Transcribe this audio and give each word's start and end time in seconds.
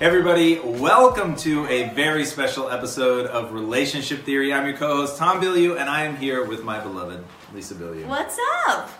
Everybody, 0.00 0.60
welcome 0.60 1.34
to 1.38 1.66
a 1.66 1.88
very 1.92 2.24
special 2.24 2.70
episode 2.70 3.26
of 3.26 3.52
Relationship 3.52 4.22
Theory. 4.22 4.52
I'm 4.52 4.64
your 4.64 4.76
co-host 4.76 5.16
Tom 5.16 5.40
Bilyeu, 5.40 5.76
and 5.76 5.90
I 5.90 6.04
am 6.04 6.16
here 6.16 6.44
with 6.44 6.62
my 6.62 6.78
beloved 6.78 7.24
Lisa 7.52 7.74
Bilyeu. 7.74 8.06
What's 8.06 8.38
up? 8.68 8.90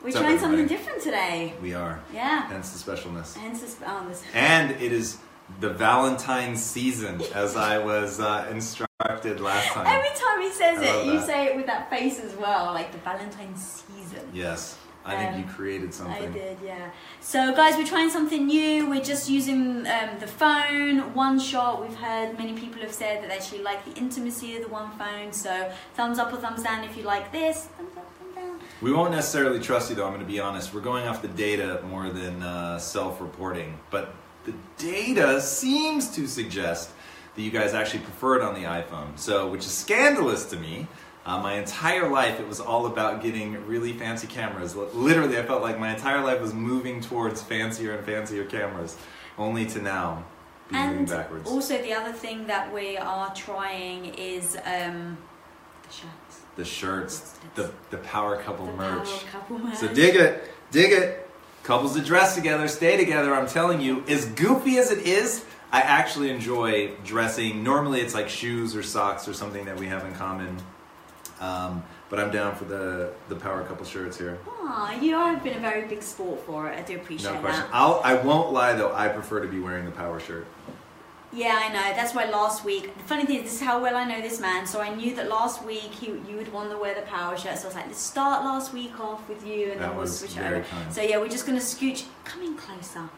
We're 0.00 0.06
What's 0.06 0.16
up, 0.16 0.22
trying 0.22 0.38
something 0.40 0.58
everybody? 0.58 0.76
different 0.76 1.02
today. 1.02 1.54
We 1.62 1.74
are. 1.74 2.00
Yeah. 2.12 2.48
Hence 2.48 2.72
the 2.72 2.90
specialness. 2.90 3.36
Hence 3.36 3.60
this, 3.60 3.76
oh, 3.86 4.04
this. 4.08 4.24
And 4.34 4.72
it 4.82 4.90
is 4.90 5.18
the 5.60 5.70
Valentine's 5.70 6.60
season, 6.60 7.22
as 7.36 7.54
I 7.56 7.78
was 7.78 8.18
uh, 8.18 8.48
instructed 8.50 9.38
last 9.38 9.68
time. 9.68 9.86
Every 9.86 10.08
time 10.08 10.40
he 10.42 10.50
says 10.50 10.78
I 10.78 10.86
love 10.86 11.06
it, 11.06 11.06
you 11.06 11.18
that. 11.20 11.26
say 11.26 11.46
it 11.46 11.54
with 11.56 11.66
that 11.66 11.88
face 11.88 12.18
as 12.18 12.34
well, 12.34 12.64
like 12.74 12.90
the 12.90 12.98
Valentine's 12.98 13.84
season. 13.94 14.28
Yes, 14.32 14.76
I 15.08 15.16
think 15.16 15.32
Um, 15.32 15.40
you 15.40 15.46
created 15.46 15.92
something. 15.94 16.28
I 16.28 16.32
did, 16.32 16.58
yeah. 16.64 16.90
So, 17.20 17.54
guys, 17.54 17.76
we're 17.76 17.86
trying 17.86 18.10
something 18.10 18.46
new. 18.46 18.88
We're 18.88 19.02
just 19.02 19.28
using 19.28 19.86
um, 19.86 20.10
the 20.20 20.26
phone, 20.26 21.14
one 21.14 21.38
shot. 21.38 21.80
We've 21.82 21.96
heard 21.96 22.38
many 22.38 22.52
people 22.52 22.80
have 22.82 22.92
said 22.92 23.22
that 23.22 23.28
they 23.28 23.36
actually 23.36 23.62
like 23.62 23.84
the 23.84 23.98
intimacy 23.98 24.56
of 24.56 24.62
the 24.62 24.68
one 24.68 24.90
phone. 24.98 25.32
So, 25.32 25.72
thumbs 25.94 26.18
up 26.18 26.32
or 26.32 26.36
thumbs 26.36 26.62
down 26.62 26.84
if 26.84 26.96
you 26.96 27.02
like 27.04 27.32
this. 27.32 27.66
Thumbs 27.76 27.96
up, 27.96 28.06
thumbs 28.18 28.34
down. 28.36 28.60
We 28.82 28.92
won't 28.92 29.12
necessarily 29.12 29.60
trust 29.60 29.90
you, 29.90 29.96
though. 29.96 30.06
I'm 30.06 30.12
going 30.12 30.24
to 30.24 30.30
be 30.30 30.40
honest. 30.40 30.72
We're 30.74 30.80
going 30.80 31.08
off 31.08 31.22
the 31.22 31.28
data 31.28 31.82
more 31.88 32.10
than 32.10 32.42
uh, 32.42 32.78
self-reporting, 32.78 33.78
but 33.90 34.14
the 34.44 34.54
data 34.76 35.40
seems 35.40 36.08
to 36.16 36.26
suggest 36.26 36.90
that 37.34 37.42
you 37.42 37.50
guys 37.50 37.74
actually 37.74 38.00
prefer 38.00 38.36
it 38.36 38.42
on 38.42 38.54
the 38.54 38.66
iPhone. 38.66 39.18
So, 39.18 39.48
which 39.48 39.64
is 39.64 39.72
scandalous 39.72 40.44
to 40.46 40.56
me. 40.56 40.86
Uh, 41.26 41.38
my 41.42 41.54
entire 41.54 42.08
life, 42.08 42.40
it 42.40 42.48
was 42.48 42.58
all 42.60 42.86
about 42.86 43.22
getting 43.22 43.66
really 43.66 43.92
fancy 43.92 44.26
cameras. 44.26 44.74
Literally, 44.74 45.36
I 45.38 45.42
felt 45.42 45.60
like 45.60 45.78
my 45.78 45.92
entire 45.94 46.22
life 46.24 46.40
was 46.40 46.54
moving 46.54 47.00
towards 47.02 47.42
fancier 47.42 47.94
and 47.96 48.06
fancier 48.06 48.44
cameras, 48.44 48.96
only 49.36 49.66
to 49.66 49.82
now 49.82 50.24
be 50.70 50.76
moving 50.76 51.04
backwards. 51.04 51.48
also, 51.50 51.76
the 51.82 51.92
other 51.92 52.12
thing 52.12 52.46
that 52.46 52.72
we 52.72 52.96
are 52.96 53.32
trying 53.34 54.06
is 54.14 54.56
um, 54.64 55.18
the 55.82 55.92
shirts. 55.92 56.40
the 56.56 56.64
shirts, 56.64 57.38
the 57.56 57.70
the 57.90 57.98
power 57.98 58.40
couple 58.42 58.66
The 58.66 58.72
merch. 58.72 59.08
Power 59.08 59.30
Couple 59.32 59.58
merch. 59.58 59.76
So 59.76 59.88
dig 59.88 60.16
it, 60.16 60.44
dig 60.70 60.92
it. 60.92 61.28
Couples 61.62 61.94
that 61.94 62.06
dress 62.06 62.34
together, 62.34 62.68
stay 62.68 62.96
together. 62.96 63.34
I'm 63.34 63.46
telling 63.48 63.82
you, 63.82 64.02
as 64.08 64.24
goofy 64.24 64.78
as 64.78 64.90
it 64.90 65.00
is, 65.06 65.44
I 65.70 65.82
actually 65.82 66.30
enjoy 66.30 66.92
dressing. 67.04 67.62
Normally, 67.62 68.00
it's 68.00 68.14
like 68.14 68.30
shoes 68.30 68.74
or 68.74 68.82
socks 68.82 69.28
or 69.28 69.34
something 69.34 69.66
that 69.66 69.76
we 69.78 69.86
have 69.88 70.06
in 70.06 70.14
common. 70.14 70.56
Um, 71.40 71.82
but 72.10 72.18
I'm 72.18 72.30
down 72.30 72.56
for 72.56 72.64
the 72.64 73.12
the 73.28 73.36
power 73.36 73.62
couple 73.64 73.84
shirts 73.84 74.18
here. 74.18 74.38
Aw, 74.48 75.00
you 75.00 75.14
have 75.14 75.42
been 75.44 75.56
a 75.56 75.60
very 75.60 75.86
big 75.86 76.02
sport 76.02 76.40
for 76.46 76.68
it. 76.68 76.78
I 76.78 76.82
do 76.82 76.96
appreciate 76.96 77.34
No 77.34 77.40
question. 77.40 77.62
that. 77.62 77.70
I'll 77.72 78.00
I 78.02 78.14
won't 78.14 78.52
lie 78.52 78.74
though. 78.74 78.92
I 78.94 79.08
prefer 79.08 79.40
to 79.40 79.48
be 79.48 79.60
wearing 79.60 79.84
the 79.84 79.90
power 79.92 80.18
shirt. 80.18 80.46
Yeah, 81.30 81.60
I 81.62 81.68
know. 81.68 81.94
That's 81.94 82.14
why 82.14 82.24
last 82.24 82.64
week. 82.64 82.96
The 82.96 83.04
funny 83.04 83.26
thing 83.26 83.36
is, 83.36 83.42
this 83.44 83.52
is 83.56 83.60
how 83.60 83.82
well 83.82 83.94
I 83.96 84.04
know 84.04 84.20
this 84.22 84.40
man. 84.40 84.66
So 84.66 84.80
I 84.80 84.94
knew 84.94 85.14
that 85.16 85.28
last 85.28 85.62
week 85.62 85.92
he, 85.92 86.06
you 86.06 86.36
would 86.36 86.50
want 86.50 86.70
to 86.70 86.78
wear 86.78 86.94
the 86.94 87.02
power 87.02 87.36
shirt. 87.36 87.58
So 87.58 87.64
I 87.64 87.66
was 87.66 87.74
like, 87.74 87.86
let's 87.86 88.00
start 88.00 88.44
last 88.46 88.72
week 88.72 88.98
off 88.98 89.28
with 89.28 89.46
you, 89.46 89.72
and 89.72 89.80
That 89.80 89.88
then 89.88 89.90
we'll 89.90 90.00
was 90.00 90.18
switch 90.20 90.32
very 90.32 90.56
over. 90.60 90.64
kind. 90.64 90.92
So 90.92 91.02
yeah, 91.02 91.18
we're 91.18 91.28
just 91.28 91.46
gonna 91.46 91.58
scooch. 91.60 92.04
Come 92.24 92.42
in 92.42 92.56
closer. 92.56 93.08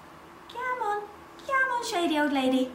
Come 0.53 0.83
on, 0.83 1.03
come 1.47 1.71
on, 1.73 1.87
shady 1.87 2.19
old 2.19 2.33
lady. 2.33 2.69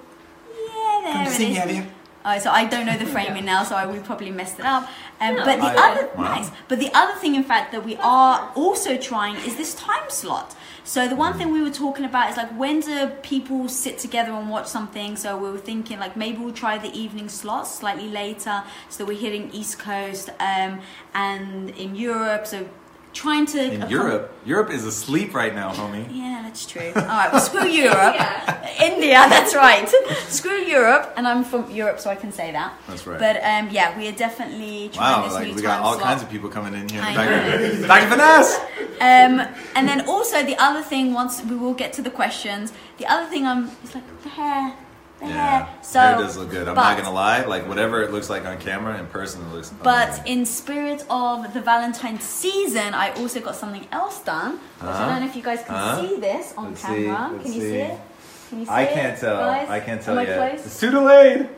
Yeah, 0.50 1.02
there 1.04 1.34
it 1.34 1.40
is. 1.42 1.86
Oh, 2.28 2.38
so 2.40 2.50
I 2.50 2.66
don't 2.66 2.86
know 2.88 2.98
the 2.98 3.06
framing 3.16 3.46
now, 3.46 3.64
so 3.64 3.76
I 3.76 3.86
we 3.86 4.00
probably 4.00 4.32
messed 4.32 4.60
it 4.60 4.66
up. 4.66 4.90
Um, 5.22 5.36
but 5.36 5.58
the 5.60 5.68
I- 5.68 5.92
other 5.92 6.10
Wow. 6.18 6.24
nice, 6.36 6.50
but 6.68 6.80
the 6.80 6.90
other 6.94 7.14
thing, 7.20 7.36
in 7.36 7.44
fact, 7.44 7.72
that 7.72 7.86
we 7.86 7.96
are 7.98 8.52
also 8.56 8.98
trying 8.98 9.36
is 9.48 9.56
this 9.58 9.74
time 9.76 10.10
slot. 10.10 10.56
So 10.84 11.08
the 11.08 11.16
one 11.16 11.34
thing 11.38 11.52
we 11.52 11.62
were 11.64 11.72
talking 11.86 12.06
about 12.06 12.30
is 12.32 12.38
like 12.38 12.52
when 12.60 12.80
do 12.80 13.08
people 13.24 13.68
sit 13.70 13.98
together 13.98 14.32
and 14.32 14.50
watch 14.50 14.68
something? 14.68 15.16
So 15.16 15.36
we 15.38 15.50
were 15.52 15.58
thinking 15.72 15.98
like 16.00 16.16
maybe 16.16 16.38
we'll 16.40 16.54
try 16.54 16.78
the 16.78 16.94
evening 17.04 17.28
slots 17.30 17.70
slightly 17.74 18.08
later, 18.08 18.64
so 18.90 18.96
that 19.04 19.08
we're 19.08 19.20
hitting 19.20 19.50
East 19.52 19.80
Coast 19.80 20.30
um, 20.40 20.82
and 21.14 21.70
in 21.72 21.96
Europe. 21.96 22.46
So 22.48 22.68
trying 23.16 23.46
to 23.48 23.60
In 23.76 23.90
Europe, 23.90 24.24
Europe 24.46 24.70
is 24.70 24.84
asleep 24.86 25.34
right 25.34 25.56
now, 25.56 25.72
homie. 25.74 26.06
yeah, 26.12 26.42
that's 26.44 26.66
true. 26.68 26.92
All 26.96 27.02
right, 27.22 27.32
well, 27.32 27.42
screw 27.42 27.66
Europe. 27.86 28.16
India, 28.92 29.20
that's 29.34 29.56
right. 29.56 29.88
screw 30.28 30.60
Europe, 30.78 31.14
and 31.18 31.24
I'm 31.28 31.44
from 31.44 31.72
Europe, 31.72 32.00
so 32.04 32.10
I 32.12 32.16
can 32.24 32.32
say 32.32 32.52
that. 32.52 32.74
That's 32.88 33.08
right. 33.08 33.18
But 33.18 33.38
um, 33.52 33.70
yeah, 33.72 33.98
we 33.98 34.08
are 34.10 34.18
definitely 34.26 34.90
trying 34.94 35.22
Wow, 35.22 35.24
this 35.26 35.34
like 35.34 35.48
new 35.48 35.56
we 35.56 35.62
got 35.62 35.82
all 35.82 35.94
slot. 35.96 36.04
kinds 36.10 36.22
of 36.24 36.30
people 36.30 36.50
coming 36.50 36.74
in 36.74 36.90
here. 36.90 37.02
I 37.02 37.16
Back, 37.16 37.30
know. 37.82 37.88
back 37.88 38.02
to 38.04 38.10
finesse. 38.10 38.52
Um, 39.00 39.34
and 39.76 39.88
then 39.90 40.08
also 40.08 40.44
the 40.44 40.58
other 40.62 40.82
thing, 40.92 41.14
once 41.14 41.42
we 41.44 41.56
will 41.56 41.74
get 41.74 41.94
to 41.94 42.02
the 42.02 42.12
questions, 42.22 42.74
the 42.98 43.08
other 43.08 43.26
thing 43.32 43.46
I'm 43.48 43.72
it's 43.84 43.96
like 43.96 44.04
the 44.24 44.30
hair, 44.30 44.74
the 45.20 45.28
Yeah, 45.28 45.66
hair. 45.66 45.68
So 45.82 46.00
hair 46.00 46.18
does 46.18 46.38
look 46.38 46.50
good. 46.50 46.68
I'm 46.68 46.76
but, 46.76 46.82
not 46.90 46.98
gonna 46.98 47.12
lie. 47.12 47.46
Like 47.46 47.68
whatever 47.68 48.02
it 48.04 48.12
looks 48.12 48.30
like 48.30 48.46
on 48.46 48.58
camera, 48.60 48.98
in 49.00 49.06
person 49.08 49.42
it 49.46 49.54
looks. 49.54 49.70
But 49.82 50.10
amazing. 50.10 50.28
in 50.40 50.46
spirit 50.46 51.06
of 51.10 51.54
the 51.54 51.62
Valentine's 51.62 52.24
season, 52.24 52.94
I 52.94 53.12
also 53.12 53.40
got 53.40 53.56
something 53.56 53.88
else 53.92 54.22
done. 54.24 54.54
Which 54.54 54.62
I 54.82 54.88
Uh-huh. 54.88 55.10
don't 55.10 55.20
know 55.22 55.28
if 55.28 55.36
you 55.36 55.42
guys 55.44 55.62
can 55.64 55.76
Uh-huh. 55.76 56.02
see 56.02 56.20
this 56.20 56.54
on 56.58 56.70
Let's 56.70 56.82
camera. 56.82 57.40
can 57.42 57.54
you 57.54 57.62
see. 57.62 57.70
see. 57.72 57.76
it? 57.78 58.00
Can 58.50 58.60
you 58.60 58.66
see 58.66 58.72
I 58.72 58.86
can't 58.86 59.20
tell. 59.20 59.38
guys? 59.38 59.70
I 59.70 59.80
can't 59.80 60.02
tell 60.02 60.14
Am 60.20 60.26
I 60.26 60.28
yet. 60.30 60.52
close? 60.52 60.66
It's 60.66 60.80
too 60.80 60.92
delayed. 60.92 61.50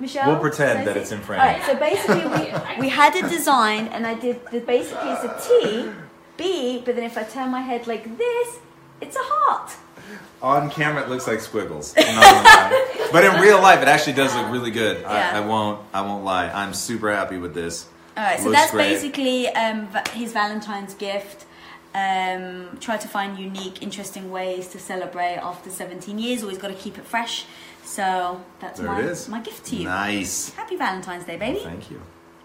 Michelle? 0.00 0.28
We'll 0.30 0.38
pretend 0.40 0.86
that 0.86 0.96
it's 0.96 1.10
in 1.10 1.20
frame. 1.20 1.40
All 1.40 1.46
right, 1.46 1.62
so 1.64 1.74
basically 1.74 2.24
we, 2.26 2.80
we 2.82 2.88
had 2.88 3.16
it 3.16 3.28
designed, 3.28 3.88
and 3.92 4.06
I 4.06 4.14
did 4.14 4.40
the 4.52 4.60
basically 4.60 5.10
it's 5.10 5.24
a 5.24 5.34
T, 5.48 5.90
B, 6.36 6.82
but 6.84 6.94
then 6.94 7.02
if 7.04 7.18
I 7.18 7.24
turn 7.24 7.50
my 7.50 7.62
head 7.62 7.88
like 7.88 8.16
this, 8.16 8.58
it's 9.00 9.16
a 9.16 9.20
heart. 9.22 9.72
On 10.40 10.70
camera, 10.70 11.02
it 11.02 11.08
looks 11.08 11.26
like 11.26 11.40
squiggles. 11.40 11.94
I'm 11.96 12.14
not 12.14 12.22
gonna 12.24 12.44
lie. 12.44 13.08
but 13.12 13.24
in 13.24 13.40
real 13.40 13.60
life, 13.60 13.82
it 13.82 13.88
actually 13.88 14.12
does 14.12 14.34
look 14.34 14.50
really 14.50 14.70
good. 14.70 15.00
Yeah. 15.00 15.32
I, 15.34 15.38
I 15.38 15.40
won't. 15.40 15.80
I 15.92 16.02
won't 16.02 16.24
lie. 16.24 16.48
I'm 16.48 16.74
super 16.74 17.12
happy 17.12 17.38
with 17.38 17.54
this. 17.54 17.88
All 18.16 18.24
right, 18.24 18.40
so 18.40 18.50
that's 18.50 18.72
great. 18.72 18.90
basically 18.90 19.48
um, 19.48 19.88
his 20.12 20.32
Valentine's 20.32 20.94
gift. 20.94 21.46
Um, 21.94 22.76
try 22.80 22.96
to 22.96 23.08
find 23.08 23.38
unique, 23.38 23.82
interesting 23.82 24.30
ways 24.30 24.68
to 24.68 24.78
celebrate 24.78 25.36
after 25.36 25.70
17 25.70 26.18
years. 26.18 26.42
Always 26.42 26.58
got 26.58 26.68
to 26.68 26.74
keep 26.74 26.98
it 26.98 27.04
fresh. 27.04 27.46
So 27.82 28.40
that's 28.60 28.80
There 28.80 28.88
my, 28.88 29.38
my 29.38 29.40
gift 29.40 29.64
to 29.66 29.76
you. 29.76 29.84
Nice. 29.84 30.50
Happy 30.54 30.76
Valentine's 30.76 31.24
Day, 31.24 31.36
baby. 31.36 31.60
Thank 31.60 31.90
you. 31.90 32.00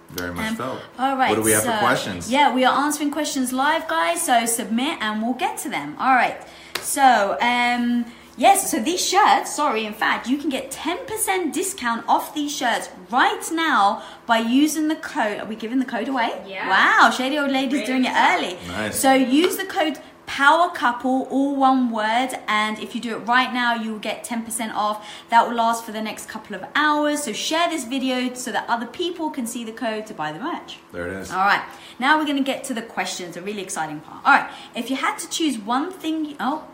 Very 0.10 0.34
much 0.34 0.52
Um, 0.52 0.56
felt. 0.56 0.80
All 0.98 1.18
right. 1.18 1.30
What 1.30 1.36
do 1.36 1.42
we 1.42 1.52
have 1.52 1.64
so, 1.64 1.72
for 1.72 1.80
questions? 1.80 2.32
Yeah, 2.32 2.54
we 2.54 2.64
are 2.64 2.86
answering 2.86 3.12
questions 3.12 3.52
live, 3.52 3.88
guys. 3.88 4.22
So 4.22 4.46
submit 4.46 5.00
and 5.02 5.22
we'll 5.22 5.34
get 5.34 5.58
to 5.60 5.70
them. 5.70 5.96
All 6.00 6.14
right. 6.14 6.38
So 6.82 7.38
um, 7.42 8.06
Yes, 8.36 8.72
so 8.72 8.80
these 8.80 9.06
shirts, 9.06 9.56
sorry, 9.56 9.86
in 9.86 9.94
fact, 9.94 10.28
you 10.28 10.38
can 10.38 10.50
get 10.50 10.72
10% 10.72 11.54
discount 11.54 12.04
off 12.08 12.34
these 12.34 12.56
shirts 12.56 12.90
right 13.12 13.44
now 13.52 14.02
by 14.26 14.40
using 14.40 14.88
the 14.88 14.96
code. 14.96 15.40
Are 15.40 15.46
we 15.46 15.56
giving 15.56 15.78
the 15.78 15.86
code 15.86 16.08
away? 16.08 16.42
Yeah. 16.48 16.68
Wow, 16.68 17.12
Shady 17.12 17.38
Old 17.38 17.52
Lady's 17.52 17.74
Great 17.74 17.86
doing 17.86 18.06
it 18.06 18.14
early. 18.16 18.58
Nice. 18.68 19.00
So 19.00 19.14
use 19.14 19.58
the 19.58 19.66
code 19.66 20.00
Power 20.34 20.72
Couple, 20.72 21.28
all 21.30 21.56
one 21.56 21.92
word, 21.92 22.30
and 22.48 22.80
if 22.80 22.96
you 22.96 23.02
do 23.02 23.16
it 23.16 23.20
right 23.20 23.54
now, 23.54 23.76
you 23.76 23.92
will 23.92 24.00
get 24.00 24.26
10% 24.26 24.74
off. 24.74 25.08
That 25.30 25.48
will 25.48 25.54
last 25.54 25.86
for 25.86 25.92
the 25.92 26.02
next 26.02 26.28
couple 26.28 26.56
of 26.56 26.66
hours. 26.74 27.22
So 27.22 27.34
share 27.34 27.70
this 27.70 27.86
video 27.86 28.34
so 28.34 28.52
that 28.52 28.68
other 28.68 28.88
people 28.88 29.30
can 29.30 29.46
see 29.46 29.64
the 29.64 29.72
code 29.72 30.08
to 30.08 30.14
buy 30.16 30.32
the 30.32 30.40
merch. 30.40 30.80
There 30.92 31.08
it 31.08 31.14
is. 31.22 31.30
All 31.30 31.46
right, 31.46 31.62
now 32.00 32.18
we're 32.18 32.26
going 32.26 32.38
to 32.38 32.44
get 32.44 32.64
to 32.64 32.74
the 32.74 32.82
questions, 32.82 33.38
a 33.38 33.44
really 33.44 33.62
exciting 33.62 34.00
part. 34.00 34.26
All 34.26 34.34
right, 34.34 34.52
if 34.76 34.90
you 34.90 34.96
had 34.96 35.20
to 35.20 35.30
choose 35.30 35.60
one 35.60 35.92
thing, 35.92 36.36
oh, 36.40 36.68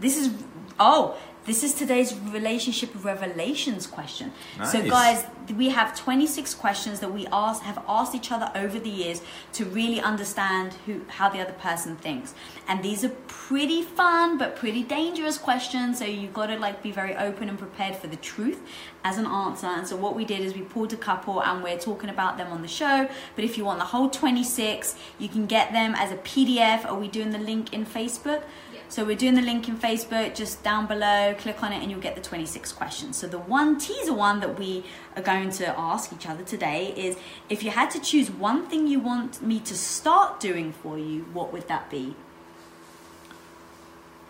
this 0.00 0.16
is, 0.18 0.34
oh, 0.80 1.16
this 1.48 1.64
is 1.64 1.72
today's 1.72 2.14
relationship 2.14 2.90
revelations 3.02 3.86
question. 3.86 4.30
So, 4.70 4.86
guys, 4.86 5.24
we 5.56 5.70
have 5.70 5.96
26 5.96 6.54
questions 6.54 7.00
that 7.00 7.10
we 7.10 7.26
ask, 7.28 7.62
have 7.62 7.82
asked 7.88 8.14
each 8.14 8.30
other 8.30 8.52
over 8.54 8.78
the 8.78 8.90
years 8.90 9.22
to 9.54 9.64
really 9.64 9.98
understand 9.98 10.74
who, 10.84 11.00
how 11.08 11.30
the 11.30 11.40
other 11.40 11.54
person 11.54 11.96
thinks. 11.96 12.34
And 12.68 12.82
these 12.82 13.02
are 13.02 13.08
pretty 13.28 13.80
fun 13.82 14.36
but 14.36 14.56
pretty 14.56 14.82
dangerous 14.82 15.38
questions. 15.38 15.98
So 15.98 16.04
you've 16.04 16.34
got 16.34 16.48
to 16.48 16.58
like 16.58 16.82
be 16.82 16.92
very 16.92 17.16
open 17.16 17.48
and 17.48 17.58
prepared 17.58 17.96
for 17.96 18.08
the 18.08 18.16
truth 18.16 18.60
as 19.04 19.16
an 19.16 19.24
answer. 19.24 19.68
And 19.68 19.88
so 19.88 19.96
what 19.96 20.14
we 20.14 20.26
did 20.26 20.40
is 20.40 20.52
we 20.52 20.60
pulled 20.60 20.92
a 20.92 20.98
couple 20.98 21.42
and 21.42 21.62
we're 21.62 21.78
talking 21.78 22.10
about 22.10 22.36
them 22.36 22.52
on 22.52 22.60
the 22.60 22.68
show. 22.68 23.08
But 23.34 23.44
if 23.44 23.56
you 23.56 23.64
want 23.64 23.78
the 23.78 23.86
whole 23.86 24.10
26, 24.10 24.96
you 25.18 25.30
can 25.30 25.46
get 25.46 25.72
them 25.72 25.94
as 25.96 26.12
a 26.12 26.16
PDF. 26.16 26.84
Are 26.84 26.98
we 26.98 27.08
doing 27.08 27.30
the 27.30 27.38
link 27.38 27.72
in 27.72 27.86
Facebook? 27.86 28.42
So 28.90 29.04
we're 29.04 29.16
doing 29.16 29.34
the 29.34 29.42
link 29.42 29.68
in 29.68 29.76
Facebook, 29.76 30.34
just 30.34 30.62
down 30.62 30.86
below, 30.86 31.34
click 31.36 31.62
on 31.62 31.74
it 31.74 31.82
and 31.82 31.90
you'll 31.90 32.00
get 32.00 32.14
the 32.14 32.22
26 32.22 32.72
questions. 32.72 33.18
So 33.18 33.26
the 33.26 33.38
one 33.38 33.78
teaser 33.78 34.14
one 34.14 34.40
that 34.40 34.58
we 34.58 34.82
are 35.14 35.22
going 35.22 35.50
to 35.50 35.78
ask 35.78 36.10
each 36.10 36.26
other 36.26 36.42
today 36.42 36.94
is 36.96 37.18
if 37.50 37.62
you 37.62 37.70
had 37.70 37.90
to 37.90 38.00
choose 38.00 38.30
one 38.30 38.66
thing 38.66 38.86
you 38.86 38.98
want 38.98 39.42
me 39.42 39.60
to 39.60 39.76
start 39.76 40.40
doing 40.40 40.72
for 40.72 40.96
you, 40.96 41.26
what 41.34 41.52
would 41.52 41.68
that 41.68 41.90
be? 41.90 42.16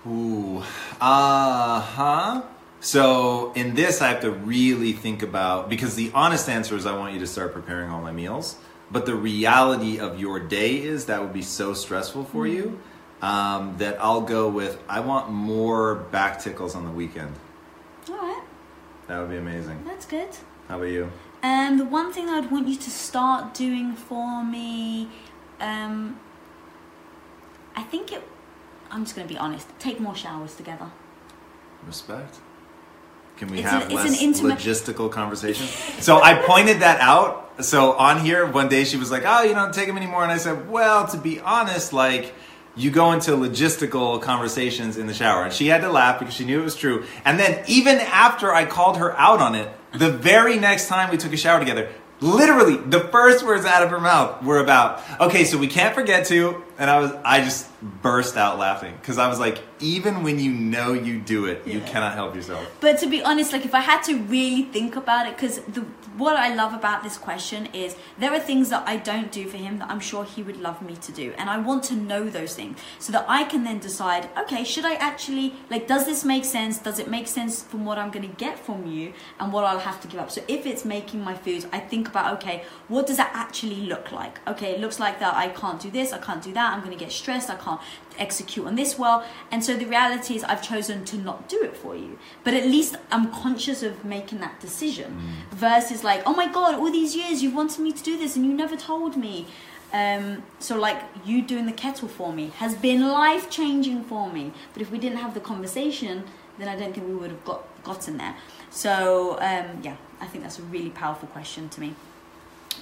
Ooh, 0.05 0.65
uh 1.01 1.81
huh. 1.81 2.43
So 2.81 3.53
in 3.55 3.77
this, 3.77 4.03
I 4.03 4.09
have 4.09 4.23
to 4.23 4.33
really 4.33 4.93
think 4.93 5.23
about 5.23 5.69
because 5.69 5.95
the 5.95 6.11
honest 6.15 6.49
answer 6.49 6.75
is 6.75 6.85
I 6.85 6.97
want 6.97 7.15
you 7.15 7.21
to 7.21 7.27
start 7.29 7.53
preparing 7.53 7.91
all 7.91 8.01
my 8.01 8.13
meals. 8.13 8.57
But 8.91 9.07
the 9.07 9.15
reality 9.15 10.01
of 10.01 10.19
your 10.19 10.41
day 10.41 10.83
is 10.83 11.07
that 11.07 11.21
would 11.21 11.33
be 11.33 11.43
so 11.43 11.75
stressful 11.75 12.25
for 12.25 12.47
you 12.47 12.81
um, 13.23 13.77
that 13.79 13.97
I'll 14.01 14.21
go 14.21 14.49
with 14.49 14.79
I 14.89 15.01
want 15.01 15.31
more 15.31 15.95
back 15.97 16.41
tickles 16.41 16.75
on 16.75 16.85
the 16.85 16.91
weekend. 16.91 17.35
All 18.09 18.17
right, 18.17 18.43
That 19.07 19.19
would 19.21 19.31
be 19.31 19.37
amazing. 19.37 19.83
that's 19.87 20.07
good. 20.07 20.29
How 20.69 20.77
about 20.77 20.87
you? 20.87 21.11
Um, 21.43 21.79
the 21.79 21.85
one 21.85 22.13
thing 22.13 22.29
I'd 22.29 22.51
want 22.51 22.69
you 22.69 22.77
to 22.77 22.91
start 22.91 23.55
doing 23.55 23.95
for 23.95 24.45
me, 24.45 25.09
um, 25.61 26.19
I 27.77 27.83
think 27.85 28.13
it. 28.13 28.23
I'm 28.91 29.05
just 29.05 29.15
going 29.15 29.29
to 29.29 29.33
be 29.33 29.39
honest. 29.39 29.69
Take 29.79 30.01
more 30.01 30.15
showers 30.15 30.55
together. 30.57 30.87
Respect. 31.87 32.39
Can 33.37 33.49
we 33.49 33.59
It's 33.61 33.69
have 33.71 33.89
an- 33.89 33.95
less 33.95 34.21
intimate- 34.21 34.59
logistical 34.59 35.11
conversation? 35.13 35.67
so 36.01 36.21
I 36.21 36.35
pointed 36.35 36.81
that 36.81 37.01
out. 37.01 37.45
So 37.61 37.93
on 37.93 38.21
here, 38.21 38.47
one 38.47 38.69
day 38.69 38.85
she 38.85 38.97
was 38.97 39.11
like, 39.11 39.23
"Oh, 39.27 39.43
you 39.43 39.55
don't 39.55 39.73
take 39.75 39.87
them 39.87 39.97
anymore," 39.97 40.23
and 40.23 40.33
I 40.33 40.39
said, 40.39 40.69
"Well, 40.71 41.07
to 41.09 41.17
be 41.19 41.41
honest, 41.41 41.93
like." 41.93 42.35
You 42.79 42.91
go 42.91 43.13
into 43.13 43.33
logistical 43.33 44.23
conversations 44.23 44.97
in 44.97 45.07
the 45.07 45.15
shower. 45.15 45.45
And 45.45 45.53
she 45.53 45.67
had 45.67 45.83
to 45.83 45.91
laugh 45.91 46.19
because 46.19 46.35
she 46.35 46.45
knew 46.45 46.61
it 46.61 46.65
was 46.65 46.77
true. 46.77 47.05
And 47.25 47.39
then, 47.39 47.65
even 47.67 47.99
after 47.99 48.55
I 48.55 48.65
called 48.65 48.97
her 48.99 49.15
out 49.19 49.41
on 49.41 49.55
it, 49.55 49.69
the 49.93 50.11
very 50.11 50.59
next 50.59 50.89
time 50.89 51.11
we 51.11 51.17
took 51.17 51.33
a 51.33 51.37
shower 51.37 51.59
together, 51.59 51.91
literally 52.21 52.77
the 52.77 53.01
first 53.01 53.45
words 53.45 53.65
out 53.65 53.83
of 53.83 53.91
her 53.91 54.01
mouth 54.01 54.43
were 54.43 54.61
about, 54.61 55.03
okay, 55.21 55.45
so 55.45 55.59
we 55.59 55.67
can't 55.67 55.95
forget 55.95 56.27
to. 56.27 56.63
And 56.79 56.89
I 56.89 57.01
was, 57.01 57.13
I 57.25 57.41
just 57.41 57.69
burst 57.81 58.37
out 58.37 58.59
laughing 58.59 58.95
because 59.01 59.19
I 59.19 59.29
was 59.29 59.39
like, 59.39 59.63
even 59.81 60.23
when 60.23 60.39
you 60.39 60.51
know 60.51 60.93
you 60.93 61.21
do 61.21 61.47
it, 61.47 61.67
you 61.67 61.81
cannot 61.81 62.15
help 62.15 62.35
yourself. 62.35 62.69
But 62.81 62.99
to 62.99 63.07
be 63.07 63.23
honest, 63.23 63.53
like 63.53 63.65
if 63.65 63.75
I 63.75 63.81
had 63.81 64.03
to 64.05 64.19
really 64.25 64.63
think 64.65 64.97
about 64.97 65.27
it, 65.29 65.37
because 65.37 65.61
the 65.61 65.83
what 66.17 66.37
I 66.37 66.53
love 66.53 66.75
about 66.75 67.05
this 67.05 67.17
question 67.17 67.67
is 67.67 67.95
there 68.19 68.33
are 68.33 68.41
things 68.41 68.71
that 68.71 68.89
I 68.89 68.97
don't 68.97 69.31
do 69.31 69.47
for 69.47 69.57
him 69.57 69.79
that 69.79 69.89
I'm 69.89 70.01
sure 70.01 70.25
he 70.25 70.43
would 70.43 70.61
love 70.61 70.83
me 70.83 70.97
to 70.97 71.13
do, 71.13 71.33
and 71.39 71.49
I 71.49 71.59
want 71.59 71.85
to 71.85 71.95
know 71.95 72.29
those 72.29 72.55
things 72.55 72.79
so 72.99 73.13
that 73.13 73.25
I 73.29 73.45
can 73.45 73.63
then 73.63 73.79
decide, 73.79 74.29
okay, 74.37 74.65
should 74.65 74.85
I 74.85 74.95
actually 74.95 75.55
like, 75.71 75.87
does 75.87 76.07
this 76.07 76.25
make 76.25 76.45
sense? 76.45 76.79
Does 76.79 76.99
it 76.99 77.09
make 77.09 77.29
sense 77.29 77.63
from 77.63 77.85
what 77.85 77.99
I'm 77.99 78.11
going 78.11 78.29
to 78.29 78.37
get 78.37 78.59
from 78.59 78.87
you 78.87 79.13
and 79.39 79.53
what 79.53 79.65
I'll 79.65 79.79
have 79.79 80.01
to 80.01 80.09
give 80.09 80.19
up? 80.19 80.31
So 80.31 80.43
if 80.49 80.67
it's 80.67 80.85
making 80.85 81.23
my 81.23 81.35
foods, 81.35 81.67
I 81.73 81.79
think 81.79 82.09
about, 82.09 82.35
okay, 82.39 82.65
what 82.89 83.07
does 83.07 83.19
that 83.19 83.31
actually 83.35 83.83
look 83.83 84.11
like? 84.11 84.41
Okay, 84.49 84.73
it 84.73 84.81
looks 84.81 84.99
like 84.99 85.21
that 85.21 85.35
I 85.35 85.49
can't 85.49 85.81
do 85.81 85.91
this, 85.91 86.13
I 86.13 86.19
can't 86.19 86.43
do 86.43 86.53
that, 86.55 86.73
I'm 86.73 86.81
going 86.81 86.97
to 86.97 87.05
get 87.05 87.13
stressed, 87.13 87.49
I 87.49 87.55
can't 87.55 87.68
execute 88.19 88.67
on 88.67 88.75
this 88.77 88.99
well. 88.99 89.25
And 89.51 89.65
so 89.65 89.77
the 89.77 89.87
reality 89.87 90.35
is, 90.37 90.45
I've 90.45 90.63
chosen 90.63 91.05
to 91.07 91.17
not 91.17 91.49
do 91.49 91.63
it 91.63 91.77
for 91.77 91.95
you. 91.97 92.19
But 92.45 92.55
at 92.55 92.65
least 92.65 92.97
I'm 93.11 93.31
conscious 93.31 93.83
of 93.83 94.05
making 94.05 94.41
that 94.41 94.61
decision 94.61 95.11
versus 95.51 96.05
like, 96.05 96.23
oh 96.27 96.35
my 96.35 96.49
God, 96.59 96.75
all 96.75 96.91
these 96.91 97.15
years 97.15 97.43
you've 97.43 97.55
wanted 97.55 97.81
me 97.81 97.93
to 97.93 98.03
do 98.03 98.17
this 98.17 98.37
and 98.37 98.45
you 98.47 98.53
never 98.53 98.77
told 98.77 99.17
me. 99.17 99.47
Um, 99.93 100.43
so 100.59 100.79
like 100.79 101.01
you 101.25 101.41
doing 101.41 101.65
the 101.65 101.73
kettle 101.73 102.09
for 102.09 102.31
me 102.33 102.49
has 102.59 102.75
been 102.75 103.09
life 103.09 103.49
changing 103.49 104.05
for 104.05 104.31
me. 104.31 104.53
But 104.73 104.83
if 104.83 104.91
we 104.91 104.99
didn't 104.99 105.19
have 105.19 105.35
the 105.35 105.41
conversation, 105.41 106.25
then 106.59 106.69
I 106.69 106.77
don't 106.77 106.93
think 106.95 107.07
we 107.07 107.15
would 107.15 107.31
have 107.31 107.45
got 107.45 107.63
gotten 107.83 108.19
there. 108.19 108.35
So 108.71 109.39
um, 109.41 109.81
yeah, 109.83 109.97
I 110.21 110.27
think 110.27 110.45
that's 110.45 110.59
a 110.59 110.63
really 110.63 110.91
powerful 110.91 111.29
question 111.29 111.69
to 111.71 111.81
me. 111.81 111.95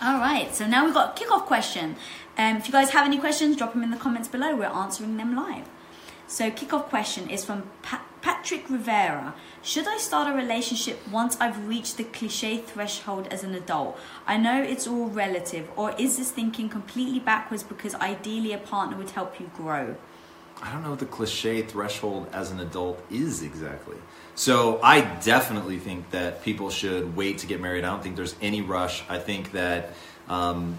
All 0.03 0.19
right, 0.19 0.55
so 0.55 0.67
now 0.67 0.85
we've 0.85 0.93
got 0.93 1.19
a 1.19 1.25
kickoff 1.25 1.47
question. 1.47 1.97
Um, 2.37 2.59
if 2.59 2.67
you 2.67 2.73
guys 2.73 2.91
have 2.91 3.07
any 3.07 3.17
questions, 3.19 3.57
drop 3.57 3.73
them 3.73 3.83
in 3.83 3.91
the 3.91 3.97
comments 3.97 4.29
below. 4.29 4.55
We're 4.55 4.67
answering 4.67 5.17
them 5.17 5.35
live. 5.35 5.67
So, 6.27 6.51
kickoff 6.51 6.85
question 6.91 7.31
is 7.31 7.47
from 7.47 7.71
pa- 7.81 8.05
Patrick 8.21 8.69
Rivera. 8.69 9.35
Should 9.63 9.89
I 9.89 9.97
start 9.97 10.29
a 10.29 10.37
relationship 10.37 10.99
once 11.09 11.39
I've 11.41 11.67
reached 11.67 11.97
the 11.97 12.05
cliche 12.05 12.59
threshold 12.59 13.29
as 13.29 13.43
an 13.43 13.55
adult? 13.55 13.99
I 14.27 14.37
know 14.37 14.63
it's 14.63 14.87
all 14.87 15.07
relative, 15.07 15.71
or 15.77 15.95
is 15.99 16.19
this 16.19 16.31
thinking 16.31 16.69
completely 16.69 17.21
backwards 17.21 17.63
because 17.63 17.95
ideally 17.95 18.53
a 18.53 18.59
partner 18.59 18.99
would 18.99 19.11
help 19.11 19.41
you 19.41 19.51
grow? 19.57 19.97
I 20.61 20.73
don't 20.73 20.83
know 20.83 20.91
what 20.91 20.99
the 20.99 21.07
cliche 21.07 21.63
threshold 21.63 22.29
as 22.35 22.51
an 22.51 22.61
adult 22.61 23.03
is 23.11 23.43
exactly. 23.43 23.97
So 24.37 24.79
I 24.83 25.01
definitely 25.01 25.79
think 25.79 26.11
that 26.11 26.43
people 26.43 26.69
should 26.69 27.17
wait 27.17 27.39
to 27.39 27.47
get 27.47 27.61
married. 27.61 27.85
I 27.85 27.89
don't 27.89 28.03
think 28.03 28.17
there's 28.17 28.37
any 28.43 28.61
rush. 28.61 29.03
I 29.09 29.19
think 29.19 29.53
that 29.53 29.95
um, 30.29 30.77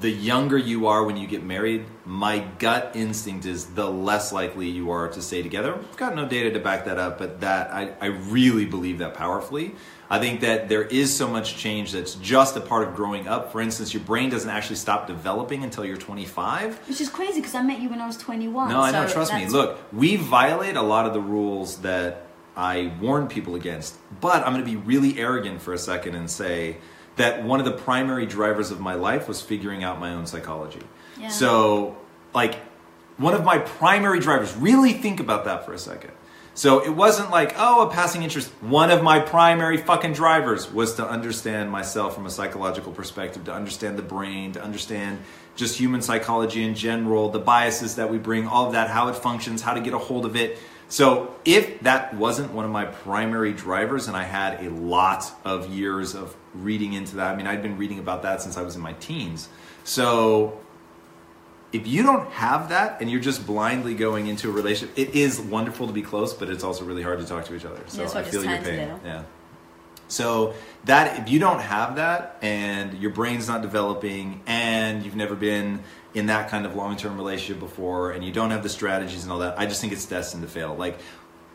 the 0.00 0.10
younger 0.10 0.58
you 0.58 0.88
are 0.88 1.04
when 1.04 1.16
you 1.16 1.28
get 1.28 1.44
married, 1.44 1.84
my 2.04 2.40
gut 2.58 2.92
instinct 2.94 3.46
is 3.46 3.66
the 3.66 3.88
less 3.88 4.32
likely 4.32 4.68
you 4.68 4.90
are 4.90 5.08
to 5.08 5.22
stay 5.22 5.42
together. 5.42 5.74
I've 5.74 5.96
got 5.96 6.16
no 6.16 6.26
data 6.26 6.50
to 6.50 6.58
back 6.58 6.86
that 6.86 6.98
up, 6.98 7.18
but 7.18 7.40
that 7.40 7.70
I, 7.70 7.92
I 8.00 8.06
really 8.06 8.66
believe 8.66 8.98
that 8.98 9.14
powerfully. 9.14 9.76
I 10.10 10.18
think 10.18 10.40
that 10.40 10.68
there 10.68 10.82
is 10.82 11.14
so 11.14 11.28
much 11.28 11.56
change 11.56 11.92
that's 11.92 12.14
just 12.16 12.56
a 12.56 12.60
part 12.60 12.88
of 12.88 12.96
growing 12.96 13.28
up. 13.28 13.52
For 13.52 13.60
instance, 13.60 13.94
your 13.94 14.02
brain 14.02 14.30
doesn't 14.30 14.50
actually 14.50 14.76
stop 14.76 15.06
developing 15.06 15.62
until 15.62 15.84
you're 15.84 15.98
25. 15.98 16.88
Which 16.88 17.00
is 17.00 17.10
crazy 17.10 17.40
because 17.40 17.54
I 17.54 17.62
met 17.62 17.80
you 17.80 17.90
when 17.90 18.00
I 18.00 18.06
was 18.06 18.16
21. 18.16 18.70
No, 18.70 18.80
I 18.80 18.90
know. 18.90 19.06
so 19.06 19.12
Trust 19.12 19.34
me. 19.34 19.46
Look, 19.46 19.78
we 19.92 20.16
violate 20.16 20.76
a 20.76 20.82
lot 20.82 21.06
of 21.06 21.12
the 21.12 21.20
rules 21.20 21.78
that 21.78 22.27
I 22.58 22.92
warn 23.00 23.28
people 23.28 23.54
against. 23.54 23.96
But 24.20 24.44
I'm 24.44 24.52
going 24.52 24.64
to 24.64 24.70
be 24.70 24.76
really 24.76 25.18
arrogant 25.20 25.62
for 25.62 25.72
a 25.72 25.78
second 25.78 26.16
and 26.16 26.28
say 26.28 26.78
that 27.14 27.44
one 27.44 27.60
of 27.60 27.64
the 27.64 27.72
primary 27.72 28.26
drivers 28.26 28.72
of 28.72 28.80
my 28.80 28.94
life 28.94 29.28
was 29.28 29.40
figuring 29.40 29.84
out 29.84 30.00
my 30.00 30.12
own 30.12 30.26
psychology. 30.26 30.82
Yeah. 31.18 31.28
So, 31.28 31.96
like, 32.34 32.56
one 33.16 33.34
of 33.34 33.44
my 33.44 33.58
primary 33.58 34.18
drivers, 34.18 34.54
really 34.56 34.92
think 34.92 35.20
about 35.20 35.44
that 35.44 35.64
for 35.64 35.72
a 35.72 35.78
second. 35.78 36.10
So 36.54 36.84
it 36.84 36.90
wasn't 36.90 37.30
like, 37.30 37.54
oh, 37.56 37.86
a 37.86 37.90
passing 37.92 38.24
interest. 38.24 38.50
One 38.60 38.90
of 38.90 39.04
my 39.04 39.20
primary 39.20 39.76
fucking 39.76 40.14
drivers 40.14 40.68
was 40.68 40.94
to 40.94 41.08
understand 41.08 41.70
myself 41.70 42.16
from 42.16 42.26
a 42.26 42.30
psychological 42.30 42.90
perspective, 42.90 43.44
to 43.44 43.52
understand 43.52 43.96
the 43.96 44.02
brain, 44.02 44.50
to 44.54 44.62
understand 44.62 45.20
just 45.54 45.78
human 45.78 46.02
psychology 46.02 46.64
in 46.64 46.74
general, 46.74 47.28
the 47.28 47.38
biases 47.38 47.94
that 47.94 48.10
we 48.10 48.18
bring, 48.18 48.48
all 48.48 48.66
of 48.66 48.72
that, 48.72 48.90
how 48.90 49.06
it 49.06 49.14
functions, 49.14 49.62
how 49.62 49.74
to 49.74 49.80
get 49.80 49.94
a 49.94 49.98
hold 49.98 50.26
of 50.26 50.34
it. 50.34 50.58
So 50.88 51.34
if 51.44 51.80
that 51.80 52.14
wasn't 52.14 52.52
one 52.52 52.64
of 52.64 52.70
my 52.70 52.86
primary 52.86 53.52
drivers, 53.52 54.08
and 54.08 54.16
I 54.16 54.24
had 54.24 54.64
a 54.64 54.70
lot 54.70 55.30
of 55.44 55.68
years 55.68 56.14
of 56.14 56.34
reading 56.54 56.94
into 56.94 57.16
that, 57.16 57.32
I 57.32 57.36
mean, 57.36 57.46
I'd 57.46 57.62
been 57.62 57.76
reading 57.76 57.98
about 57.98 58.22
that 58.22 58.40
since 58.40 58.56
I 58.56 58.62
was 58.62 58.74
in 58.74 58.80
my 58.80 58.94
teens. 58.94 59.48
So 59.84 60.58
if 61.72 61.86
you 61.86 62.02
don't 62.02 62.30
have 62.30 62.70
that 62.70 63.00
and 63.00 63.10
you're 63.10 63.20
just 63.20 63.46
blindly 63.46 63.94
going 63.94 64.28
into 64.28 64.48
a 64.48 64.52
relationship, 64.52 64.98
it 64.98 65.14
is 65.14 65.38
wonderful 65.38 65.86
to 65.86 65.92
be 65.92 66.02
close, 66.02 66.32
but 66.32 66.48
it's 66.48 66.64
also 66.64 66.84
really 66.84 67.02
hard 67.02 67.18
to 67.18 67.26
talk 67.26 67.44
to 67.44 67.54
each 67.54 67.66
other. 67.66 67.82
So 67.88 68.04
I 68.04 68.22
feel 68.22 68.44
your 68.44 68.58
pain. 68.58 68.98
Yeah. 69.04 69.24
So 70.08 70.54
that 70.84 71.20
if 71.20 71.28
you 71.30 71.38
don't 71.38 71.60
have 71.60 71.96
that 71.96 72.38
and 72.42 72.94
your 72.98 73.10
brain's 73.10 73.46
not 73.46 73.62
developing 73.62 74.40
and 74.46 75.04
you've 75.04 75.16
never 75.16 75.34
been 75.34 75.80
in 76.14 76.26
that 76.26 76.48
kind 76.48 76.64
of 76.64 76.74
long-term 76.74 77.16
relationship 77.16 77.60
before 77.60 78.12
and 78.12 78.24
you 78.24 78.32
don't 78.32 78.50
have 78.50 78.62
the 78.62 78.70
strategies 78.70 79.22
and 79.22 79.32
all 79.32 79.40
that, 79.40 79.58
I 79.58 79.66
just 79.66 79.80
think 79.80 79.92
it's 79.92 80.06
destined 80.06 80.42
to 80.42 80.48
fail. 80.48 80.74
Like 80.74 80.98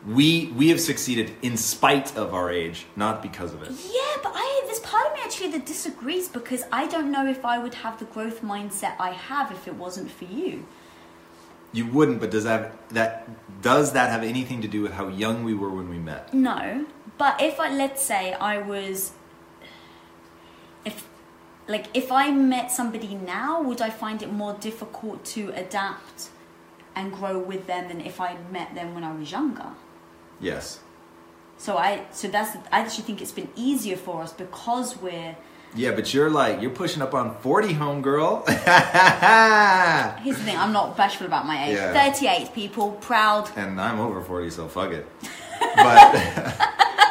we 0.06 0.52
we 0.56 0.68
have 0.68 0.80
succeeded 0.80 1.32
in 1.42 1.56
spite 1.56 2.16
of 2.16 2.34
our 2.34 2.50
age, 2.50 2.86
not 2.96 3.22
because 3.22 3.54
of 3.54 3.62
it. 3.62 3.70
Yeah, 3.70 4.20
but 4.22 4.32
I 4.34 4.62
there's 4.66 4.80
part 4.80 5.06
of 5.06 5.14
me 5.14 5.20
actually 5.24 5.50
that 5.52 5.66
disagrees 5.66 6.28
because 6.28 6.64
I 6.70 6.86
don't 6.86 7.10
know 7.10 7.26
if 7.26 7.44
I 7.44 7.58
would 7.58 7.74
have 7.74 7.98
the 7.98 8.04
growth 8.06 8.42
mindset 8.42 8.94
I 8.98 9.10
have 9.10 9.50
if 9.50 9.66
it 9.66 9.74
wasn't 9.74 10.10
for 10.10 10.24
you. 10.24 10.66
You 11.72 11.86
wouldn't, 11.86 12.20
but 12.20 12.30
does 12.30 12.44
that 12.44 12.88
that 12.90 13.28
does 13.62 13.92
that 13.92 14.10
have 14.10 14.22
anything 14.22 14.62
to 14.62 14.68
do 14.68 14.82
with 14.82 14.92
how 14.92 15.08
young 15.08 15.42
we 15.42 15.54
were 15.54 15.70
when 15.70 15.88
we 15.88 15.98
met? 15.98 16.32
No, 16.34 16.86
but 17.18 17.40
if 17.40 17.58
I 17.60 17.68
let's 17.72 18.02
say 18.02 18.32
I 18.34 18.58
was 18.58 19.12
if 20.84 21.06
like 21.68 21.86
if 21.94 22.10
I 22.12 22.30
met 22.30 22.70
somebody 22.70 23.14
now, 23.14 23.62
would 23.62 23.80
I 23.80 23.90
find 23.90 24.22
it 24.22 24.32
more 24.32 24.54
difficult 24.54 25.24
to 25.26 25.50
adapt 25.54 26.30
and 26.96 27.12
grow 27.12 27.38
with 27.38 27.66
them 27.66 27.88
than 27.88 28.00
if 28.00 28.20
I 28.20 28.36
met 28.50 28.74
them 28.74 28.94
when 28.94 29.04
I 29.04 29.12
was 29.12 29.30
younger? 29.32 29.68
Yes. 30.40 30.80
So 31.56 31.76
I 31.78 32.04
so 32.10 32.28
that's 32.28 32.56
I 32.72 32.80
actually 32.80 33.04
think 33.04 33.22
it's 33.22 33.32
been 33.32 33.48
easier 33.56 33.96
for 33.96 34.22
us 34.22 34.32
because 34.32 34.96
we're 35.00 35.36
Yeah, 35.76 35.92
but 35.92 36.12
you're 36.12 36.30
like 36.30 36.60
you're 36.60 36.70
pushing 36.82 37.00
up 37.02 37.14
on 37.14 37.36
forty, 37.36 37.72
homegirl. 37.74 38.46
here's 40.22 40.36
the 40.38 40.44
thing, 40.44 40.56
I'm 40.58 40.72
not 40.72 40.96
bashful 40.96 41.26
about 41.26 41.46
my 41.46 41.68
age. 41.68 41.76
Yeah. 41.76 42.10
38 42.10 42.52
people, 42.54 42.92
proud. 42.92 43.50
and 43.56 43.80
I'm 43.80 44.00
over 44.00 44.20
forty, 44.20 44.50
so 44.50 44.68
fuck 44.68 44.90
it. 44.92 45.06
But 45.76 46.14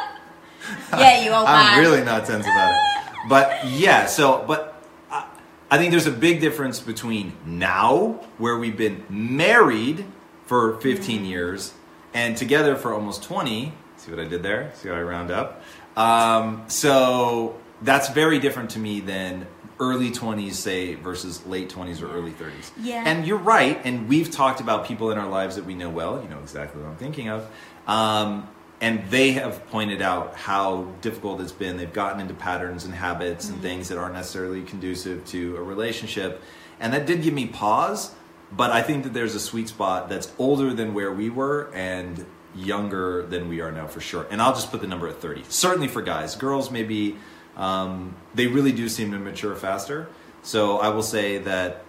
Yeah, 0.92 1.22
you 1.24 1.30
man. 1.30 1.44
I'm 1.46 1.80
really 1.80 2.04
not 2.04 2.24
tense 2.26 2.44
about 2.44 2.72
it. 2.72 3.28
But 3.28 3.66
yeah, 3.66 4.06
so 4.06 4.44
but 4.46 4.82
I, 5.10 5.26
I 5.70 5.78
think 5.78 5.90
there's 5.90 6.06
a 6.06 6.12
big 6.12 6.40
difference 6.40 6.80
between 6.80 7.32
now, 7.44 8.20
where 8.38 8.58
we've 8.58 8.76
been 8.76 9.04
married 9.08 10.04
for 10.46 10.80
15 10.80 11.24
years 11.24 11.72
and 12.12 12.36
together 12.36 12.76
for 12.76 12.94
almost 12.94 13.22
20. 13.24 13.72
See 13.96 14.10
what 14.10 14.20
I 14.20 14.24
did 14.24 14.42
there? 14.42 14.72
See 14.74 14.88
how 14.88 14.94
I 14.94 15.02
round 15.02 15.30
up? 15.30 15.62
Um, 15.96 16.64
so 16.68 17.58
that's 17.82 18.08
very 18.10 18.38
different 18.38 18.70
to 18.70 18.78
me 18.78 19.00
than 19.00 19.46
early 19.80 20.10
20s, 20.10 20.52
say, 20.52 20.94
versus 20.94 21.44
late 21.46 21.68
20s 21.68 22.02
or 22.02 22.12
early 22.12 22.32
30s. 22.32 22.70
Yeah. 22.80 23.02
And 23.04 23.26
you're 23.26 23.38
right, 23.38 23.80
and 23.84 24.08
we've 24.08 24.30
talked 24.30 24.60
about 24.60 24.86
people 24.86 25.10
in 25.10 25.18
our 25.18 25.28
lives 25.28 25.56
that 25.56 25.64
we 25.64 25.74
know 25.74 25.90
well. 25.90 26.22
You 26.22 26.28
know 26.28 26.38
exactly 26.40 26.80
what 26.80 26.88
I'm 26.88 26.96
thinking 26.96 27.28
of. 27.28 27.48
Um, 27.86 28.48
and 28.84 29.02
they 29.08 29.32
have 29.32 29.66
pointed 29.68 30.02
out 30.02 30.36
how 30.36 30.82
difficult 31.00 31.40
it's 31.40 31.52
been. 31.52 31.78
They've 31.78 31.90
gotten 31.90 32.20
into 32.20 32.34
patterns 32.34 32.84
and 32.84 32.92
habits 32.92 33.48
and 33.48 33.62
things 33.62 33.88
that 33.88 33.96
aren't 33.96 34.12
necessarily 34.12 34.60
conducive 34.60 35.24
to 35.28 35.56
a 35.56 35.62
relationship. 35.62 36.42
And 36.78 36.92
that 36.92 37.06
did 37.06 37.22
give 37.22 37.32
me 37.32 37.46
pause, 37.46 38.14
but 38.52 38.70
I 38.72 38.82
think 38.82 39.04
that 39.04 39.14
there's 39.14 39.34
a 39.34 39.40
sweet 39.40 39.68
spot 39.68 40.10
that's 40.10 40.30
older 40.38 40.74
than 40.74 40.92
where 40.92 41.10
we 41.10 41.30
were 41.30 41.72
and 41.72 42.26
younger 42.54 43.24
than 43.24 43.48
we 43.48 43.62
are 43.62 43.72
now 43.72 43.86
for 43.86 44.02
sure. 44.02 44.26
And 44.30 44.42
I'll 44.42 44.52
just 44.52 44.70
put 44.70 44.82
the 44.82 44.86
number 44.86 45.08
at 45.08 45.18
30. 45.18 45.44
Certainly 45.48 45.88
for 45.88 46.02
guys. 46.02 46.36
Girls, 46.36 46.70
maybe, 46.70 47.16
um, 47.56 48.14
they 48.34 48.48
really 48.48 48.72
do 48.72 48.90
seem 48.90 49.12
to 49.12 49.18
mature 49.18 49.56
faster. 49.56 50.08
So 50.42 50.76
I 50.76 50.90
will 50.90 51.02
say 51.02 51.38
that 51.38 51.86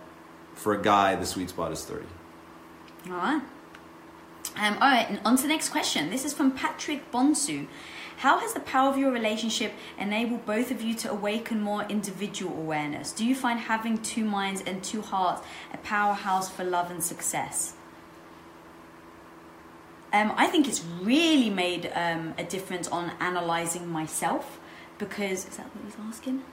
for 0.53 0.73
a 0.73 0.81
guy, 0.81 1.15
the 1.15 1.25
sweet 1.25 1.49
spot 1.49 1.73
is 1.73 1.83
30. 1.83 2.05
All 3.09 3.17
right. 3.17 3.41
Um, 4.57 4.75
all 4.75 4.89
right, 4.89 5.09
and 5.09 5.19
on 5.25 5.35
to 5.35 5.43
the 5.43 5.49
next 5.49 5.69
question. 5.69 6.09
This 6.09 6.23
is 6.23 6.33
from 6.33 6.51
Patrick 6.51 7.11
Bonsu. 7.11 7.67
How 8.17 8.39
has 8.39 8.53
the 8.53 8.61
power 8.61 8.89
of 8.89 8.97
your 8.97 9.11
relationship 9.11 9.73
enabled 9.99 10.45
both 10.45 10.71
of 10.71 10.81
you 10.81 10.93
to 10.95 11.11
awaken 11.11 11.59
more 11.59 11.83
individual 11.89 12.55
awareness? 12.55 13.11
Do 13.11 13.25
you 13.25 13.35
find 13.35 13.59
having 13.59 13.97
two 13.97 14.23
minds 14.23 14.63
and 14.65 14.81
two 14.81 15.01
hearts 15.01 15.45
a 15.73 15.77
powerhouse 15.77 16.49
for 16.49 16.63
love 16.63 16.89
and 16.89 17.03
success? 17.03 17.73
Um, 20.13 20.33
I 20.37 20.47
think 20.47 20.69
it's 20.69 20.85
really 21.01 21.49
made 21.49 21.91
um, 21.93 22.33
a 22.37 22.45
difference 22.45 22.87
on 22.87 23.11
analyzing 23.19 23.89
myself 23.89 24.61
because 24.97 25.45
is 25.45 25.57
that 25.57 25.65
what 25.75 25.83
he's 25.83 25.97
asking? 26.07 26.43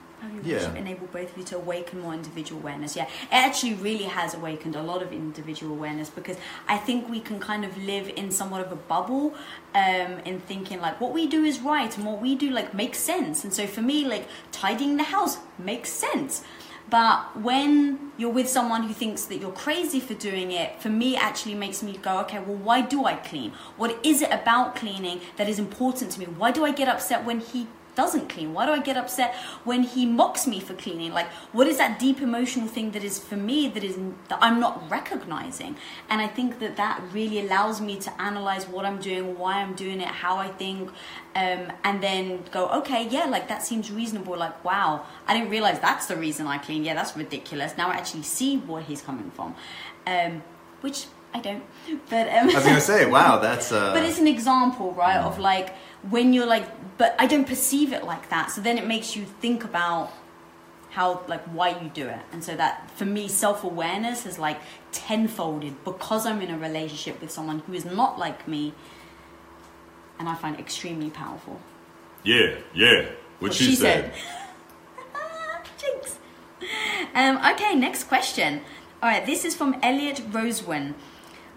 Yeah. 0.42 0.74
enable 0.74 1.06
both 1.08 1.32
of 1.32 1.38
you 1.38 1.44
to 1.44 1.56
awaken 1.56 2.00
more 2.00 2.14
individual 2.14 2.60
awareness? 2.60 2.96
Yeah, 2.96 3.04
it 3.04 3.08
actually 3.30 3.74
really 3.74 4.04
has 4.04 4.34
awakened 4.34 4.76
a 4.76 4.82
lot 4.82 5.02
of 5.02 5.12
individual 5.12 5.74
awareness 5.74 6.10
because 6.10 6.36
I 6.68 6.78
think 6.78 7.08
we 7.08 7.20
can 7.20 7.40
kind 7.40 7.64
of 7.64 7.76
live 7.76 8.08
in 8.08 8.30
somewhat 8.30 8.64
of 8.64 8.72
a 8.72 8.76
bubble 8.76 9.34
um, 9.74 10.18
in 10.24 10.40
thinking 10.40 10.80
like 10.80 11.00
what 11.00 11.12
we 11.12 11.26
do 11.26 11.44
is 11.44 11.60
right 11.60 11.96
and 11.96 12.06
what 12.06 12.20
we 12.20 12.34
do 12.34 12.50
like 12.50 12.74
makes 12.74 12.98
sense. 12.98 13.44
And 13.44 13.52
so 13.52 13.66
for 13.66 13.82
me, 13.82 14.04
like 14.04 14.26
tidying 14.50 14.96
the 14.96 15.04
house 15.04 15.38
makes 15.58 15.90
sense. 15.90 16.42
But 16.90 17.40
when 17.40 18.12
you're 18.18 18.28
with 18.30 18.50
someone 18.50 18.82
who 18.82 18.92
thinks 18.92 19.24
that 19.26 19.38
you're 19.38 19.52
crazy 19.52 19.98
for 19.98 20.12
doing 20.12 20.52
it, 20.52 20.80
for 20.82 20.90
me, 20.90 21.16
actually 21.16 21.54
makes 21.54 21.82
me 21.82 21.96
go, 21.96 22.18
okay, 22.20 22.38
well, 22.38 22.56
why 22.56 22.82
do 22.82 23.06
I 23.06 23.14
clean? 23.14 23.52
What 23.78 23.98
is 24.04 24.20
it 24.20 24.30
about 24.30 24.76
cleaning 24.76 25.20
that 25.36 25.48
is 25.48 25.58
important 25.58 26.10
to 26.12 26.20
me? 26.20 26.26
Why 26.26 26.50
do 26.50 26.66
I 26.66 26.70
get 26.70 26.88
upset 26.88 27.24
when 27.24 27.40
he 27.40 27.66
doesn't 27.94 28.28
clean? 28.28 28.54
Why 28.54 28.66
do 28.66 28.72
I 28.72 28.80
get 28.80 28.96
upset 28.96 29.34
when 29.64 29.82
he 29.82 30.06
mocks 30.06 30.46
me 30.46 30.60
for 30.60 30.74
cleaning? 30.74 31.12
Like, 31.12 31.28
what 31.52 31.66
is 31.66 31.78
that 31.78 31.98
deep 31.98 32.20
emotional 32.20 32.68
thing 32.68 32.92
that 32.92 33.04
is 33.04 33.18
for 33.18 33.36
me 33.36 33.68
that 33.68 33.84
is 33.84 33.98
that 34.28 34.38
I'm 34.40 34.60
not 34.60 34.90
recognizing? 34.90 35.76
And 36.08 36.20
I 36.20 36.26
think 36.26 36.58
that 36.60 36.76
that 36.76 37.02
really 37.12 37.40
allows 37.40 37.80
me 37.80 37.96
to 38.00 38.22
analyze 38.22 38.66
what 38.66 38.84
I'm 38.84 38.98
doing, 38.98 39.38
why 39.38 39.60
I'm 39.60 39.74
doing 39.74 40.00
it, 40.00 40.08
how 40.08 40.36
I 40.36 40.48
think, 40.48 40.90
um, 41.34 41.72
and 41.84 42.02
then 42.02 42.44
go, 42.50 42.68
okay, 42.68 43.08
yeah, 43.08 43.24
like 43.24 43.48
that 43.48 43.62
seems 43.62 43.90
reasonable. 43.90 44.36
Like, 44.36 44.64
wow, 44.64 45.04
I 45.26 45.34
didn't 45.34 45.50
realize 45.50 45.80
that's 45.80 46.06
the 46.06 46.16
reason 46.16 46.46
I 46.46 46.58
clean. 46.58 46.84
Yeah, 46.84 46.94
that's 46.94 47.16
ridiculous. 47.16 47.76
Now 47.76 47.90
I 47.90 47.94
actually 47.94 48.22
see 48.22 48.58
where 48.58 48.82
he's 48.82 49.02
coming 49.02 49.30
from, 49.30 49.54
um, 50.06 50.42
which 50.80 51.06
I 51.34 51.40
don't. 51.40 51.64
But 52.10 52.28
um, 52.28 52.50
I 52.50 52.54
was 52.54 52.64
going 52.64 52.74
to 52.74 52.80
say, 52.80 53.06
wow, 53.06 53.38
that's. 53.42 53.72
Uh, 53.72 53.92
but 53.92 54.02
it's 54.02 54.18
an 54.18 54.26
example, 54.28 54.92
right, 54.92 55.18
of 55.18 55.38
like 55.38 55.74
when 56.08 56.32
you're 56.32 56.46
like, 56.46 56.66
but 56.98 57.14
I 57.18 57.26
don't 57.26 57.46
perceive 57.46 57.92
it 57.92 58.04
like 58.04 58.28
that. 58.30 58.50
So 58.50 58.60
then 58.60 58.78
it 58.78 58.86
makes 58.86 59.16
you 59.16 59.24
think 59.24 59.64
about 59.64 60.12
how, 60.90 61.22
like, 61.26 61.42
why 61.44 61.80
you 61.80 61.88
do 61.88 62.06
it. 62.08 62.20
And 62.32 62.44
so 62.44 62.54
that, 62.56 62.90
for 62.96 63.04
me, 63.04 63.28
self 63.28 63.64
awareness 63.64 64.26
is 64.26 64.38
like 64.38 64.60
tenfolded 64.90 65.84
because 65.84 66.26
I'm 66.26 66.42
in 66.42 66.50
a 66.50 66.58
relationship 66.58 67.20
with 67.20 67.30
someone 67.30 67.60
who 67.60 67.72
is 67.72 67.84
not 67.84 68.18
like 68.18 68.46
me. 68.46 68.74
And 70.18 70.28
I 70.28 70.34
find 70.34 70.56
it 70.56 70.60
extremely 70.60 71.10
powerful. 71.10 71.60
Yeah, 72.22 72.58
yeah. 72.74 73.08
What, 73.40 73.54
she, 73.54 73.74
said. 73.74 74.12
Jinx. 75.78 76.18
Um, 77.14 77.38
okay, 77.38 77.74
next 77.74 78.04
question. 78.04 78.60
All 79.02 79.08
right, 79.08 79.26
this 79.26 79.44
is 79.44 79.56
from 79.56 79.76
Elliot 79.82 80.18
Rosewin. 80.30 80.94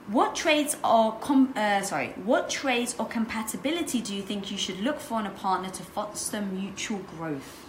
What 0.08 0.36
traits 0.36 0.78
or 0.84 1.18
uh, 1.56 1.82
sorry, 1.82 2.10
what 2.24 2.48
traits 2.50 2.96
or 3.00 3.08
compatibility 3.08 4.02
do 4.02 4.16
you 4.16 4.22
think 4.22 4.52
you 4.52 4.58
should 4.58 4.80
look 4.82 5.00
for 5.00 5.20
in 5.20 5.26
a 5.26 5.32
partner 5.32 5.70
to 5.70 5.84
foster 5.84 6.42
mutual 6.42 7.00
growth? 7.00 7.66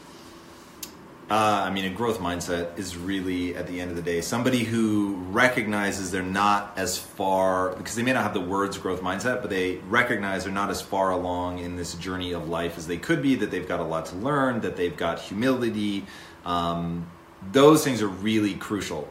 Uh, 1.29 1.65
I 1.67 1.71
mean, 1.71 1.87
a 1.87 1.91
growth 1.91 2.21
mindset 2.21 2.79
is 2.79 2.97
really, 2.97 3.57
at 3.57 3.67
the 3.67 3.81
end 3.81 3.91
of 3.91 3.97
the 3.97 4.03
day, 4.03 4.21
somebody 4.21 4.63
who 4.63 5.15
recognizes 5.31 6.13
they're 6.13 6.23
not 6.23 6.73
as 6.77 6.99
far, 6.99 7.75
because 7.75 7.97
they 7.97 8.05
may 8.05 8.13
not 8.13 8.23
have 8.23 8.35
the 8.35 8.41
words 8.41 8.79
growth 8.79 9.01
mindset, 9.01 9.41
but 9.41 9.51
they 9.51 9.79
recognize 9.89 10.45
they're 10.45 10.53
not 10.53 10.71
as 10.71 10.81
far 10.81 11.11
along 11.11 11.59
in 11.59 11.75
this 11.75 11.95
journey 11.95 12.33
of 12.33 12.49
life 12.49 12.79
as 12.79 12.87
they 12.87 12.97
could 12.97 13.23
be, 13.23 13.35
that 13.35 13.51
they've 13.51 13.67
got 13.67 13.81
a 13.81 13.85
lot 13.85 14.07
to 14.07 14.17
learn, 14.17 14.61
that 14.61 14.77
they've 14.77 14.97
got 14.97 15.19
humility. 15.19 16.05
Um, 16.45 17.11
those 17.51 17.83
things 17.83 18.03
are 18.03 18.09
really 18.09 18.55
crucial. 18.55 19.09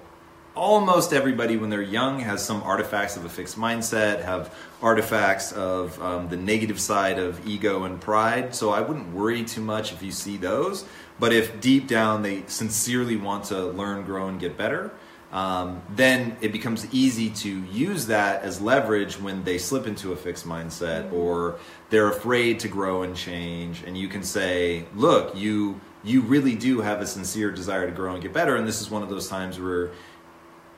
Almost 0.56 1.12
everybody, 1.12 1.58
when 1.58 1.70
they're 1.70 1.82
young, 1.82 2.20
has 2.20 2.44
some 2.44 2.64
artifacts 2.64 3.18
of 3.18 3.26
a 3.26 3.30
fixed 3.30 3.58
mindset, 3.58 4.24
have 4.24 4.56
artifacts 4.82 5.52
of 5.52 6.02
um, 6.02 6.30
the 6.30 6.38
negative 6.38 6.80
side 6.80 7.20
of 7.20 7.46
ego 7.46 7.84
and 7.84 8.00
pride. 8.00 8.56
So 8.56 8.70
I 8.70 8.80
wouldn't 8.80 9.14
worry 9.14 9.44
too 9.44 9.60
much 9.60 9.92
if 9.92 10.02
you 10.02 10.12
see 10.12 10.38
those. 10.38 10.86
But 11.20 11.34
if 11.34 11.60
deep 11.60 11.88
down 11.88 12.22
they 12.22 12.44
sincerely 12.48 13.18
want 13.18 13.46
to 13.46 13.66
learn, 13.66 14.06
grow, 14.06 14.30
and 14.30 14.40
get 14.40 14.56
better, 14.58 14.92
um, 15.34 15.82
then 15.90 16.38
it 16.40 16.54
becomes 16.54 16.88
easy 16.94 17.30
to 17.32 17.50
use 17.66 18.06
that 18.08 18.44
as 18.44 18.62
leverage 18.62 19.20
when 19.20 19.44
they 19.44 19.58
slip 19.58 19.88
into 19.88 20.14
a 20.14 20.16
fixed 20.16 20.48
mindset 20.48 21.12
or 21.12 21.60
they're 21.90 22.10
afraid 22.10 22.62
to 22.62 22.70
grow 22.70 23.04
and 23.04 23.14
change. 23.18 23.84
And 23.86 23.98
you 23.98 24.08
can 24.08 24.24
say, 24.24 24.86
look, 24.96 25.36
you 25.36 25.82
you 26.06 26.22
really 26.22 26.56
do 26.56 26.82
have 26.82 27.02
a 27.02 27.06
sincere 27.08 27.52
desire 27.52 27.88
to 27.88 27.92
grow 27.92 28.14
and 28.14 28.22
get 28.22 28.32
better. 28.32 28.56
And 28.56 28.68
this 28.68 28.80
is 28.80 28.92
one 28.92 29.02
of 29.02 29.10
those 29.10 29.28
times 29.28 29.60
where 29.60 29.90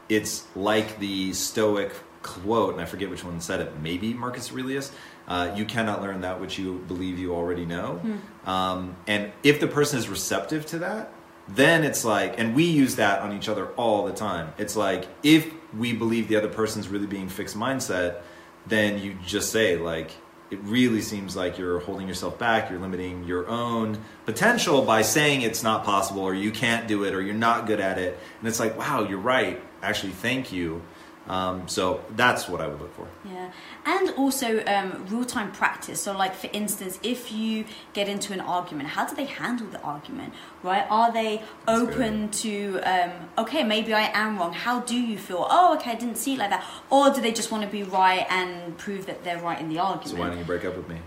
it's 0.09 0.45
like 0.55 0.99
the 0.99 1.33
Stoic 1.33 1.91
quote, 2.21 2.73
and 2.73 2.81
I 2.81 2.85
forget 2.85 3.09
which 3.09 3.23
one 3.23 3.39
said 3.39 3.61
it, 3.61 3.79
maybe 3.81 4.13
Marcus 4.13 4.51
Aurelius. 4.51 4.91
Uh, 5.27 5.53
you 5.55 5.65
cannot 5.65 6.01
learn 6.01 6.21
that 6.21 6.39
which 6.39 6.57
you 6.57 6.83
believe 6.87 7.19
you 7.19 7.33
already 7.35 7.65
know. 7.65 7.99
Um, 8.45 8.95
and 9.07 9.31
if 9.43 9.59
the 9.59 9.67
person 9.67 9.99
is 9.99 10.07
receptive 10.07 10.65
to 10.67 10.79
that, 10.79 11.11
then 11.49 11.83
it's 11.83 12.03
like, 12.03 12.39
and 12.39 12.55
we 12.55 12.65
use 12.65 12.95
that 12.97 13.21
on 13.21 13.31
each 13.33 13.47
other 13.47 13.67
all 13.75 14.05
the 14.05 14.13
time. 14.13 14.53
It's 14.57 14.75
like, 14.75 15.07
if 15.23 15.49
we 15.77 15.93
believe 15.93 16.27
the 16.27 16.35
other 16.35 16.49
person's 16.49 16.87
really 16.87 17.07
being 17.07 17.29
fixed 17.29 17.57
mindset, 17.57 18.21
then 18.65 18.99
you 19.01 19.17
just 19.25 19.51
say, 19.51 19.77
like, 19.77 20.11
it 20.49 20.59
really 20.63 21.01
seems 21.01 21.35
like 21.35 21.57
you're 21.57 21.79
holding 21.79 22.07
yourself 22.07 22.39
back, 22.39 22.69
you're 22.69 22.79
limiting 22.79 23.25
your 23.25 23.47
own 23.47 23.97
potential 24.25 24.81
by 24.81 25.01
saying 25.01 25.41
it's 25.41 25.61
not 25.61 25.83
possible, 25.83 26.21
or 26.21 26.33
you 26.33 26.51
can't 26.51 26.87
do 26.87 27.03
it, 27.03 27.13
or 27.13 27.21
you're 27.21 27.35
not 27.35 27.67
good 27.67 27.81
at 27.81 27.97
it. 27.97 28.17
And 28.39 28.47
it's 28.47 28.59
like, 28.59 28.77
wow, 28.77 29.05
you're 29.07 29.17
right. 29.19 29.61
Actually, 29.81 30.13
thank 30.13 30.51
you. 30.51 30.81
Um, 31.27 31.67
so 31.67 32.05
that's 32.15 32.47
what 32.47 32.61
I 32.61 32.67
would 32.67 32.79
look 32.79 32.95
for. 32.95 33.07
Yeah, 33.25 33.51
and 33.85 34.11
also 34.11 34.63
um, 34.65 35.05
real 35.09 35.25
time 35.25 35.51
practice. 35.51 36.01
So, 36.01 36.17
like 36.17 36.33
for 36.33 36.49
instance, 36.53 36.99
if 37.03 37.33
you 37.33 37.65
get 37.91 38.07
into 38.07 38.31
an 38.31 38.39
argument, 38.39 38.89
how 38.89 39.05
do 39.05 39.15
they 39.15 39.25
handle 39.25 39.67
the 39.67 39.81
argument? 39.81 40.33
Right? 40.63 40.85
Are 40.89 41.11
they 41.11 41.41
open 41.67 42.29
to 42.29 42.79
um, 42.79 43.11
okay, 43.39 43.63
maybe 43.63 43.93
I 43.93 44.09
am 44.13 44.37
wrong. 44.37 44.53
How 44.53 44.79
do 44.79 44.97
you 44.97 45.17
feel? 45.17 45.45
Oh, 45.49 45.75
okay, 45.75 45.91
I 45.91 45.95
didn't 45.95 46.17
see 46.17 46.35
it 46.35 46.39
like 46.39 46.51
that. 46.51 46.65
Or 46.89 47.13
do 47.13 47.19
they 47.19 47.33
just 47.33 47.51
want 47.51 47.63
to 47.63 47.69
be 47.69 47.83
right 47.83 48.25
and 48.29 48.77
prove 48.77 49.05
that 49.07 49.25
they're 49.25 49.39
right 49.39 49.59
in 49.59 49.67
the 49.67 49.79
argument? 49.79 50.11
So 50.11 50.17
why 50.17 50.27
don't 50.29 50.37
you 50.37 50.45
break 50.45 50.63
up 50.63 50.77
with 50.77 50.87
me? 50.87 51.01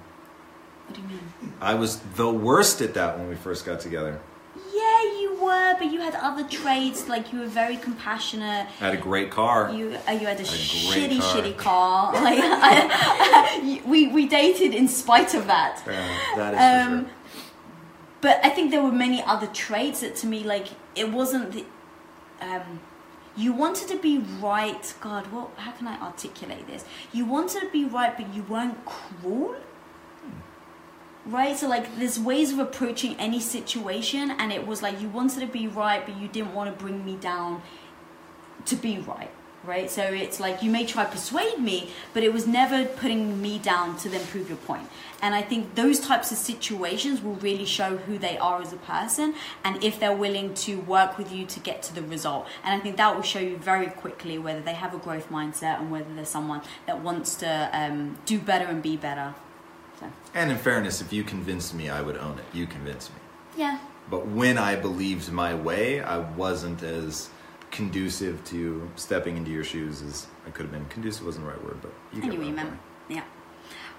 What 0.87 0.97
do 0.97 1.03
you 1.03 1.09
mean? 1.09 1.55
I 1.63 1.75
was 1.75 2.01
the 2.17 2.31
worst 2.31 2.83
at 2.83 2.93
that 2.95 3.19
when 3.19 3.29
we 3.29 3.37
first 3.37 3.65
got 3.65 3.81
together. 3.81 4.21
Yeah, 4.73 5.03
you 5.21 5.39
were, 5.43 5.75
but 5.79 5.91
you 5.93 6.01
had 6.01 6.15
other 6.15 6.45
traits. 6.45 7.09
Like 7.09 7.33
you 7.33 7.41
were 7.41 7.47
very 7.47 7.77
compassionate. 7.77 8.67
I 8.81 8.85
had 8.85 8.95
a 8.95 8.99
great 8.99 9.31
car. 9.31 9.73
You 9.73 9.97
uh, 10.09 10.13
you 10.13 10.27
had 10.27 10.41
a, 10.41 10.45
great 10.45 10.47
shitty, 10.47 11.21
car. 11.21 11.35
shitty 11.35 11.57
car. 11.57 12.13
Like 12.27 12.39
I, 12.43 13.83
we 13.87 14.09
we 14.09 14.27
dated 14.29 14.75
in 14.75 14.89
spite 14.89 15.35
of 15.35 15.47
that. 15.47 15.83
Yeah, 15.87 16.19
that 16.37 16.55
is 16.55 16.61
Um, 16.61 17.05
sure. 17.05 17.15
But 18.21 18.45
I 18.45 18.51
think 18.51 18.71
there 18.71 18.83
were 18.83 18.93
many 18.93 19.23
other 19.23 19.47
traits 19.47 20.01
that 20.01 20.15
to 20.17 20.27
me, 20.27 20.45
like 20.45 20.69
it 20.95 21.11
wasn't 21.11 21.53
the. 21.53 21.65
Um, 22.41 22.81
you 23.37 23.53
wanted 23.53 23.89
to 23.89 23.99
be 23.99 24.19
right. 24.41 24.95
God, 25.01 25.27
what? 25.33 25.51
How 25.57 25.73
can 25.73 25.87
I 25.87 25.99
articulate 26.01 26.67
this? 26.67 26.85
You 27.13 27.25
wanted 27.25 27.61
to 27.61 27.71
be 27.71 27.85
right, 27.85 28.17
but 28.17 28.35
you 28.35 28.43
weren't 28.43 28.85
cruel. 28.85 29.57
Right, 31.27 31.57
so 31.57 31.69
like 31.69 31.99
there's 31.99 32.19
ways 32.19 32.51
of 32.51 32.59
approaching 32.59 33.15
any 33.19 33.41
situation, 33.41 34.31
and 34.31 34.51
it 34.51 34.67
was 34.67 34.81
like 34.83 35.01
you 35.01 35.09
wanted 35.09 35.41
to 35.41 35.47
be 35.47 35.69
right, 35.69 36.05
but 36.05 36.17
you 36.17 36.29
didn't 36.29 36.55
want 36.55 36.77
to 36.77 36.83
bring 36.83 37.05
me 37.05 37.17
down 37.17 37.63
to 38.65 38.77
be 38.77 38.99
right. 38.99 39.31
Right, 39.63 39.91
so 39.91 40.03
it's 40.03 40.41
like 40.41 40.63
you 40.63 40.71
may 40.71 40.87
try 40.87 41.05
persuade 41.05 41.59
me, 41.59 41.91
but 42.15 42.23
it 42.23 42.33
was 42.33 42.47
never 42.47 42.87
putting 42.87 43.43
me 43.43 43.59
down 43.59 43.99
to 43.99 44.09
then 44.09 44.27
prove 44.29 44.49
your 44.49 44.57
point. 44.57 44.89
And 45.21 45.35
I 45.35 45.43
think 45.43 45.75
those 45.75 46.01
types 46.01 46.33
of 46.33 46.39
situations 46.39 47.21
will 47.21 47.35
really 47.35 47.67
show 47.67 47.99
who 47.99 48.17
they 48.17 48.39
are 48.39 48.63
as 48.63 48.73
a 48.73 48.79
person 48.79 49.35
and 49.63 49.85
if 49.85 50.01
they're 50.01 50.17
willing 50.17 50.55
to 50.55 50.81
work 50.81 51.19
with 51.19 51.31
you 51.31 51.45
to 51.45 51.61
get 51.61 51.83
to 51.83 51.95
the 51.95 52.01
result. 52.01 52.47
And 52.65 52.75
I 52.75 52.83
think 52.83 52.97
that 52.97 53.15
will 53.15 53.23
show 53.23 53.39
you 53.39 53.59
very 53.59 53.89
quickly 53.89 54.39
whether 54.39 54.61
they 54.61 54.73
have 54.73 54.95
a 54.95 54.99
growth 54.99 55.29
mindset 55.29 55.79
and 55.79 55.91
whether 55.91 56.15
they're 56.15 56.25
someone 56.25 56.63
that 56.87 57.03
wants 57.03 57.35
to 57.37 57.69
um, 57.75 58.17
do 58.25 58.39
better 58.39 58.65
and 58.65 58.83
be 58.83 58.97
better. 58.97 59.35
So, 60.01 60.07
And 60.35 60.51
in 60.51 60.59
fairness, 60.59 61.01
if 61.01 61.13
you 61.13 61.23
convinced 61.23 61.75
me, 61.75 61.89
I 61.91 62.01
would 62.01 62.17
own 62.17 62.39
it. 62.39 62.45
You 62.57 62.67
convinced 62.67 63.11
me. 63.11 63.21
yeah. 63.57 63.79
But 64.11 64.27
when 64.27 64.59
I 64.59 64.75
believed 64.75 65.31
my 65.31 65.55
way, 65.55 66.01
I 66.01 66.19
wasn't 66.19 66.83
as 66.83 67.31
conducive 67.71 68.43
to 68.47 68.91
stepping 68.97 69.37
into 69.37 69.53
your 69.53 69.63
shoes 69.63 70.03
as 70.03 70.27
I 70.47 70.51
could 70.51 70.63
have 70.65 70.73
been. 70.73 70.87
Conducive 70.87 71.25
wasn't 71.25 71.45
the 71.47 71.53
right 71.53 71.63
word, 71.65 71.79
but 71.81 71.93
you 72.13 72.21
get 72.21 72.29
Anyway, 72.31 72.47
what 72.47 72.49
I'm 72.49 72.57
remember. 72.57 72.79
saying. 73.09 73.19
Yeah. 73.21 73.25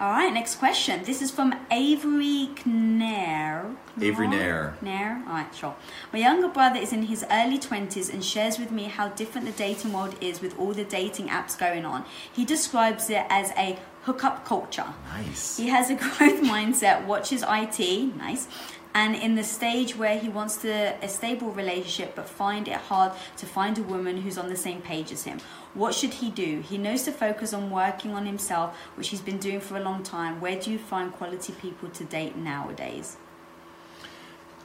All 0.06 0.12
right, 0.12 0.34
next 0.34 0.56
question. 0.56 1.04
This 1.06 1.22
is 1.22 1.32
from 1.32 1.54
Avery 1.72 2.50
Knair. 2.56 3.76
Avery 4.02 4.28
Nair. 4.28 4.76
Nair? 4.82 5.24
All 5.28 5.34
right, 5.34 5.56
sure. 5.56 5.76
My 6.12 6.20
younger 6.20 6.48
brother 6.50 6.80
is 6.80 6.92
in 6.92 7.04
his 7.04 7.24
early 7.32 7.60
20s 7.60 8.12
and 8.12 8.26
shares 8.26 8.58
with 8.60 8.72
me 8.72 8.86
how 8.86 9.10
different 9.10 9.46
the 9.48 9.54
dating 9.54 9.94
world 9.94 10.16
is 10.20 10.42
with 10.42 10.58
all 10.60 10.74
the 10.74 10.84
dating 10.84 11.28
apps 11.28 11.58
going 11.58 11.86
on. 11.86 12.04
He 12.34 12.44
describes 12.44 13.10
it 13.10 13.24
as 13.30 13.52
a 13.52 13.78
hookup 14.04 14.46
culture. 14.46 14.94
Nice. 15.10 15.58
He 15.58 15.68
has 15.70 15.90
a 15.90 15.96
growth 16.04 16.42
mindset, 16.42 17.06
watches 17.06 17.44
IT, 17.48 18.16
nice, 18.16 18.48
and 18.94 19.16
in 19.16 19.36
the 19.36 19.44
stage 19.44 19.96
where 19.96 20.18
he 20.20 20.28
wants 20.28 20.58
to 20.58 20.70
a 21.02 21.08
stable 21.08 21.52
relationship 21.52 22.14
but 22.16 22.28
find 22.28 22.68
it 22.68 22.76
hard 22.76 23.14
to 23.38 23.46
find 23.46 23.78
a 23.78 23.84
woman 23.84 24.18
who's 24.18 24.38
on 24.38 24.50
the 24.50 24.56
same 24.56 24.82
page 24.82 25.12
as 25.12 25.24
him. 25.24 25.40
What 25.74 25.96
should 25.96 26.16
he 26.16 26.30
do? 26.30 26.60
He 26.60 26.78
knows 26.78 27.04
to 27.04 27.12
focus 27.12 27.54
on 27.54 27.72
working 27.72 28.14
on 28.14 28.26
himself, 28.26 28.76
which 28.96 29.10
he's 29.10 29.22
been 29.22 29.38
doing 29.38 29.62
for 29.62 29.78
a 29.78 29.80
long 29.80 30.04
time. 30.04 30.42
Where 30.42 30.60
do 30.60 30.72
you 30.72 30.78
find 30.78 31.14
quality 31.14 31.54
people 31.54 31.90
to 31.90 32.04
date 32.04 32.36
nowadays? 32.36 33.16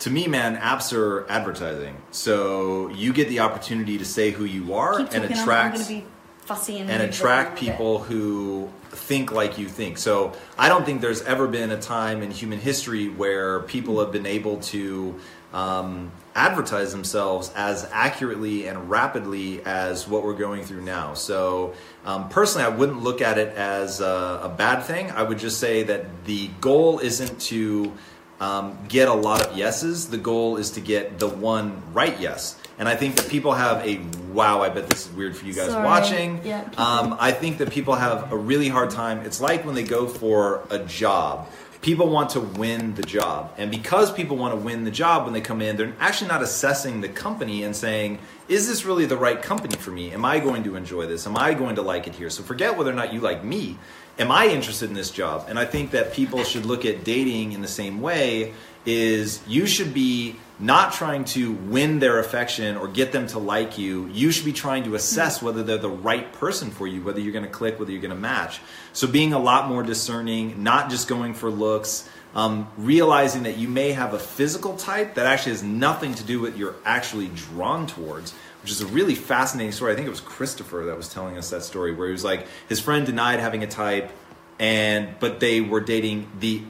To 0.00 0.10
me, 0.10 0.26
man, 0.26 0.56
apps 0.56 0.92
are 0.92 1.26
advertising. 1.30 1.96
So 2.10 2.88
you 2.88 3.12
get 3.12 3.28
the 3.28 3.40
opportunity 3.40 3.96
to 3.98 4.04
say 4.04 4.30
who 4.30 4.44
you 4.44 4.74
are 4.74 4.98
and 4.98 5.06
talking, 5.06 5.22
I'm- 5.22 5.32
I'm, 5.32 5.38
attract 5.38 5.74
going 5.76 5.86
to 5.86 5.92
be 5.94 6.04
fussy 6.46 6.78
and 6.78 6.90
and 6.90 7.02
attract 7.02 7.58
a 7.58 7.64
bit. 7.64 7.72
people 7.72 7.98
who 7.98 8.70
think 8.90 9.32
like 9.32 9.58
you 9.58 9.68
think. 9.68 9.98
So 9.98 10.32
I 10.56 10.68
don't 10.68 10.86
think 10.86 11.00
there's 11.00 11.22
ever 11.22 11.46
been 11.48 11.70
a 11.70 11.80
time 11.80 12.22
in 12.22 12.30
human 12.30 12.58
history 12.58 13.08
where 13.08 13.60
people 13.60 14.00
have 14.00 14.12
been 14.12 14.26
able 14.26 14.58
to 14.58 15.14
um, 15.52 16.10
advertise 16.34 16.92
themselves 16.92 17.52
as 17.56 17.88
accurately 17.92 18.68
and 18.68 18.88
rapidly 18.90 19.62
as 19.64 20.06
what 20.06 20.22
we're 20.22 20.34
going 20.34 20.62
through 20.62 20.82
now. 20.82 21.14
So 21.14 21.74
um, 22.04 22.28
personally, 22.28 22.64
I 22.64 22.68
wouldn't 22.68 23.02
look 23.02 23.20
at 23.20 23.38
it 23.38 23.56
as 23.56 24.00
a, 24.00 24.40
a 24.44 24.54
bad 24.56 24.82
thing. 24.82 25.10
I 25.10 25.22
would 25.22 25.38
just 25.38 25.58
say 25.58 25.82
that 25.84 26.24
the 26.24 26.48
goal 26.60 26.98
isn't 27.00 27.40
to 27.42 27.92
um, 28.38 28.78
get 28.88 29.08
a 29.08 29.14
lot 29.14 29.46
of 29.46 29.56
yeses. 29.56 30.08
The 30.08 30.18
goal 30.18 30.58
is 30.58 30.70
to 30.72 30.80
get 30.80 31.18
the 31.18 31.28
one 31.28 31.82
right 31.92 32.18
yes. 32.20 32.56
And 32.78 32.88
I 32.88 32.96
think 32.96 33.16
that 33.16 33.28
people 33.30 33.52
have 33.52 33.84
a 33.86 34.00
wow. 34.32 34.60
I 34.62 34.68
bet 34.68 34.88
this 34.88 35.06
is 35.06 35.12
weird 35.12 35.36
for 35.36 35.46
you 35.46 35.54
guys 35.54 35.70
Sorry. 35.70 35.84
watching. 35.84 36.40
Yeah, 36.44 36.68
Um, 36.76 37.16
I 37.18 37.32
think 37.32 37.58
that 37.58 37.70
people 37.70 37.94
have 37.94 38.32
a 38.32 38.36
really 38.36 38.68
hard 38.68 38.90
time. 38.90 39.20
It's 39.20 39.40
like 39.40 39.64
when 39.64 39.74
they 39.74 39.82
go 39.84 40.06
for 40.06 40.62
a 40.70 40.78
job. 40.80 41.48
People 41.82 42.08
want 42.08 42.30
to 42.30 42.40
win 42.40 42.94
the 42.94 43.02
job. 43.02 43.52
And 43.58 43.70
because 43.70 44.10
people 44.10 44.36
want 44.36 44.52
to 44.54 44.60
win 44.60 44.84
the 44.84 44.90
job 44.90 45.24
when 45.24 45.32
they 45.32 45.40
come 45.40 45.62
in, 45.62 45.76
they're 45.76 45.94
actually 46.00 46.28
not 46.28 46.42
assessing 46.42 47.00
the 47.00 47.08
company 47.08 47.62
and 47.62 47.76
saying, 47.76 48.18
is 48.48 48.66
this 48.66 48.84
really 48.84 49.06
the 49.06 49.16
right 49.16 49.40
company 49.40 49.76
for 49.76 49.90
me? 49.92 50.10
Am 50.10 50.24
I 50.24 50.40
going 50.40 50.64
to 50.64 50.74
enjoy 50.74 51.06
this? 51.06 51.26
Am 51.26 51.36
I 51.36 51.54
going 51.54 51.76
to 51.76 51.82
like 51.82 52.06
it 52.08 52.14
here? 52.14 52.28
So 52.28 52.42
forget 52.42 52.76
whether 52.76 52.90
or 52.90 52.94
not 52.94 53.12
you 53.12 53.20
like 53.20 53.44
me. 53.44 53.78
Am 54.18 54.32
I 54.32 54.48
interested 54.48 54.88
in 54.88 54.94
this 54.96 55.10
job? 55.10 55.46
And 55.48 55.58
I 55.58 55.64
think 55.64 55.92
that 55.92 56.12
people 56.12 56.42
should 56.42 56.66
look 56.66 56.84
at 56.84 57.04
dating 57.04 57.52
in 57.52 57.60
the 57.60 57.68
same 57.68 58.00
way 58.00 58.52
is 58.84 59.40
you 59.46 59.66
should 59.66 59.92
be 59.94 60.36
not 60.58 60.92
trying 60.92 61.24
to 61.24 61.52
win 61.52 61.98
their 61.98 62.18
affection 62.18 62.76
or 62.76 62.88
get 62.88 63.12
them 63.12 63.26
to 63.28 63.38
like 63.38 63.76
you. 63.76 64.06
You 64.08 64.30
should 64.30 64.46
be 64.46 64.52
trying 64.52 64.84
to 64.84 64.94
assess 64.94 65.42
whether 65.42 65.62
they're 65.62 65.76
the 65.76 65.90
right 65.90 66.32
person 66.32 66.70
for 66.70 66.86
you, 66.86 67.02
whether 67.02 67.20
you're 67.20 67.32
going 67.32 67.44
to 67.44 67.50
click, 67.50 67.78
whether 67.78 67.92
you're 67.92 68.00
going 68.00 68.14
to 68.14 68.16
match. 68.16 68.60
So 68.92 69.06
being 69.06 69.32
a 69.34 69.38
lot 69.38 69.68
more 69.68 69.82
discerning, 69.82 70.62
not 70.62 70.88
just 70.88 71.08
going 71.08 71.34
for 71.34 71.50
looks, 71.50 72.08
um, 72.34 72.70
realizing 72.78 73.44
that 73.44 73.58
you 73.58 73.68
may 73.68 73.92
have 73.92 74.14
a 74.14 74.18
physical 74.18 74.76
type 74.76 75.14
that 75.14 75.26
actually 75.26 75.52
has 75.52 75.62
nothing 75.62 76.14
to 76.14 76.24
do 76.24 76.40
with 76.40 76.56
you're 76.56 76.76
actually 76.84 77.28
drawn 77.28 77.86
towards. 77.86 78.34
Which 78.62 78.72
is 78.72 78.80
a 78.80 78.86
really 78.86 79.14
fascinating 79.14 79.70
story. 79.70 79.92
I 79.92 79.94
think 79.94 80.08
it 80.08 80.10
was 80.10 80.20
Christopher 80.20 80.86
that 80.86 80.96
was 80.96 81.08
telling 81.08 81.38
us 81.38 81.50
that 81.50 81.62
story, 81.62 81.94
where 81.94 82.08
he 82.08 82.12
was 82.12 82.24
like, 82.24 82.48
his 82.68 82.80
friend 82.80 83.06
denied 83.06 83.38
having 83.38 83.62
a 83.62 83.68
type, 83.68 84.10
and 84.58 85.14
but 85.20 85.38
they 85.38 85.60
were 85.60 85.80
dating 85.80 86.28
the 86.40 86.62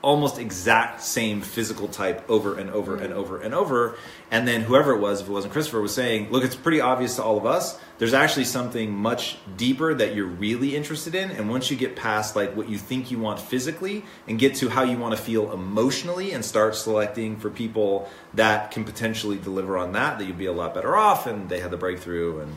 almost 0.00 0.38
exact 0.38 1.02
same 1.02 1.40
physical 1.40 1.88
type 1.88 2.28
over 2.30 2.56
and 2.56 2.70
over 2.70 2.96
and 2.96 3.12
over 3.12 3.40
and 3.40 3.54
over. 3.54 3.96
And 4.30 4.46
then 4.46 4.62
whoever 4.62 4.92
it 4.92 5.00
was, 5.00 5.20
if 5.20 5.28
it 5.28 5.32
wasn't 5.32 5.52
Christopher, 5.52 5.80
was 5.80 5.94
saying, 5.94 6.30
look, 6.30 6.44
it's 6.44 6.54
pretty 6.54 6.80
obvious 6.80 7.16
to 7.16 7.22
all 7.22 7.36
of 7.36 7.46
us. 7.46 7.78
There's 7.98 8.14
actually 8.14 8.44
something 8.44 8.92
much 8.92 9.38
deeper 9.56 9.94
that 9.94 10.14
you're 10.14 10.26
really 10.26 10.76
interested 10.76 11.14
in. 11.14 11.30
And 11.32 11.50
once 11.50 11.70
you 11.70 11.76
get 11.76 11.96
past 11.96 12.36
like 12.36 12.54
what 12.54 12.68
you 12.68 12.78
think 12.78 13.10
you 13.10 13.18
want 13.18 13.40
physically 13.40 14.04
and 14.28 14.38
get 14.38 14.54
to 14.56 14.68
how 14.68 14.82
you 14.82 14.98
want 14.98 15.16
to 15.16 15.22
feel 15.22 15.52
emotionally 15.52 16.32
and 16.32 16.44
start 16.44 16.76
selecting 16.76 17.36
for 17.36 17.50
people 17.50 18.08
that 18.34 18.70
can 18.70 18.84
potentially 18.84 19.38
deliver 19.38 19.76
on 19.76 19.92
that, 19.92 20.18
that 20.18 20.26
you'll 20.26 20.36
be 20.36 20.46
a 20.46 20.52
lot 20.52 20.74
better 20.74 20.96
off. 20.96 21.26
And 21.26 21.48
they 21.48 21.58
had 21.58 21.70
the 21.72 21.76
breakthrough 21.76 22.40
and 22.40 22.56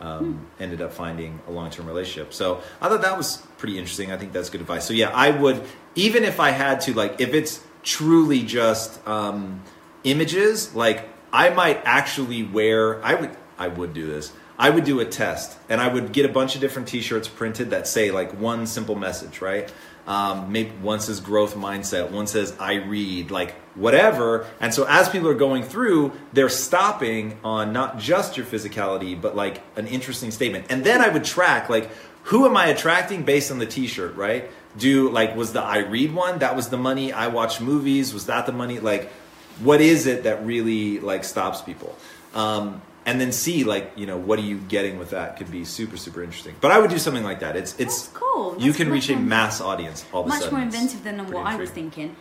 um, 0.00 0.46
ended 0.60 0.80
up 0.80 0.92
finding 0.92 1.40
a 1.48 1.50
long 1.50 1.70
term 1.70 1.86
relationship. 1.86 2.32
So 2.32 2.60
I 2.80 2.88
thought 2.88 3.02
that 3.02 3.16
was 3.16 3.38
pretty 3.56 3.78
interesting. 3.78 4.12
I 4.12 4.16
think 4.16 4.32
that's 4.32 4.50
good 4.50 4.60
advice. 4.60 4.86
So 4.86 4.94
yeah, 4.94 5.10
I 5.10 5.30
would, 5.30 5.62
even 5.94 6.24
if 6.24 6.40
I 6.40 6.50
had 6.50 6.80
to, 6.82 6.94
like, 6.94 7.20
if 7.20 7.34
it's 7.34 7.62
truly 7.82 8.42
just 8.42 9.06
um, 9.06 9.62
images, 10.04 10.74
like, 10.74 11.08
I 11.32 11.50
might 11.50 11.82
actually 11.84 12.42
wear, 12.42 13.04
I 13.04 13.14
would, 13.14 13.30
I 13.58 13.68
would 13.68 13.92
do 13.92 14.06
this. 14.06 14.32
I 14.58 14.70
would 14.70 14.84
do 14.84 14.98
a 14.98 15.04
test 15.04 15.56
and 15.68 15.80
I 15.80 15.86
would 15.86 16.12
get 16.12 16.26
a 16.26 16.28
bunch 16.28 16.56
of 16.56 16.60
different 16.60 16.88
t 16.88 17.00
shirts 17.00 17.28
printed 17.28 17.70
that 17.70 17.86
say, 17.86 18.10
like, 18.10 18.32
one 18.38 18.66
simple 18.66 18.96
message, 18.96 19.40
right? 19.40 19.72
Um, 20.08 20.50
maybe 20.52 20.70
one 20.70 21.00
says 21.00 21.20
growth 21.20 21.54
mindset, 21.54 22.10
one 22.10 22.26
says 22.26 22.56
I 22.58 22.76
read, 22.76 23.30
like 23.30 23.54
whatever. 23.74 24.46
And 24.58 24.72
so 24.72 24.86
as 24.88 25.06
people 25.10 25.28
are 25.28 25.34
going 25.34 25.62
through, 25.62 26.12
they're 26.32 26.48
stopping 26.48 27.38
on 27.44 27.74
not 27.74 27.98
just 27.98 28.34
your 28.38 28.46
physicality, 28.46 29.20
but 29.20 29.36
like 29.36 29.60
an 29.76 29.86
interesting 29.86 30.30
statement. 30.30 30.64
And 30.70 30.82
then 30.82 31.02
I 31.02 31.08
would 31.10 31.24
track 31.24 31.68
like 31.68 31.90
who 32.22 32.46
am 32.46 32.56
I 32.56 32.68
attracting 32.68 33.24
based 33.24 33.50
on 33.50 33.58
the 33.58 33.66
t-shirt, 33.66 34.16
right? 34.16 34.50
Do 34.78 35.10
like 35.10 35.36
was 35.36 35.52
the 35.52 35.60
I 35.60 35.78
read 35.78 36.14
one? 36.14 36.38
That 36.38 36.56
was 36.56 36.70
the 36.70 36.78
money. 36.78 37.12
I 37.12 37.28
watch 37.28 37.60
movies. 37.60 38.14
Was 38.14 38.26
that 38.26 38.46
the 38.46 38.52
money? 38.52 38.80
Like 38.80 39.12
what 39.60 39.82
is 39.82 40.06
it 40.06 40.22
that 40.22 40.44
really 40.46 41.00
like 41.00 41.22
stops 41.22 41.60
people? 41.60 41.94
Um, 42.34 42.80
and 43.08 43.14
then 43.20 43.30
see 43.32 43.58
like 43.74 43.86
you 44.00 44.06
know 44.10 44.18
what 44.28 44.36
are 44.38 44.48
you 44.52 44.58
getting 44.74 44.94
with 45.00 45.10
that 45.10 45.36
could 45.38 45.50
be 45.50 45.64
super 45.64 45.96
super 45.96 46.20
interesting. 46.22 46.54
But 46.60 46.70
I 46.74 46.78
would 46.80 46.90
do 46.96 46.98
something 47.06 47.24
like 47.30 47.40
that. 47.44 47.56
It's 47.56 47.72
it's 47.84 47.98
That's 48.02 48.16
cool. 48.20 48.54
you 48.58 48.66
That's 48.66 48.76
can 48.80 48.88
reach 48.96 49.08
a 49.08 49.16
more- 49.16 49.22
mass 49.36 49.60
audience 49.60 49.98
all 50.12 50.20
of 50.22 50.26
a 50.26 50.28
much 50.28 50.42
sudden. 50.42 50.54
more 50.58 50.66
It's 50.66 50.74
inventive 50.74 51.02
than 51.04 51.16
pretty 51.16 51.32
what 51.34 51.46
I 51.46 51.56
was 51.56 51.68
intriguing. 51.70 51.90
thinking. 51.90 52.16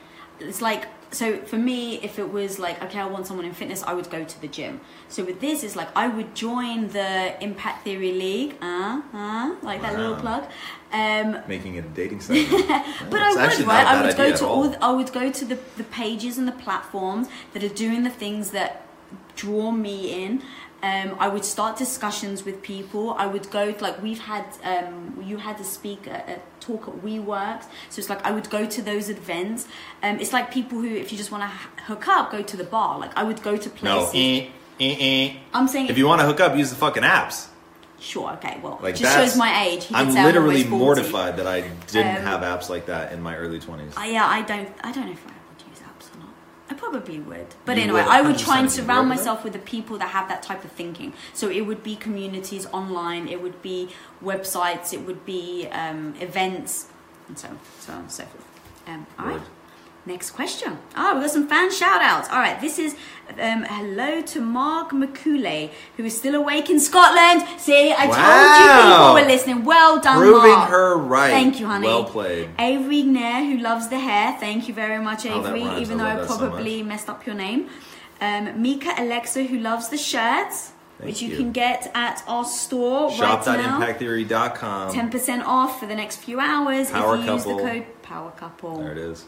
It's 0.49 0.61
like 0.69 0.83
so 1.09 1.25
for 1.51 1.57
me, 1.69 1.79
if 2.07 2.13
it 2.23 2.29
was 2.39 2.51
like 2.65 2.77
okay, 2.85 2.99
I 2.99 3.07
want 3.15 3.23
someone 3.27 3.45
in 3.51 3.53
fitness, 3.61 3.81
I 3.89 3.93
would 3.97 4.09
go 4.17 4.21
to 4.33 4.37
the 4.43 4.49
gym. 4.57 4.73
So 5.13 5.23
with 5.29 5.39
this, 5.45 5.63
it's 5.65 5.75
like 5.81 5.89
I 6.03 6.07
would 6.15 6.31
join 6.35 6.77
the 6.99 7.11
Impact 7.47 7.77
Theory 7.85 8.11
League, 8.25 8.51
uh, 8.61 9.01
uh, 9.23 9.47
like 9.69 9.79
that 9.85 9.93
little 9.99 10.13
Wow. 10.19 10.25
plug. 10.25 10.43
Um, 11.01 11.27
Making 11.47 11.73
it 11.79 11.85
a 11.85 11.93
dating 12.01 12.21
site. 12.25 12.47
but 13.13 13.19
I 13.27 13.29
would, 13.35 13.67
right? 13.73 13.87
I 13.93 13.95
would 14.03 14.15
go 14.23 14.27
to 14.41 14.45
all. 14.51 14.63
The, 14.69 14.77
I 14.89 14.91
would 14.99 15.11
go 15.21 15.25
to 15.39 15.43
the, 15.51 15.57
the 15.81 15.87
pages 16.01 16.37
and 16.39 16.45
the 16.47 16.57
platforms 16.65 17.25
that 17.53 17.61
are 17.67 17.75
doing 17.85 18.03
the 18.09 18.15
things 18.23 18.51
that 18.57 18.69
draw 19.35 19.71
me 19.71 19.97
in. 20.23 20.41
Um, 20.83 21.15
I 21.19 21.27
would 21.27 21.43
start 21.43 21.75
discussions 21.77 22.45
with 22.45 22.61
people. 22.61 23.13
I 23.17 23.25
would 23.25 23.49
go 23.49 23.73
like 23.79 24.01
we've 24.01 24.19
had. 24.19 24.45
Um, 24.63 25.23
you 25.25 25.37
had 25.37 25.57
to 25.57 25.63
speak 25.63 26.07
at 26.07 26.29
a 26.29 26.39
talk 26.59 26.87
at 26.87 26.93
WeWorks, 27.03 27.63
so 27.89 27.99
it's 27.99 28.09
like 28.09 28.23
I 28.23 28.31
would 28.31 28.49
go 28.49 28.65
to 28.67 28.81
those 28.83 29.09
events. 29.09 29.67
Um, 30.03 30.19
it's 30.19 30.33
like 30.33 30.51
people 30.51 30.79
who, 30.79 30.87
if 30.95 31.11
you 31.11 31.17
just 31.17 31.31
want 31.31 31.43
to 31.43 31.81
hook 31.83 32.07
up, 32.07 32.31
go 32.31 32.43
to 32.43 32.55
the 32.57 32.63
bar. 32.63 32.99
Like 32.99 33.11
I 33.17 33.23
would 33.23 33.41
go 33.41 33.57
to 33.57 33.69
no, 33.83 34.05
places. 34.05 34.15
eh, 34.15 34.49
eh, 34.79 34.95
eh. 34.99 35.35
I'm 35.53 35.67
saying 35.67 35.87
if 35.87 35.97
you 35.97 36.05
want 36.05 36.21
to 36.21 36.27
hook 36.27 36.39
up, 36.39 36.55
use 36.55 36.69
the 36.69 36.75
fucking 36.75 37.03
apps. 37.03 37.47
Sure. 37.99 38.31
Okay. 38.33 38.59
Well, 38.61 38.77
Like 38.79 38.95
just 38.95 39.15
shows 39.17 39.35
my 39.35 39.63
age. 39.65 39.85
He 39.85 39.95
I'm 39.95 40.13
literally 40.13 40.63
mortified 40.63 41.37
that 41.37 41.47
I 41.47 41.61
didn't 41.87 42.17
Um, 42.17 42.23
have 42.23 42.41
apps 42.41 42.69
like 42.69 42.85
that 42.85 43.11
in 43.11 43.21
my 43.23 43.35
early 43.35 43.59
20s. 43.59 43.97
Uh, 43.97 44.01
yeah, 44.03 44.27
I 44.27 44.43
don't. 44.43 44.69
I 44.83 44.91
don't 44.91 45.07
know 45.07 45.11
if 45.13 45.25
I 45.25 45.31
would 45.49 45.67
use 45.67 45.79
apps 45.79 46.13
or 46.15 46.19
not. 46.19 46.29
I 46.69 46.73
probably 46.73 47.19
would, 47.19 47.55
but 47.65 47.77
You 47.77 47.83
anyway, 47.83 48.01
would, 48.01 48.09
I 48.09 48.21
would 48.21 48.37
try 48.37 48.59
and 48.59 48.69
surround 48.69 49.07
myself 49.07 49.43
with 49.43 49.53
the 49.53 49.59
people 49.59 49.97
that 49.99 50.09
have 50.09 50.27
that 50.27 50.43
type 50.43 50.65
of 50.65 50.71
thinking. 50.71 51.13
So 51.33 51.49
it 51.49 51.61
would 51.61 51.81
be 51.81 51.95
communities 51.95 52.65
online, 52.67 53.27
it 53.29 53.41
would 53.41 53.61
be 53.61 53.89
websites, 54.23 54.93
it 54.93 55.01
would 55.01 55.25
be 55.25 55.67
um, 55.71 56.15
events, 56.19 56.87
and 57.27 57.39
so 57.39 57.49
so 57.79 57.93
on 57.93 57.99
and 57.99 58.11
so 58.11 58.25
forth. 58.25 58.45
Um, 58.87 59.07
right. 59.17 59.41
Next 60.07 60.31
question. 60.31 60.77
Oh, 60.95 61.15
we've 61.15 61.23
got 61.23 61.31
some 61.31 61.49
fan 61.49 61.69
shout 61.69 62.01
outs. 62.01 62.29
All 62.29 62.39
right, 62.39 62.59
this 62.61 62.79
is 62.79 62.95
um, 63.41 63.63
hello 63.65 64.21
to 64.21 64.39
Mark 64.39 64.91
McCooley, 64.91 65.69
who 65.97 66.05
is 66.05 66.15
still 66.15 66.33
awake 66.35 66.69
in 66.69 66.79
Scotland. 66.79 67.43
See, 67.59 67.91
I 67.91 68.05
told 68.05 68.57
you 68.61 68.93
people 68.93 69.13
were 69.15 69.27
listening. 69.33 69.65
Well 69.65 69.99
done, 69.99 70.17
Proving 70.19 70.51
Mark. 70.53 70.69
her 70.69 70.95
right. 70.97 71.29
Thank 71.29 71.59
you, 71.59 71.65
honey. 71.67 71.87
Well 71.87 72.05
played. 72.05 72.49
Avery 72.57 73.03
Nair, 73.03 73.43
who 73.43 73.57
loves 73.57 73.89
the 73.89 73.99
hair. 73.99 74.37
Thank 74.39 74.69
you 74.69 74.73
very 74.73 75.03
much, 75.03 75.25
Oh, 75.25 75.39
Avery, 75.41 75.63
rhymes. 75.65 75.81
even 75.81 75.99
I 75.99 76.03
though 76.15 76.21
I 76.21 76.23
that 76.23 76.29
so 76.29 76.37
probably 76.37 76.83
messed 76.83 77.09
up 77.09 77.25
your 77.25 77.35
name. 77.35 77.67
Um, 78.21 78.61
Mika 78.61 78.93
Alexa, 78.97 79.43
who 79.43 79.59
loves 79.59 79.89
the 79.89 79.97
shirts, 79.97 80.71
Thank 80.99 81.07
which 81.09 81.21
you, 81.21 81.31
you. 81.31 81.35
can 81.37 81.51
get 81.51 81.91
at 81.93 82.23
our 82.29 82.45
store 82.45 83.09
right. 83.09 83.17
Shop.impacttheory.com. 83.17 84.93
10% 84.93 85.43
off 85.45 85.81
for 85.81 85.85
the 85.85 85.95
next 85.95 86.15
few 86.17 86.39
hours 86.39 86.91
Power 86.91 87.17
if 87.17 87.25
you 87.25 87.33
use 87.33 87.43
the 87.43 87.57
code 87.57 87.85
Power 88.03 88.31
Couple. 88.31 88.77
There 88.79 88.93
it 88.93 88.97
is. 88.97 89.25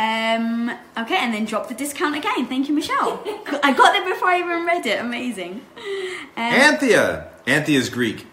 Um, 0.00 0.70
okay, 0.96 1.18
and 1.18 1.34
then 1.34 1.44
drop 1.44 1.68
the 1.68 1.74
discount 1.74 2.16
again. 2.16 2.46
Thank 2.46 2.68
you, 2.68 2.74
Michelle. 2.74 3.22
I 3.62 3.74
got 3.76 3.92
there 3.92 4.08
before 4.08 4.28
I 4.28 4.38
even 4.38 4.64
read 4.64 4.86
it. 4.86 4.98
Amazing. 4.98 5.60
Um, 5.76 6.42
Anthea. 6.42 7.28
Anthea's 7.46 7.90
Greek. 7.90 8.26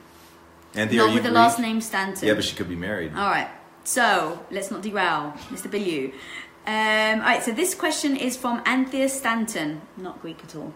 Anthea, 0.76 1.00
not 1.00 1.14
with 1.14 1.24
the 1.24 1.32
last 1.32 1.60
name 1.60 1.82
Stanton. 1.82 2.26
Yeah, 2.26 2.36
but 2.36 2.46
she 2.46 2.56
could 2.56 2.70
be 2.70 2.76
married. 2.78 3.12
All 3.14 3.30
right. 3.30 3.50
So 3.84 4.46
let's 4.50 4.72
not 4.72 4.82
derail, 4.82 5.34
Mr. 5.50 5.70
Bilyeu. 5.70 6.14
Um, 6.66 7.20
all 7.20 7.28
right. 7.28 7.44
So 7.44 7.52
this 7.52 7.76
question 7.76 8.16
is 8.16 8.38
from 8.38 8.62
Anthea 8.66 9.10
Stanton, 9.10 9.82
not 9.98 10.22
Greek 10.22 10.40
at 10.46 10.56
all. 10.56 10.74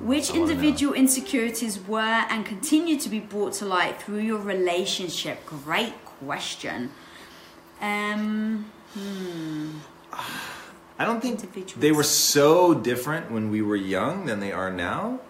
Which 0.00 0.30
I 0.30 0.32
wanna 0.32 0.44
know. 0.46 0.50
individual 0.50 0.92
insecurities 0.92 1.80
were 1.80 2.26
and 2.28 2.44
continue 2.44 2.98
to 2.98 3.08
be 3.08 3.20
brought 3.20 3.54
to 3.54 3.64
light 3.64 4.02
through 4.02 4.18
your 4.18 4.38
relationship? 4.38 5.46
Great 5.46 5.94
question. 6.04 6.90
Um, 7.80 8.70
I 10.98 11.04
don't 11.04 11.20
think 11.20 11.40
they 11.78 11.92
were 11.92 12.02
so 12.02 12.74
different 12.74 13.30
when 13.30 13.50
we 13.50 13.62
were 13.62 13.76
young 13.76 14.26
than 14.26 14.40
they 14.40 14.52
are 14.52 14.70
now. 14.70 15.20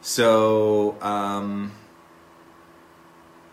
So, 0.00 0.96
um, 1.02 1.72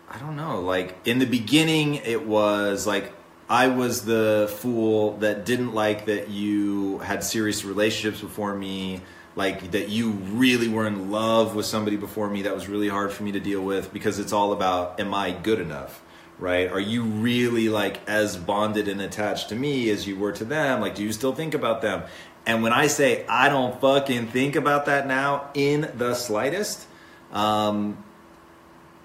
I 0.10 0.18
don't 0.20 0.36
know. 0.36 0.62
Like 0.62 0.96
in 1.06 1.20
the 1.20 1.26
beginning, 1.26 1.96
it 1.96 2.26
was 2.26 2.88
like 2.88 3.12
I 3.50 3.68
was 3.68 4.06
the 4.06 4.54
fool 4.60 5.18
that 5.18 5.46
didn't 5.46 5.74
like 5.74 6.06
that 6.06 6.30
you 6.30 7.00
had 7.00 7.24
serious 7.24 7.66
relationships 7.66 8.22
before 8.22 8.56
me. 8.56 9.02
Like 9.36 9.72
that 9.72 9.90
you 9.90 10.12
really 10.12 10.68
were 10.68 10.88
in 10.88 11.12
love 11.12 11.54
with 11.54 11.66
somebody 11.66 11.98
before 11.98 12.30
me. 12.30 12.44
That 12.44 12.56
was 12.56 12.68
really 12.68 12.88
hard 12.88 13.12
for 13.12 13.24
me 13.24 13.34
to 13.34 13.40
deal 13.40 13.62
with 13.62 13.94
because 13.94 14.18
it's 14.18 14.34
all 14.34 14.52
about 14.54 15.00
am 15.00 15.14
I 15.14 15.32
good 15.32 15.60
enough? 15.60 16.02
Right? 16.40 16.70
Are 16.72 16.80
you 16.80 17.04
really 17.04 17.68
like 17.68 18.08
as 18.08 18.38
bonded 18.38 18.88
and 18.88 19.02
attached 19.02 19.50
to 19.50 19.56
me 19.56 19.90
as 19.90 20.08
you 20.08 20.16
were 20.16 20.32
to 20.34 20.46
them? 20.46 20.82
Like, 20.82 20.94
do 20.94 21.04
you 21.04 21.12
still 21.12 21.34
think 21.34 21.56
about 21.56 21.82
them? 21.82 22.04
And 22.46 22.64
when 22.64 22.74
I 22.74 22.88
say 22.88 23.26
I 23.28 23.50
don't 23.50 23.80
fucking 23.82 24.28
think 24.28 24.56
about 24.56 24.86
that 24.86 25.08
now 25.08 25.50
in 25.54 25.92
the 25.96 26.14
slightest, 26.14 26.88
um, 27.32 28.04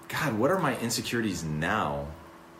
God, 0.07 0.37
what 0.37 0.51
are 0.51 0.59
my 0.59 0.77
insecurities 0.79 1.43
now? 1.43 2.07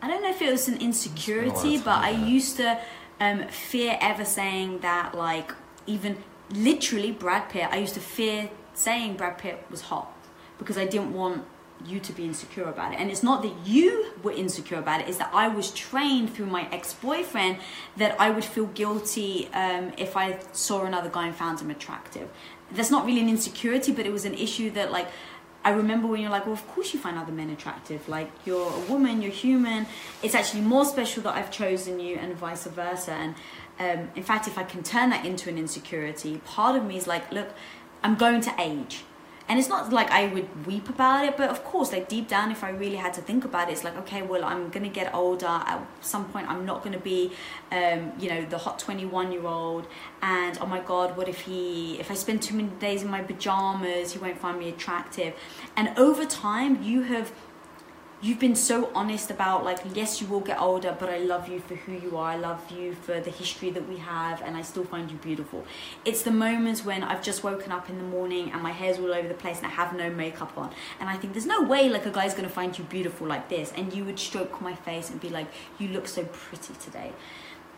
I 0.01 0.07
don't 0.07 0.21
know 0.21 0.29
if 0.29 0.41
it 0.41 0.51
was 0.51 0.67
an 0.67 0.75
Spent 0.75 0.81
a 0.81 0.85
lot 0.85 0.87
insecurity, 0.87 1.77
but 1.77 2.03
I 2.03 2.09
used 2.09 2.57
to 2.57 2.79
um, 3.19 3.47
fear 3.47 3.97
ever 4.01 4.25
saying 4.25 4.79
that, 4.79 5.15
like, 5.15 5.53
even 5.85 6.17
literally 6.51 7.11
Brad 7.11 7.49
Pitt, 7.49 7.67
I 7.71 7.77
used 7.77 7.93
to 7.93 7.99
fear 7.99 8.49
saying 8.73 9.15
Brad 9.15 9.37
Pitt 9.37 9.65
was 9.69 9.81
hot 9.81 10.11
because 10.57 10.77
I 10.77 10.85
didn't 10.85 11.13
want 11.13 11.45
you 11.85 11.99
to 11.99 12.13
be 12.13 12.25
insecure 12.25 12.65
about 12.65 12.93
it. 12.93 12.99
And 12.99 13.09
it's 13.09 13.23
not 13.23 13.41
that 13.43 13.53
you 13.65 14.11
were 14.23 14.31
insecure 14.31 14.79
about 14.79 15.01
it, 15.01 15.09
it's 15.09 15.17
that 15.17 15.31
I 15.33 15.47
was 15.47 15.71
trained 15.71 16.33
through 16.33 16.47
my 16.47 16.67
ex 16.71 16.93
boyfriend 16.93 17.57
that 17.97 18.19
I 18.19 18.29
would 18.29 18.45
feel 18.45 18.65
guilty 18.67 19.49
um, 19.53 19.93
if 19.97 20.15
I 20.17 20.39
saw 20.51 20.85
another 20.85 21.09
guy 21.09 21.27
and 21.27 21.35
found 21.35 21.59
him 21.59 21.69
attractive. 21.69 22.29
That's 22.71 22.91
not 22.91 23.05
really 23.05 23.21
an 23.21 23.29
insecurity, 23.29 23.91
but 23.91 24.05
it 24.05 24.11
was 24.11 24.25
an 24.25 24.33
issue 24.33 24.71
that, 24.71 24.91
like, 24.91 25.07
I 25.65 25.69
remember 25.71 26.07
when 26.07 26.19
you're 26.19 26.29
like, 26.29 26.45
well, 26.45 26.53
of 26.53 26.67
course 26.67 26.93
you 26.93 26.99
find 26.99 27.17
other 27.17 27.31
men 27.31 27.49
attractive. 27.49 28.09
Like, 28.09 28.29
you're 28.45 28.73
a 28.73 28.79
woman, 28.91 29.21
you're 29.21 29.31
human. 29.31 29.85
It's 30.21 30.35
actually 30.35 30.61
more 30.61 30.83
special 30.83 31.23
that 31.23 31.35
I've 31.35 31.51
chosen 31.51 31.99
you, 31.99 32.17
and 32.17 32.35
vice 32.35 32.65
versa. 32.65 33.13
And 33.13 33.35
um, 33.79 34.09
in 34.15 34.23
fact, 34.23 34.47
if 34.47 34.57
I 34.57 34.63
can 34.63 34.83
turn 34.83 35.09
that 35.11 35.25
into 35.25 35.49
an 35.49 35.57
insecurity, 35.57 36.41
part 36.45 36.75
of 36.75 36.83
me 36.83 36.97
is 36.97 37.07
like, 37.07 37.31
look, 37.31 37.49
I'm 38.03 38.15
going 38.15 38.41
to 38.41 38.53
age. 38.59 39.03
And 39.49 39.59
it's 39.59 39.67
not 39.67 39.91
like 39.91 40.09
I 40.09 40.27
would 40.27 40.65
weep 40.65 40.87
about 40.87 41.25
it, 41.25 41.35
but 41.35 41.49
of 41.49 41.63
course, 41.65 41.91
like 41.91 42.07
deep 42.07 42.29
down, 42.29 42.51
if 42.51 42.63
I 42.63 42.69
really 42.69 42.95
had 42.95 43.13
to 43.15 43.21
think 43.21 43.43
about 43.43 43.69
it, 43.69 43.73
it's 43.73 43.83
like, 43.83 43.97
okay, 43.97 44.21
well, 44.21 44.43
I'm 44.45 44.69
gonna 44.69 44.87
get 44.87 45.13
older. 45.13 45.45
At 45.45 45.85
some 46.01 46.25
point, 46.29 46.49
I'm 46.49 46.65
not 46.65 46.83
gonna 46.83 46.97
be, 46.99 47.31
um, 47.71 48.13
you 48.17 48.29
know, 48.29 48.45
the 48.45 48.57
hot 48.57 48.79
21 48.79 49.31
year 49.33 49.45
old. 49.45 49.87
And 50.21 50.57
oh 50.61 50.65
my 50.65 50.79
God, 50.79 51.17
what 51.17 51.27
if 51.27 51.41
he, 51.41 51.99
if 51.99 52.09
I 52.09 52.13
spend 52.13 52.41
too 52.41 52.55
many 52.55 52.69
days 52.79 53.03
in 53.03 53.09
my 53.09 53.21
pajamas, 53.21 54.13
he 54.13 54.19
won't 54.19 54.39
find 54.39 54.57
me 54.57 54.69
attractive. 54.69 55.33
And 55.75 55.97
over 55.97 56.25
time, 56.25 56.81
you 56.81 57.03
have 57.03 57.33
you've 58.23 58.39
been 58.39 58.55
so 58.55 58.89
honest 58.95 59.29
about 59.29 59.65
like 59.65 59.79
yes 59.93 60.21
you 60.21 60.27
will 60.27 60.39
get 60.39 60.59
older 60.59 60.95
but 60.97 61.09
i 61.09 61.17
love 61.17 61.49
you 61.49 61.59
for 61.59 61.75
who 61.75 61.91
you 61.91 62.17
are. 62.17 62.31
I 62.31 62.37
love 62.37 62.71
you 62.71 62.93
for 62.93 63.19
the 63.19 63.29
history 63.29 63.69
that 63.71 63.87
we 63.87 63.97
have 63.97 64.41
and 64.41 64.55
i 64.55 64.61
still 64.61 64.85
find 64.85 65.11
you 65.11 65.17
beautiful. 65.17 65.65
It's 66.05 66.23
the 66.23 66.31
moments 66.31 66.85
when 66.85 67.03
i've 67.03 67.21
just 67.21 67.43
woken 67.43 67.71
up 67.71 67.89
in 67.89 67.97
the 67.97 68.03
morning 68.03 68.51
and 68.51 68.61
my 68.61 68.71
hair's 68.71 68.97
all 68.97 69.13
over 69.13 69.27
the 69.27 69.33
place 69.33 69.57
and 69.57 69.67
i 69.67 69.69
have 69.69 69.93
no 69.95 70.09
makeup 70.09 70.57
on. 70.57 70.71
And 70.99 71.09
i 71.09 71.17
think 71.17 71.33
there's 71.33 71.45
no 71.45 71.61
way 71.63 71.89
like 71.89 72.05
a 72.05 72.11
guy's 72.11 72.33
to 72.33 72.49
find 72.49 72.77
you 72.77 72.83
beautiful 72.85 73.27
like 73.27 73.49
this. 73.49 73.73
And 73.75 73.93
you 73.93 74.05
would 74.05 74.19
stroke 74.19 74.61
my 74.61 74.75
face 74.75 75.09
and 75.09 75.19
be 75.19 75.29
like 75.29 75.47
you 75.79 75.89
look 75.89 76.07
so 76.07 76.23
pretty 76.25 76.73
today. 76.75 77.11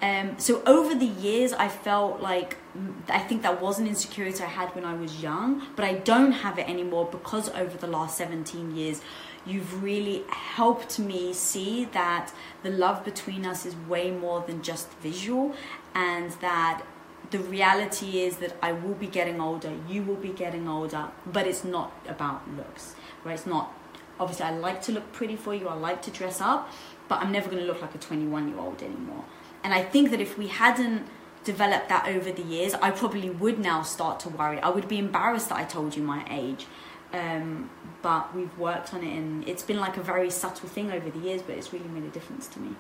Um, 0.02 0.38
so 0.38 0.62
over 0.66 0.94
the 0.94 1.06
years, 1.06 1.54
I 1.54 1.70
felt 1.70 2.20
like 2.20 2.58
mm, 2.78 2.94
I 3.10 3.20
think 3.20 3.44
that 3.44 3.62
was 3.62 3.80
an 3.80 3.88
insecurity 3.88 4.44
I 4.44 4.48
had 4.48 4.76
when 4.76 4.84
I 4.84 4.94
was 4.94 5.24
young, 5.24 5.66
but 5.76 5.86
I 5.86 5.94
don't 5.94 6.34
have 6.34 6.60
it 6.60 6.68
anymore 6.68 7.08
because 7.10 7.50
over 7.50 7.78
the 7.78 7.88
last 7.88 8.18
17 8.18 8.76
years, 8.76 9.02
you've 9.46 9.84
really 9.84 10.24
helped 10.30 11.00
me 11.00 11.34
see 11.34 11.86
that 11.86 12.32
the 12.64 12.70
love 12.70 13.04
between 13.06 13.46
us 13.46 13.66
is 13.66 13.76
way 13.88 14.12
more 14.12 14.44
than 14.46 14.62
just 14.62 14.90
visual, 15.00 15.54
and 15.94 16.32
that 16.42 16.84
the 17.32 17.40
reality 17.40 18.22
is 18.22 18.38
that 18.38 18.56
I 18.62 18.72
will 18.72 18.94
be 18.94 19.08
getting 19.08 19.42
older, 19.42 19.72
you 19.90 20.04
will 20.04 20.16
be 20.16 20.30
getting 20.30 20.68
older, 20.68 21.08
but 21.26 21.48
it's 21.48 21.64
not 21.64 21.92
about 22.08 22.42
looks, 22.56 22.96
right? 23.24 23.34
It's 23.34 23.48
not 23.48 23.74
obviously 24.20 24.46
I 24.46 24.52
like 24.52 24.82
to 24.84 24.92
look 24.92 25.12
pretty 25.12 25.36
for 25.36 25.54
you, 25.54 25.68
I 25.68 25.74
like 25.74 26.02
to 26.04 26.12
dress 26.12 26.42
up, 26.42 26.70
but 27.08 27.20
I'm 27.22 27.32
never 27.32 27.50
to 27.50 27.56
look 27.56 27.82
like 27.82 27.96
a 27.96 27.98
21 27.98 28.50
year 28.50 28.60
old 28.60 28.82
anymore. 28.82 29.26
And 29.64 29.74
I 29.74 29.84
think 29.84 30.12
that 30.12 30.22
if 30.22 30.38
we 30.38 30.48
hadn't 30.48 31.08
developed 31.44 31.90
that 31.90 32.08
over 32.08 32.32
the 32.32 32.42
years, 32.42 32.74
I 32.76 32.92
probably 32.92 33.30
would 33.30 33.60
now 33.60 33.82
start 33.84 34.20
to 34.22 34.30
worry. 34.30 34.60
I 34.60 34.70
would 34.70 34.88
be 34.88 34.98
embarrassed 34.98 35.50
that 35.50 35.58
I 35.58 35.64
told 35.64 35.96
you 35.96 36.04
my 36.04 36.26
age. 36.30 36.66
Um, 37.14 37.70
but 38.02 38.36
we've 38.36 38.56
worked 38.58 38.94
on 38.94 39.04
it, 39.04 39.16
and 39.18 39.48
it's 39.48 39.64
been 39.64 39.80
like 39.80 39.98
a 39.98 40.02
very 40.02 40.30
subtle 40.30 40.68
thing 40.70 40.92
over 40.92 41.10
the 41.10 41.20
years, 41.20 41.42
but 41.42 41.56
it's 41.58 41.72
really 41.72 41.88
made 41.88 42.04
a 42.04 42.10
difference 42.10 42.48
to 42.50 42.60
me. 42.60 42.76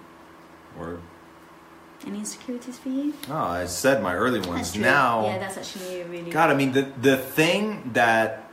Or 0.78 1.00
Any 2.06 2.20
insecurities 2.20 2.78
for 2.78 2.90
you? 2.90 3.14
oh, 3.30 3.36
I 3.36 3.66
said 3.66 4.04
my 4.04 4.14
early 4.14 4.42
ones. 4.42 4.76
Now, 4.76 5.26
yeah, 5.26 5.40
that's 5.40 5.58
actually 5.58 6.04
really 6.04 6.32
God, 6.32 6.50
I 6.50 6.54
mean, 6.56 6.74
the 6.74 6.84
the 7.02 7.18
thing 7.18 7.92
that 7.94 8.50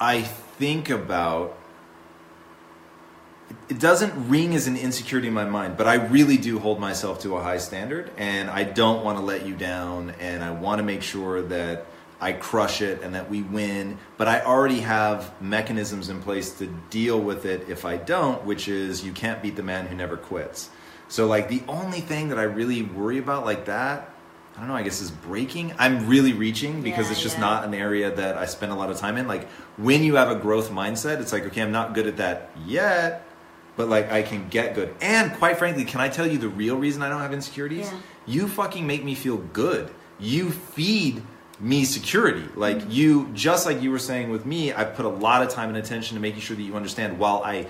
I 0.00 0.22
think 0.22 0.90
about 0.90 1.56
it 3.68 3.78
doesn't 3.78 4.28
ring 4.28 4.54
as 4.54 4.66
an 4.66 4.76
insecurity 4.76 5.28
in 5.28 5.34
my 5.34 5.44
mind, 5.44 5.76
but 5.76 5.86
I 5.86 5.94
really 5.94 6.36
do 6.36 6.58
hold 6.58 6.80
myself 6.80 7.20
to 7.20 7.36
a 7.36 7.42
high 7.42 7.58
standard 7.58 8.10
and 8.16 8.50
I 8.50 8.64
don't 8.64 9.04
want 9.04 9.18
to 9.18 9.24
let 9.24 9.46
you 9.46 9.54
down 9.54 10.14
and 10.20 10.42
I 10.42 10.50
want 10.50 10.78
to 10.78 10.82
make 10.82 11.02
sure 11.02 11.42
that 11.42 11.86
I 12.22 12.32
crush 12.32 12.80
it 12.82 13.02
and 13.02 13.16
that 13.16 13.28
we 13.28 13.42
win, 13.42 13.98
but 14.16 14.28
I 14.28 14.42
already 14.42 14.80
have 14.80 15.32
mechanisms 15.42 16.08
in 16.08 16.22
place 16.22 16.52
to 16.58 16.66
deal 16.88 17.20
with 17.20 17.44
it 17.44 17.68
if 17.68 17.84
I 17.84 17.96
don't, 17.96 18.44
which 18.44 18.68
is 18.68 19.04
you 19.04 19.10
can't 19.12 19.42
beat 19.42 19.56
the 19.56 19.64
man 19.64 19.88
who 19.88 19.96
never 19.96 20.16
quits. 20.16 20.70
So 21.08 21.26
like 21.26 21.48
the 21.48 21.62
only 21.66 22.00
thing 22.00 22.28
that 22.28 22.38
I 22.38 22.44
really 22.44 22.82
worry 22.82 23.18
about 23.18 23.44
like 23.44 23.64
that, 23.64 24.08
I 24.54 24.60
don't 24.60 24.68
know, 24.68 24.74
I 24.76 24.82
guess 24.82 25.00
is 25.00 25.10
breaking. 25.10 25.74
I'm 25.78 26.06
really 26.06 26.32
reaching 26.32 26.80
because 26.80 27.06
Yeah, 27.06 27.12
it's 27.12 27.22
just 27.22 27.36
yeah. 27.36 27.40
not 27.40 27.64
an 27.64 27.74
area 27.74 28.14
that 28.14 28.38
I 28.38 28.46
spend 28.46 28.70
a 28.70 28.76
lot 28.76 28.88
of 28.88 28.98
time 28.98 29.16
in. 29.16 29.26
Like 29.26 29.48
when 29.76 30.04
you 30.04 30.14
have 30.14 30.30
a 30.30 30.36
growth 30.36 30.70
mindset, 30.70 31.20
it's 31.20 31.32
like, 31.32 31.44
okay, 31.46 31.60
I'm 31.60 31.72
not 31.72 31.92
good 31.92 32.06
at 32.06 32.18
that 32.18 32.50
yet, 32.66 33.26
but 33.76 33.88
like 33.88 34.12
I 34.12 34.22
can 34.22 34.48
get 34.48 34.76
good. 34.76 34.94
And 35.00 35.32
quite 35.34 35.58
frankly, 35.58 35.84
can 35.84 36.00
I 36.00 36.08
tell 36.08 36.26
you 36.26 36.38
the 36.38 36.48
real 36.48 36.76
reason 36.76 37.02
I 37.02 37.08
don't 37.08 37.20
have 37.20 37.32
insecurities? 37.32 37.90
Yeah. 37.90 37.98
You 38.26 38.46
fucking 38.46 38.86
make 38.86 39.02
me 39.02 39.16
feel 39.16 39.38
good. 39.38 39.90
You 40.20 40.50
feed 40.50 41.22
me 41.62 41.84
security. 41.84 42.44
Like 42.56 42.78
Mm-hmm. 42.78 42.90
you, 42.90 43.30
just 43.32 43.64
like 43.64 43.80
you 43.80 43.90
were 43.90 43.98
saying 43.98 44.30
with 44.30 44.44
me, 44.44 44.72
I 44.72 44.84
put 44.84 45.06
a 45.06 45.08
lot 45.08 45.42
of 45.42 45.48
time 45.48 45.68
and 45.68 45.78
attention 45.78 46.16
to 46.16 46.20
making 46.20 46.40
sure 46.40 46.56
that 46.56 46.62
you 46.62 46.74
understand 46.74 47.18
while 47.18 47.42
I 47.44 47.66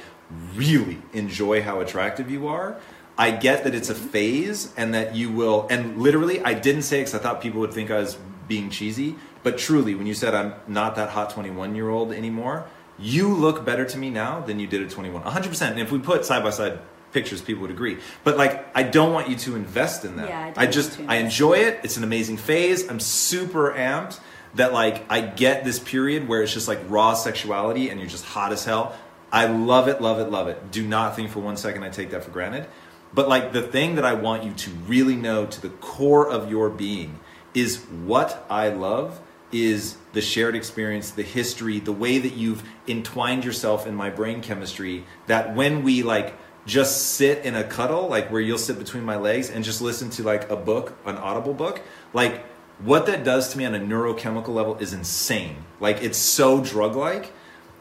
really 0.55 0.99
enjoy 1.13 1.63
how 1.63 1.81
attractive 1.81 2.31
you 2.31 2.49
are. 2.49 2.77
I 3.19 3.31
get 3.31 3.65
that 3.65 3.75
it's 3.75 3.91
a 3.91 3.95
phase 3.95 4.73
and 4.77 4.95
that 4.95 5.15
you 5.15 5.31
will, 5.31 5.67
and 5.69 5.99
literally, 5.99 6.43
I 6.43 6.55
didn't 6.55 6.83
say 6.83 6.99
it 6.99 7.01
because 7.03 7.15
I 7.15 7.19
thought 7.19 7.43
people 7.43 7.61
would 7.61 7.75
think 7.75 7.91
I 7.91 7.99
was 7.99 8.17
being 8.49 8.71
cheesy, 8.71 9.17
but 9.43 9.59
truly, 9.59 9.95
when 9.95 10.07
you 10.07 10.15
said 10.15 10.35
I'm 10.35 10.55
not 10.67 10.97
that 10.97 11.11
hot 11.11 11.31
21 11.31 11.75
year 11.75 11.91
old 11.91 12.13
anymore, 12.13 12.65
you 12.99 13.29
look 13.29 13.65
better 13.65 13.85
to 13.85 13.99
me 13.99 14.09
now 14.09 14.41
than 14.41 14.59
you 14.59 14.67
did 14.67 14.83
at 14.83 14.91
21. 14.91 15.23
100%. 15.23 15.71
And 15.71 15.81
if 15.81 15.93
we 15.93 15.99
put 15.99 16.25
side 16.25 16.43
by 16.43 16.51
side 16.51 16.79
pictures, 17.13 17.41
people 17.41 17.63
would 17.63 17.71
agree. 17.71 17.99
But 18.25 18.37
like, 18.37 18.67
I 18.75 18.83
don't 18.83 19.13
want 19.13 19.29
you 19.29 19.37
to 19.37 19.57
invest 19.57 20.05
in 20.05 20.17
that. 20.17 20.29
Yeah, 20.29 20.53
I 20.57 20.65
I 20.65 20.67
just, 20.67 20.99
I 21.07 21.17
enjoy 21.17 21.55
it. 21.55 21.81
It's 21.85 21.97
an 21.97 22.05
amazing 22.05 22.39
phase. 22.39 22.89
I'm 22.89 23.01
super 23.01 23.73
amped 23.73 24.21
that 24.55 24.73
like 24.73 25.05
I 25.11 25.21
get 25.21 25.65
this 25.65 25.79
period 25.79 26.29
where 26.29 26.43
it's 26.43 26.53
just 26.53 26.69
like 26.69 26.81
raw 26.89 27.15
sexuality 27.15 27.91
and 27.91 28.01
you're 28.01 28.09
just 28.09 28.25
hot 28.25 28.53
as 28.53 28.65
hell. 28.65 28.95
I 29.31 29.47
love 29.47 29.89
it, 29.89 30.01
love 30.01 30.19
it, 30.21 30.31
love 30.31 30.49
it. 30.49 30.71
Do 30.71 30.87
not 30.87 31.17
think 31.17 31.31
for 31.31 31.41
one 31.41 31.57
second 31.57 31.83
I 31.85 31.89
take 31.89 32.11
that 32.11 32.25
for 32.25 32.31
granted. 32.31 32.67
But 33.15 33.29
like 33.29 33.53
the 33.53 33.63
thing 33.63 33.97
that 33.97 34.05
I 34.05 34.15
want 34.15 34.45
you 34.45 34.53
to 34.53 34.71
really 34.87 35.17
know 35.17 35.47
to 35.47 35.61
the 35.61 35.69
core 35.69 36.29
of 36.29 36.51
your 36.51 36.69
being 36.69 37.19
is 37.55 37.79
what 37.85 38.47
I 38.49 38.69
love 38.69 39.21
is 39.51 39.97
the 40.15 40.23
shared 40.23 40.57
experience, 40.57 41.11
the 41.11 41.23
history, 41.23 41.79
the 41.79 41.93
way 41.93 42.19
that 42.19 42.33
you've 42.33 42.63
entwined 42.89 43.45
yourself 43.45 43.87
in 43.87 43.95
my 43.95 44.09
brain 44.09 44.41
chemistry 44.41 45.05
that 45.27 45.55
when 45.55 45.83
we 45.83 46.03
like 46.03 46.35
just 46.67 47.15
sit 47.15 47.45
in 47.45 47.55
a 47.55 47.65
cuddle, 47.65 48.09
like 48.09 48.31
where 48.31 48.41
you'll 48.41 48.59
sit 48.59 48.79
between 48.79 49.05
my 49.05 49.17
legs 49.17 49.51
and 49.51 49.65
just 49.65 49.81
listen 49.81 50.11
to 50.11 50.23
like 50.23 50.51
a 50.51 50.57
book, 50.57 50.97
an 51.05 51.17
audible 51.17 51.55
book, 51.55 51.81
like 52.13 52.45
what 52.79 53.07
that 53.07 53.25
does 53.25 53.53
to 53.53 53.59
me 53.59 53.65
on 53.65 53.75
a 53.75 53.81
neurochemical 53.81 54.49
level 54.49 54.77
is 54.79 54.93
insane. 54.93 55.57
Like 55.81 56.03
it's 56.03 56.19
so 56.19 56.63
drug 56.63 56.97
like. 56.97 57.33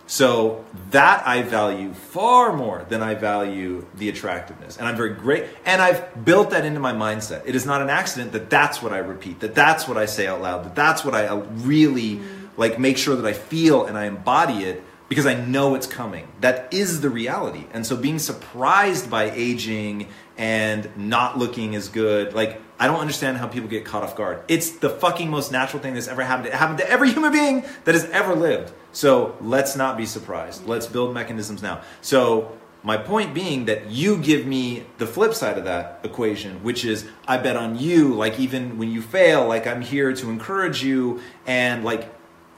So 0.08 0.66
that 0.90 1.26
I 1.26 1.42
value 1.42 1.94
far 1.94 2.52
more 2.52 2.86
than 2.90 3.02
I 3.02 3.16
value 3.16 3.86
the 3.96 4.10
attractiveness. 4.10 4.76
And 4.76 4.86
I'm 4.86 4.98
very 4.98 5.14
great. 5.14 5.46
And 5.64 5.82
I've 5.82 6.26
built 6.26 6.50
that 6.50 6.66
into 6.66 6.82
my 6.82 6.92
mindset. 6.92 7.44
It 7.46 7.56
is 7.56 7.66
not 7.66 7.82
an 7.82 7.90
accident 7.90 8.34
that 8.34 8.50
that's 8.50 8.82
what 8.82 8.92
I 8.92 8.98
repeat, 8.98 9.40
that 9.40 9.56
that's 9.56 9.88
what 9.88 9.98
I 9.98 10.08
say 10.08 10.28
out 10.28 10.42
loud, 10.42 10.66
that 10.66 10.76
that's 10.76 11.06
what 11.06 11.16
I 11.16 11.28
uh, 11.28 11.38
really 11.38 12.20
like 12.58 12.78
make 12.78 12.98
sure 12.98 13.16
that 13.16 13.26
I 13.26 13.32
feel 13.32 13.86
and 13.86 13.98
I 13.98 14.06
embody 14.06 14.66
it 14.66 14.84
because 15.12 15.26
I 15.26 15.34
know 15.34 15.76
it's 15.76 15.88
coming. 15.88 16.26
That 16.40 16.74
is 16.74 17.02
the 17.02 17.10
reality. 17.10 17.66
And 17.74 17.86
so 17.86 17.98
being 17.98 18.18
surprised 18.18 19.12
by 19.12 19.30
aging 19.32 20.08
and 20.38 20.90
not 20.96 21.38
looking 21.38 21.76
as 21.76 21.90
good, 21.90 22.34
like 22.34 22.62
I 22.80 22.88
don't 22.88 23.02
understand 23.02 23.36
how 23.36 23.50
people 23.50 23.68
get 23.68 23.84
caught 23.84 24.04
off 24.04 24.16
guard. 24.16 24.42
It's 24.48 24.70
the 24.70 24.90
fucking 24.90 25.30
most 25.30 25.52
natural 25.52 25.84
thing 25.84 25.96
that's 25.96 26.08
ever 26.08 26.24
happened. 26.24 26.48
It 26.48 26.54
happened 26.54 26.78
to 26.78 26.90
every 26.90 27.12
human 27.12 27.34
being 27.34 27.66
that 27.84 27.94
has 27.94 28.06
ever 28.06 28.34
lived. 28.34 28.72
So 28.94 29.36
let's 29.42 29.76
not 29.76 29.98
be 29.98 30.06
surprised. 30.06 30.66
Let's 30.66 30.88
build 30.88 31.14
mechanisms 31.14 31.62
now. 31.62 31.82
So 32.00 32.58
my 32.82 32.96
point 32.96 33.34
being 33.34 33.66
that 33.66 33.92
you 33.92 34.16
give 34.16 34.46
me 34.46 34.86
the 34.98 35.08
flip 35.08 35.34
side 35.34 35.58
of 35.58 35.66
that 35.66 36.00
equation, 36.06 36.64
which 36.64 36.86
is 36.86 37.06
I 37.28 37.38
bet 37.38 37.58
on 37.58 37.78
you, 37.78 38.14
like 38.14 38.40
even 38.40 38.78
when 38.78 38.90
you 38.90 39.02
fail, 39.02 39.46
like 39.46 39.68
I'm 39.68 39.82
here 39.82 40.14
to 40.14 40.30
encourage 40.30 40.82
you 40.82 41.20
and 41.46 41.84
like 41.84 42.10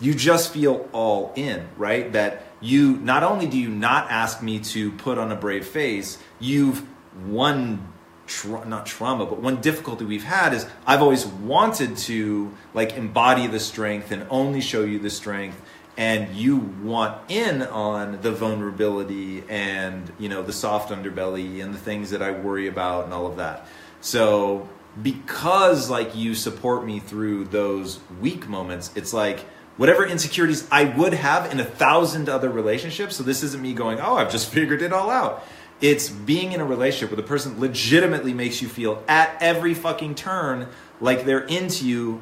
you 0.04 0.13
just 0.13 0.52
feel 0.52 0.88
all 0.92 1.32
in, 1.36 1.68
right? 1.78 2.12
That 2.13 2.44
you 2.60 2.98
not 2.98 3.24
only 3.24 3.48
do 3.48 3.58
you 3.58 3.70
not 3.70 4.12
ask 4.12 4.42
me 4.42 4.60
to 4.60 4.92
put 4.92 5.18
on 5.18 5.32
a 5.32 5.36
brave 5.36 5.66
face, 5.66 6.18
you've 6.39 6.80
one 7.26 7.88
tra- 8.28 8.66
not 8.66 8.86
trauma, 8.86 9.26
but 9.26 9.39
one 9.39 9.62
difficulty 9.62 10.06
we've 10.06 10.24
had 10.24 10.54
is 10.54 10.68
I've 10.86 11.02
always 11.02 11.26
wanted 11.26 11.98
to 11.98 12.54
like 12.74 12.94
embody 12.94 13.48
the 13.48 13.60
strength 13.60 14.12
and 14.12 14.26
only 14.30 14.62
show 14.62 14.84
you 14.84 15.00
the 15.00 15.10
strength 15.10 15.62
and 15.96 16.36
you 16.36 16.58
want 16.58 17.30
in 17.30 17.62
on 17.62 18.20
the 18.22 18.32
vulnerability 18.32 19.44
and 19.48 20.12
you 20.18 20.28
know 20.28 20.42
the 20.42 20.54
soft 20.54 20.89
underbelly 20.92 21.63
and 21.63 21.74
the 21.74 21.78
things 21.78 22.10
that 22.10 22.22
I 22.22 22.32
worry 22.32 22.68
about 22.68 23.06
and 23.06 23.13
all 23.13 23.28
of 23.28 23.38
that. 23.38 23.68
So 24.02 24.68
because 25.02 25.89
like 25.89 26.16
you 26.16 26.36
support 26.36 26.86
me 26.86 27.00
through 27.00 27.46
those 27.46 28.00
weak 28.20 28.48
moments, 28.48 28.92
it's 28.96 29.13
like 29.13 29.46
whatever 29.78 30.06
insecurities 30.06 30.68
I 30.72 30.86
would 30.86 31.14
have 31.14 31.52
in 31.52 31.60
a 31.60 31.66
thousand 31.66 32.30
other 32.30 32.50
relationships. 32.50 33.16
So 33.16 33.24
this 33.24 33.44
isn't 33.44 33.62
me 33.62 33.74
going, 33.74 34.00
"Oh, 34.00 34.16
I've 34.16 34.32
just 34.32 34.50
figured 34.54 34.82
it 34.82 34.94
all 34.94 35.10
out." 35.10 35.46
It's 35.82 36.10
being 36.10 36.54
in 36.54 36.62
a 36.62 36.66
relationship 36.66 37.10
where 37.10 37.22
the 37.22 37.28
person 37.28 37.60
legitimately 37.60 38.34
makes 38.34 38.62
you 38.62 38.70
feel 38.70 39.04
at 39.08 39.36
every 39.42 39.74
fucking 39.74 40.16
turn 40.16 40.68
like 41.02 41.26
they're 41.26 41.40
into 41.46 41.86
you 41.86 42.22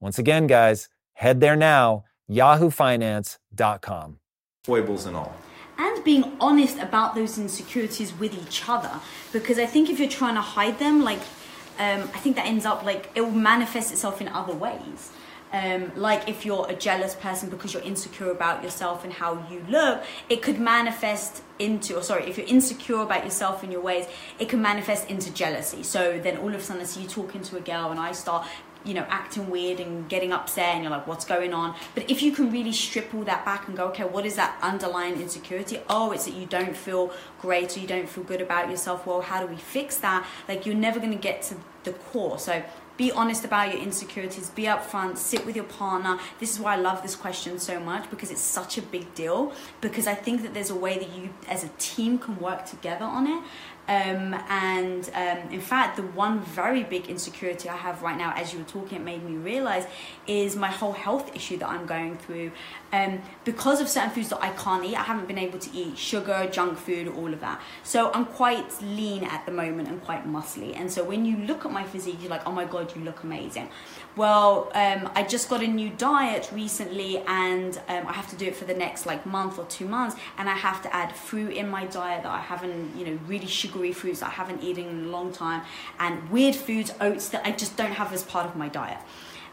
Once 0.00 0.18
again, 0.18 0.46
guys, 0.46 0.88
head 1.12 1.40
there 1.40 1.56
now, 1.56 2.04
yahoofinance.com. 2.30 4.18
Foibles 4.64 5.06
and 5.06 5.16
all 5.16 5.34
and 5.80 6.04
being 6.04 6.36
honest 6.40 6.78
about 6.78 7.14
those 7.14 7.38
insecurities 7.38 8.12
with 8.18 8.34
each 8.34 8.68
other 8.68 9.00
because 9.32 9.58
i 9.58 9.64
think 9.64 9.88
if 9.88 9.98
you're 9.98 10.08
trying 10.08 10.34
to 10.34 10.40
hide 10.40 10.78
them 10.78 11.02
like 11.02 11.20
um, 11.78 12.02
i 12.14 12.18
think 12.18 12.36
that 12.36 12.44
ends 12.44 12.66
up 12.66 12.84
like 12.84 13.10
it 13.14 13.22
will 13.22 13.30
manifest 13.30 13.90
itself 13.90 14.20
in 14.20 14.28
other 14.28 14.52
ways 14.52 15.10
um, 15.52 15.90
like 15.96 16.28
if 16.28 16.46
you're 16.46 16.66
a 16.68 16.74
jealous 16.74 17.14
person 17.14 17.50
because 17.50 17.74
you're 17.74 17.82
insecure 17.82 18.30
about 18.30 18.62
yourself 18.62 19.02
and 19.02 19.12
how 19.12 19.44
you 19.50 19.64
look, 19.68 20.04
it 20.28 20.42
could 20.42 20.60
manifest 20.60 21.42
into, 21.58 21.96
or 21.96 22.02
sorry, 22.02 22.28
if 22.28 22.38
you're 22.38 22.46
insecure 22.46 23.00
about 23.00 23.24
yourself 23.24 23.64
and 23.64 23.72
your 23.72 23.80
ways, 23.80 24.06
it 24.38 24.48
can 24.48 24.62
manifest 24.62 25.10
into 25.10 25.32
jealousy. 25.32 25.82
So 25.82 26.20
then 26.22 26.36
all 26.36 26.48
of 26.48 26.54
a 26.54 26.62
sudden 26.62 26.82
I 26.82 26.84
see 26.84 27.02
you 27.02 27.08
talking 27.08 27.42
to 27.42 27.56
a 27.56 27.60
girl 27.60 27.90
and 27.90 27.98
I 27.98 28.12
start 28.12 28.46
you 28.84 28.94
know, 28.94 29.06
acting 29.08 29.50
weird 29.50 29.80
and 29.80 30.08
getting 30.08 30.32
upset, 30.32 30.74
and 30.74 30.82
you're 30.82 30.90
like, 30.90 31.06
what's 31.06 31.24
going 31.24 31.52
on? 31.52 31.74
But 31.94 32.10
if 32.10 32.22
you 32.22 32.32
can 32.32 32.50
really 32.50 32.72
strip 32.72 33.14
all 33.14 33.24
that 33.24 33.44
back 33.44 33.68
and 33.68 33.76
go, 33.76 33.86
okay, 33.88 34.04
what 34.04 34.26
is 34.26 34.36
that 34.36 34.58
underlying 34.62 35.20
insecurity? 35.20 35.80
Oh, 35.88 36.12
it's 36.12 36.24
that 36.24 36.34
you 36.34 36.46
don't 36.46 36.76
feel 36.76 37.12
great 37.40 37.76
or 37.76 37.80
you 37.80 37.86
don't 37.86 38.08
feel 38.08 38.24
good 38.24 38.40
about 38.40 38.70
yourself. 38.70 39.06
Well, 39.06 39.20
how 39.20 39.40
do 39.40 39.46
we 39.46 39.56
fix 39.56 39.96
that? 39.98 40.26
Like, 40.48 40.66
you're 40.66 40.74
never 40.74 40.98
going 40.98 41.12
to 41.12 41.18
get 41.18 41.42
to 41.42 41.56
the 41.84 41.92
core. 41.92 42.38
So, 42.38 42.62
be 43.00 43.10
honest 43.12 43.46
about 43.46 43.72
your 43.72 43.82
insecurities, 43.82 44.50
be 44.50 44.64
upfront, 44.64 45.16
sit 45.16 45.46
with 45.46 45.56
your 45.56 45.64
partner. 45.64 46.18
This 46.38 46.52
is 46.52 46.60
why 46.60 46.74
I 46.74 46.76
love 46.76 47.00
this 47.00 47.16
question 47.16 47.58
so 47.58 47.80
much 47.80 48.10
because 48.10 48.30
it's 48.30 48.42
such 48.42 48.76
a 48.76 48.82
big 48.82 49.14
deal. 49.14 49.54
Because 49.80 50.06
I 50.06 50.14
think 50.14 50.42
that 50.42 50.52
there's 50.52 50.68
a 50.68 50.74
way 50.74 50.98
that 50.98 51.08
you 51.16 51.30
as 51.48 51.64
a 51.64 51.68
team 51.78 52.18
can 52.18 52.38
work 52.38 52.66
together 52.66 53.06
on 53.06 53.26
it. 53.26 53.42
Um, 53.90 54.34
and 54.48 55.10
um, 55.14 55.52
in 55.52 55.60
fact, 55.60 55.96
the 55.96 56.02
one 56.02 56.42
very 56.42 56.84
big 56.84 57.08
insecurity 57.08 57.68
I 57.68 57.76
have 57.76 58.02
right 58.02 58.16
now, 58.16 58.32
as 58.36 58.52
you 58.52 58.60
were 58.60 58.64
talking, 58.64 58.98
it 58.98 59.04
made 59.04 59.24
me 59.24 59.32
realize 59.32 59.84
is 60.28 60.54
my 60.54 60.68
whole 60.68 60.92
health 60.92 61.34
issue 61.34 61.56
that 61.56 61.68
I'm 61.68 61.86
going 61.86 62.16
through. 62.16 62.52
Um, 62.92 63.22
because 63.44 63.80
of 63.80 63.88
certain 63.88 64.10
foods 64.10 64.30
that 64.30 64.42
I 64.42 64.50
can't 64.50 64.84
eat, 64.84 64.96
I 64.96 65.02
haven't 65.02 65.28
been 65.28 65.38
able 65.38 65.58
to 65.60 65.76
eat 65.76 65.96
sugar, 65.96 66.48
junk 66.50 66.76
food, 66.76 67.08
all 67.08 67.32
of 67.32 67.40
that. 67.40 67.60
So 67.84 68.10
I'm 68.12 68.24
quite 68.24 68.82
lean 68.82 69.24
at 69.24 69.46
the 69.46 69.52
moment 69.52 69.88
and 69.88 70.02
quite 70.02 70.26
muscly. 70.26 70.76
And 70.76 70.90
so 70.90 71.04
when 71.04 71.24
you 71.24 71.36
look 71.38 71.64
at 71.64 71.70
my 71.70 71.84
physique, 71.84 72.16
you're 72.20 72.30
like, 72.30 72.46
oh 72.46 72.52
my 72.52 72.64
God, 72.64 72.94
you 72.96 73.02
look 73.02 73.22
amazing. 73.22 73.68
Well, 74.16 74.72
um, 74.74 75.08
I 75.14 75.22
just 75.22 75.48
got 75.48 75.62
a 75.62 75.66
new 75.68 75.90
diet 75.90 76.50
recently 76.52 77.18
and 77.18 77.76
um, 77.88 78.06
I 78.08 78.12
have 78.12 78.28
to 78.30 78.36
do 78.36 78.46
it 78.46 78.56
for 78.56 78.64
the 78.64 78.74
next 78.74 79.06
like 79.06 79.24
month 79.24 79.58
or 79.58 79.66
two 79.66 79.86
months. 79.86 80.16
And 80.36 80.48
I 80.48 80.54
have 80.54 80.82
to 80.82 80.94
add 80.94 81.14
fruit 81.14 81.52
in 81.52 81.68
my 81.68 81.86
diet 81.86 82.24
that 82.24 82.32
I 82.32 82.40
haven't, 82.40 82.96
you 82.96 83.06
know, 83.06 83.18
really 83.26 83.46
sugary 83.46 83.92
foods 83.92 84.20
that 84.20 84.26
I 84.26 84.32
haven't 84.32 84.64
eaten 84.64 84.88
in 84.88 85.04
a 85.04 85.08
long 85.08 85.32
time 85.32 85.62
and 86.00 86.28
weird 86.30 86.56
foods, 86.56 86.92
oats 87.00 87.28
that 87.28 87.46
I 87.46 87.52
just 87.52 87.76
don't 87.76 87.92
have 87.92 88.12
as 88.12 88.24
part 88.24 88.46
of 88.46 88.56
my 88.56 88.68
diet. 88.68 88.98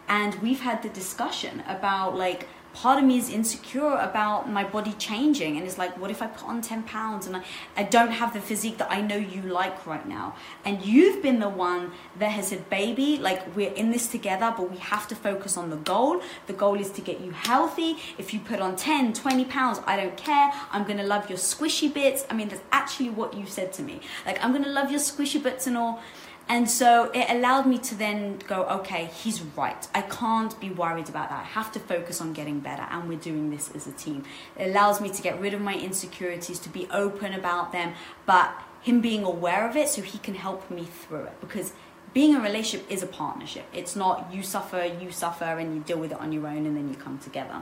And 0.09 0.35
we've 0.35 0.61
had 0.61 0.81
the 0.81 0.89
discussion 0.89 1.63
about 1.67 2.17
like, 2.17 2.47
part 2.81 2.99
of 2.99 3.05
me 3.05 3.17
is 3.17 3.29
insecure 3.29 3.95
about 4.09 4.47
my 4.57 4.63
body 4.63 4.93
changing 4.93 5.57
and 5.57 5.65
it's 5.65 5.79
like 5.79 5.97
what 5.99 6.11
if 6.11 6.21
i 6.21 6.27
put 6.27 6.47
on 6.47 6.61
10 6.61 6.83
pounds 6.83 7.25
and 7.25 7.35
I, 7.35 7.41
I 7.75 7.83
don't 7.83 8.11
have 8.11 8.33
the 8.33 8.39
physique 8.39 8.77
that 8.77 8.91
i 8.91 9.01
know 9.01 9.15
you 9.15 9.41
like 9.41 9.85
right 9.87 10.07
now? 10.07 10.35
And 10.63 10.85
you've 10.85 11.23
been 11.23 11.39
the 11.39 11.49
one 11.49 11.91
that 12.19 12.31
has 12.37 12.49
said 12.49 12.69
baby 12.69 13.17
like 13.17 13.55
we're 13.55 13.73
in 13.73 13.89
this 13.89 14.07
together 14.07 14.53
but 14.55 14.69
we 14.69 14.77
have 14.77 15.07
to 15.07 15.15
focus 15.15 15.57
on 15.57 15.69
the 15.69 15.77
goal. 15.77 16.21
The 16.45 16.53
goal 16.53 16.79
is 16.79 16.91
to 16.91 17.01
get 17.01 17.19
you 17.21 17.31
healthy. 17.31 17.97
If 18.17 18.33
you 18.33 18.39
put 18.39 18.59
on 18.59 18.75
10 18.75 19.13
20 19.13 19.45
pounds 19.45 19.79
i 19.87 19.95
don't 19.97 20.17
care. 20.17 20.51
I'm 20.71 20.83
gonna 20.83 21.09
love 21.15 21.29
your 21.29 21.39
squishy 21.39 21.91
bits. 21.91 22.25
I 22.29 22.33
mean 22.33 22.49
that's 22.49 22.61
actually 22.71 23.09
what 23.09 23.33
you 23.33 23.45
said 23.45 23.73
to 23.73 23.81
me. 23.81 24.01
Like 24.25 24.43
i'm 24.43 24.51
gonna 24.51 24.75
love 24.79 24.91
your 24.91 24.99
squishy 24.99 25.41
bits 25.41 25.67
and 25.67 25.77
all 25.77 26.01
and 26.49 26.69
so 26.69 27.11
it 27.13 27.29
allowed 27.29 27.65
me 27.65 27.77
to 27.79 27.95
then 27.95 28.39
go, 28.47 28.63
okay, 28.65 29.05
he's 29.05 29.41
right. 29.41 29.87
I 29.93 30.01
can't 30.01 30.57
be 30.59 30.69
worried 30.69 31.09
about 31.09 31.29
that. 31.29 31.41
I 31.41 31.47
have 31.47 31.71
to 31.73 31.79
focus 31.79 32.21
on 32.21 32.33
getting 32.33 32.59
better, 32.59 32.85
and 32.89 33.09
we're 33.09 33.17
doing 33.17 33.49
this 33.49 33.69
as 33.75 33.87
a 33.87 33.91
team. 33.91 34.23
It 34.57 34.69
allows 34.69 35.01
me 35.01 35.09
to 35.09 35.21
get 35.21 35.39
rid 35.41 35.53
of 35.53 35.61
my 35.61 35.75
insecurities, 35.75 36.59
to 36.59 36.69
be 36.69 36.87
open 36.91 37.33
about 37.33 37.71
them, 37.71 37.93
but 38.25 38.51
him 38.81 39.01
being 39.01 39.23
aware 39.23 39.67
of 39.67 39.75
it 39.75 39.89
so 39.89 40.01
he 40.01 40.17
can 40.19 40.35
help 40.35 40.71
me 40.71 40.85
through 40.85 41.23
it. 41.23 41.41
Because 41.41 41.73
being 42.13 42.35
a 42.35 42.39
relationship 42.39 42.89
is 42.89 43.03
a 43.03 43.07
partnership. 43.07 43.65
It's 43.73 43.95
not 43.95 44.33
you 44.33 44.41
suffer, 44.41 44.89
you 45.01 45.11
suffer, 45.11 45.45
and 45.45 45.75
you 45.75 45.81
deal 45.81 45.99
with 45.99 46.11
it 46.11 46.19
on 46.19 46.31
your 46.31 46.47
own, 46.47 46.65
and 46.65 46.77
then 46.77 46.89
you 46.89 46.95
come 46.95 47.19
together. 47.19 47.61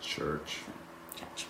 Church. 0.00 0.60
Church. 1.16 1.46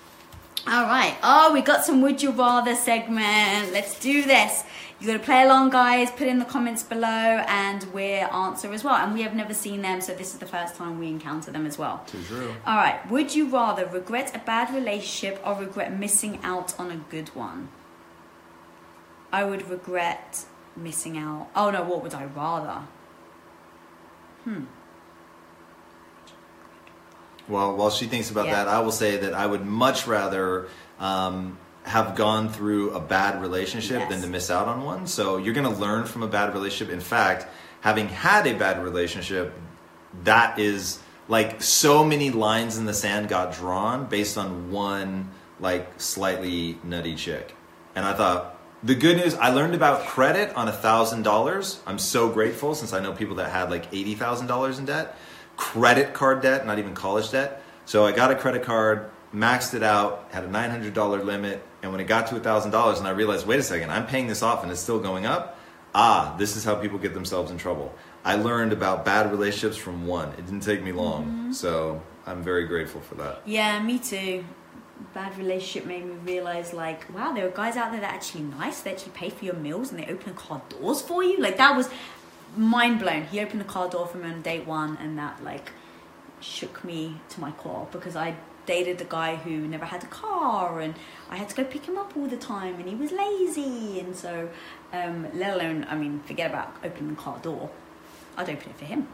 All 0.66 0.84
right. 0.84 1.16
Oh, 1.22 1.52
we 1.52 1.62
got 1.62 1.84
some 1.84 2.02
Would 2.02 2.22
You 2.22 2.32
Rather 2.32 2.74
segment. 2.74 3.72
Let's 3.72 3.98
do 3.98 4.22
this. 4.24 4.64
You 5.00 5.06
got 5.06 5.12
to 5.14 5.18
play 5.20 5.42
along, 5.44 5.70
guys. 5.70 6.10
Put 6.10 6.28
in 6.28 6.38
the 6.38 6.44
comments 6.44 6.82
below, 6.82 7.06
and 7.08 7.82
we'll 7.94 8.26
answer 8.30 8.70
as 8.72 8.84
well. 8.84 8.96
And 8.96 9.14
we 9.14 9.22
have 9.22 9.34
never 9.34 9.54
seen 9.54 9.80
them, 9.80 10.02
so 10.02 10.14
this 10.14 10.34
is 10.34 10.40
the 10.40 10.46
first 10.46 10.76
time 10.76 10.98
we 10.98 11.08
encounter 11.08 11.50
them 11.50 11.64
as 11.64 11.78
well. 11.78 12.04
Too 12.06 12.22
true. 12.22 12.54
All 12.66 12.76
right. 12.76 13.00
Would 13.10 13.34
you 13.34 13.48
rather 13.48 13.86
regret 13.86 14.36
a 14.36 14.40
bad 14.40 14.74
relationship 14.74 15.40
or 15.44 15.54
regret 15.54 15.98
missing 15.98 16.38
out 16.42 16.78
on 16.78 16.90
a 16.90 16.96
good 17.10 17.30
one? 17.30 17.70
I 19.32 19.44
would 19.44 19.70
regret 19.70 20.44
missing 20.76 21.16
out. 21.16 21.48
Oh 21.56 21.70
no, 21.70 21.82
what 21.82 22.02
would 22.02 22.12
I 22.14 22.24
rather? 22.26 22.82
Hmm. 24.44 24.64
Well, 27.48 27.74
while 27.76 27.90
she 27.90 28.06
thinks 28.06 28.30
about 28.30 28.46
Yeah. 28.46 28.64
that, 28.64 28.68
I 28.68 28.80
will 28.80 28.92
say 28.92 29.16
that 29.16 29.32
I 29.34 29.46
would 29.46 29.64
much 29.64 30.06
rather 30.06 30.68
um, 30.98 31.58
have 31.84 32.14
gone 32.14 32.48
through 32.48 32.90
a 32.92 33.00
bad 33.00 33.40
relationship 33.40 34.08
than 34.08 34.20
to 34.20 34.26
miss 34.26 34.50
out 34.50 34.68
on 34.68 34.84
one. 34.84 35.06
So 35.06 35.38
you're 35.38 35.54
going 35.54 35.72
to 35.72 35.80
learn 35.80 36.04
from 36.04 36.22
a 36.22 36.28
bad 36.28 36.52
relationship. 36.54 36.92
In 36.92 37.00
fact, 37.00 37.46
having 37.80 38.08
had 38.08 38.46
a 38.46 38.54
bad 38.54 38.82
relationship, 38.82 39.54
that 40.24 40.58
is 40.58 41.00
like 41.28 41.62
so 41.62 42.04
many 42.04 42.30
lines 42.30 42.76
in 42.76 42.84
the 42.84 42.94
sand 42.94 43.28
got 43.28 43.54
drawn 43.54 44.06
based 44.06 44.36
on 44.36 44.70
one 44.70 45.30
like 45.58 46.00
slightly 46.00 46.78
nutty 46.84 47.14
chick. 47.14 47.54
And 47.94 48.04
I 48.04 48.12
thought, 48.12 48.58
the 48.82 48.94
good 48.94 49.18
news, 49.18 49.34
I 49.34 49.50
learned 49.50 49.74
about 49.74 50.06
credit 50.06 50.54
on 50.56 50.66
a 50.68 50.72
thousand 50.72 51.22
dollars. 51.22 51.80
I'm 51.86 51.98
so 51.98 52.30
grateful 52.30 52.74
since 52.74 52.94
I 52.94 53.00
know 53.00 53.12
people 53.12 53.36
that 53.36 53.50
had 53.50 53.70
like 53.70 53.86
eighty 53.92 54.14
thousand 54.14 54.46
dollars 54.46 54.78
in 54.78 54.86
debt, 54.86 55.16
credit 55.56 56.14
card 56.14 56.40
debt, 56.40 56.66
not 56.66 56.78
even 56.78 56.94
college 56.94 57.30
debt. 57.30 57.62
So 57.84 58.06
I 58.06 58.12
got 58.12 58.30
a 58.30 58.34
credit 58.34 58.62
card, 58.62 59.10
maxed 59.34 59.74
it 59.74 59.82
out, 59.82 60.28
had 60.30 60.44
a 60.44 60.50
nine 60.50 60.70
hundred 60.70 60.94
dollar 60.94 61.22
limit, 61.22 61.62
and 61.82 61.92
when 61.92 62.00
it 62.00 62.06
got 62.06 62.26
to 62.28 62.36
a 62.36 62.40
thousand 62.40 62.70
dollars, 62.70 62.98
and 62.98 63.08
I 63.08 63.10
realized, 63.10 63.46
wait 63.46 63.58
a 63.58 63.62
second, 63.62 63.90
I'm 63.90 64.06
paying 64.06 64.26
this 64.26 64.42
off 64.42 64.62
and 64.62 64.70
it's 64.70 64.80
still 64.80 65.00
going 65.00 65.26
up. 65.26 65.58
Ah, 65.94 66.36
this 66.38 66.56
is 66.56 66.64
how 66.64 66.76
people 66.76 66.98
get 66.98 67.14
themselves 67.14 67.50
in 67.50 67.58
trouble. 67.58 67.92
I 68.24 68.36
learned 68.36 68.72
about 68.72 69.04
bad 69.04 69.30
relationships 69.30 69.76
from 69.76 70.06
one. 70.06 70.28
It 70.30 70.46
didn't 70.46 70.60
take 70.60 70.82
me 70.82 70.92
long, 70.92 71.52
so 71.52 72.02
I'm 72.26 72.42
very 72.42 72.66
grateful 72.66 73.00
for 73.00 73.16
that. 73.16 73.42
Yeah, 73.44 73.82
me 73.82 73.98
too. 73.98 74.44
Bad 75.14 75.36
relationship 75.38 75.86
made 75.86 76.04
me 76.04 76.14
realize, 76.24 76.72
like, 76.72 77.12
wow, 77.12 77.32
there 77.32 77.46
are 77.46 77.50
guys 77.50 77.76
out 77.76 77.90
there 77.90 78.00
that 78.02 78.12
are 78.12 78.14
actually 78.14 78.44
nice. 78.44 78.82
They 78.82 78.92
actually 78.92 79.12
pay 79.12 79.30
for 79.30 79.44
your 79.44 79.54
meals 79.54 79.90
and 79.90 79.98
they 79.98 80.06
open 80.06 80.34
car 80.34 80.60
doors 80.68 81.00
for 81.00 81.24
you. 81.24 81.38
Like 81.38 81.56
that 81.56 81.74
was 81.74 81.88
mind 82.56 83.00
blown. 83.00 83.24
He 83.24 83.40
opened 83.40 83.60
the 83.60 83.64
car 83.64 83.88
door 83.88 84.06
for 84.06 84.18
me 84.18 84.30
on 84.30 84.42
date 84.42 84.66
one, 84.66 84.98
and 85.00 85.18
that 85.18 85.42
like 85.42 85.72
shook 86.40 86.84
me 86.84 87.20
to 87.30 87.40
my 87.40 87.50
core 87.52 87.88
because 87.90 88.14
I 88.14 88.36
dated 88.66 89.00
a 89.00 89.04
guy 89.04 89.36
who 89.36 89.50
never 89.50 89.84
had 89.84 90.02
a 90.02 90.06
car, 90.06 90.80
and 90.80 90.94
I 91.28 91.36
had 91.36 91.48
to 91.50 91.56
go 91.56 91.64
pick 91.64 91.86
him 91.86 91.98
up 91.98 92.16
all 92.16 92.26
the 92.26 92.36
time, 92.36 92.74
and 92.76 92.88
he 92.88 92.94
was 92.94 93.12
lazy, 93.12 94.00
and 94.00 94.14
so 94.14 94.50
um, 94.92 95.28
let 95.34 95.54
alone, 95.54 95.86
I 95.88 95.96
mean, 95.96 96.20
forget 96.24 96.50
about 96.50 96.74
opening 96.84 97.10
the 97.10 97.20
car 97.20 97.38
door. 97.38 97.70
I'd 98.36 98.48
open 98.48 98.70
it 98.70 98.76
for 98.76 98.84
him. 98.84 99.08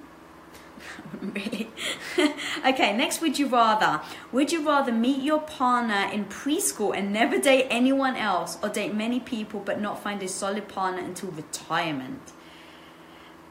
really. 1.21 1.71
okay, 2.67 2.97
next, 2.97 3.21
would 3.21 3.39
you 3.39 3.47
rather? 3.47 4.01
Would 4.33 4.53
you 4.53 4.67
rather 4.67 4.93
meet 4.93 5.23
your 5.23 5.41
partner 5.41 6.11
in 6.13 6.27
preschool 6.27 6.97
and 6.97 7.13
never 7.13 7.39
date 7.39 7.67
anyone 7.71 8.17
else, 8.17 8.59
or 8.63 8.69
date 8.69 8.95
many 8.95 9.21
people 9.21 9.61
but 9.61 9.81
not 9.81 10.03
find 10.03 10.23
a 10.23 10.29
solid 10.29 10.69
partner 10.69 11.03
until 11.03 11.31
retirement? 11.31 12.33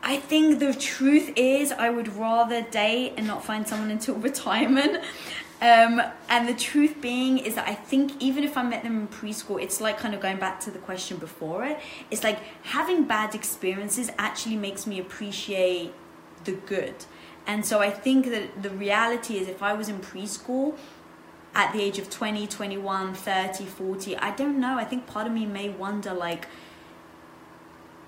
I 0.08 0.18
think 0.18 0.60
the 0.60 0.72
truth 0.72 1.34
is, 1.36 1.72
I 1.72 1.90
would 1.90 2.16
rather 2.16 2.62
date 2.62 3.14
and 3.18 3.26
not 3.26 3.44
find 3.44 3.68
someone 3.68 3.90
until 3.90 4.16
retirement. 4.30 5.04
Um, 5.62 6.02
and 6.30 6.48
the 6.50 6.54
truth 6.54 7.02
being 7.02 7.38
is 7.38 7.56
that 7.56 7.68
I 7.68 7.76
think 7.76 8.12
even 8.22 8.44
if 8.44 8.58
I 8.58 8.64
met 8.64 8.84
them 8.84 9.00
in 9.00 9.08
preschool, 9.08 9.62
it's 9.62 9.80
like 9.80 9.98
kind 9.98 10.14
of 10.14 10.20
going 10.20 10.38
back 10.38 10.60
to 10.62 10.72
the 10.72 10.80
question 10.80 11.18
before 11.18 11.64
it. 11.64 11.80
It's 12.12 12.24
like 12.24 12.40
having 12.64 13.06
bad 13.06 13.34
experiences 13.34 14.12
actually 14.18 14.58
makes 14.58 14.86
me 14.86 15.00
appreciate 15.00 15.94
the 16.44 16.52
good. 16.52 16.96
And 17.48 17.66
so 17.66 17.80
I 17.80 17.90
think 17.90 18.26
that 18.28 18.64
the 18.64 18.70
reality 18.70 19.38
is 19.38 19.48
if 19.48 19.64
I 19.64 19.74
was 19.74 19.88
in 19.88 20.00
preschool 20.00 20.76
at 21.54 21.72
the 21.72 21.82
age 21.82 22.00
of 22.00 22.10
20, 22.10 22.48
21, 22.48 23.14
30, 23.14 23.66
40, 23.66 24.18
I 24.18 24.32
don't 24.32 24.60
know. 24.60 24.78
I 24.78 24.84
think 24.84 25.08
part 25.08 25.26
of 25.26 25.32
me 25.32 25.46
may 25.46 25.70
wonder 25.70 26.14
like, 26.14 26.48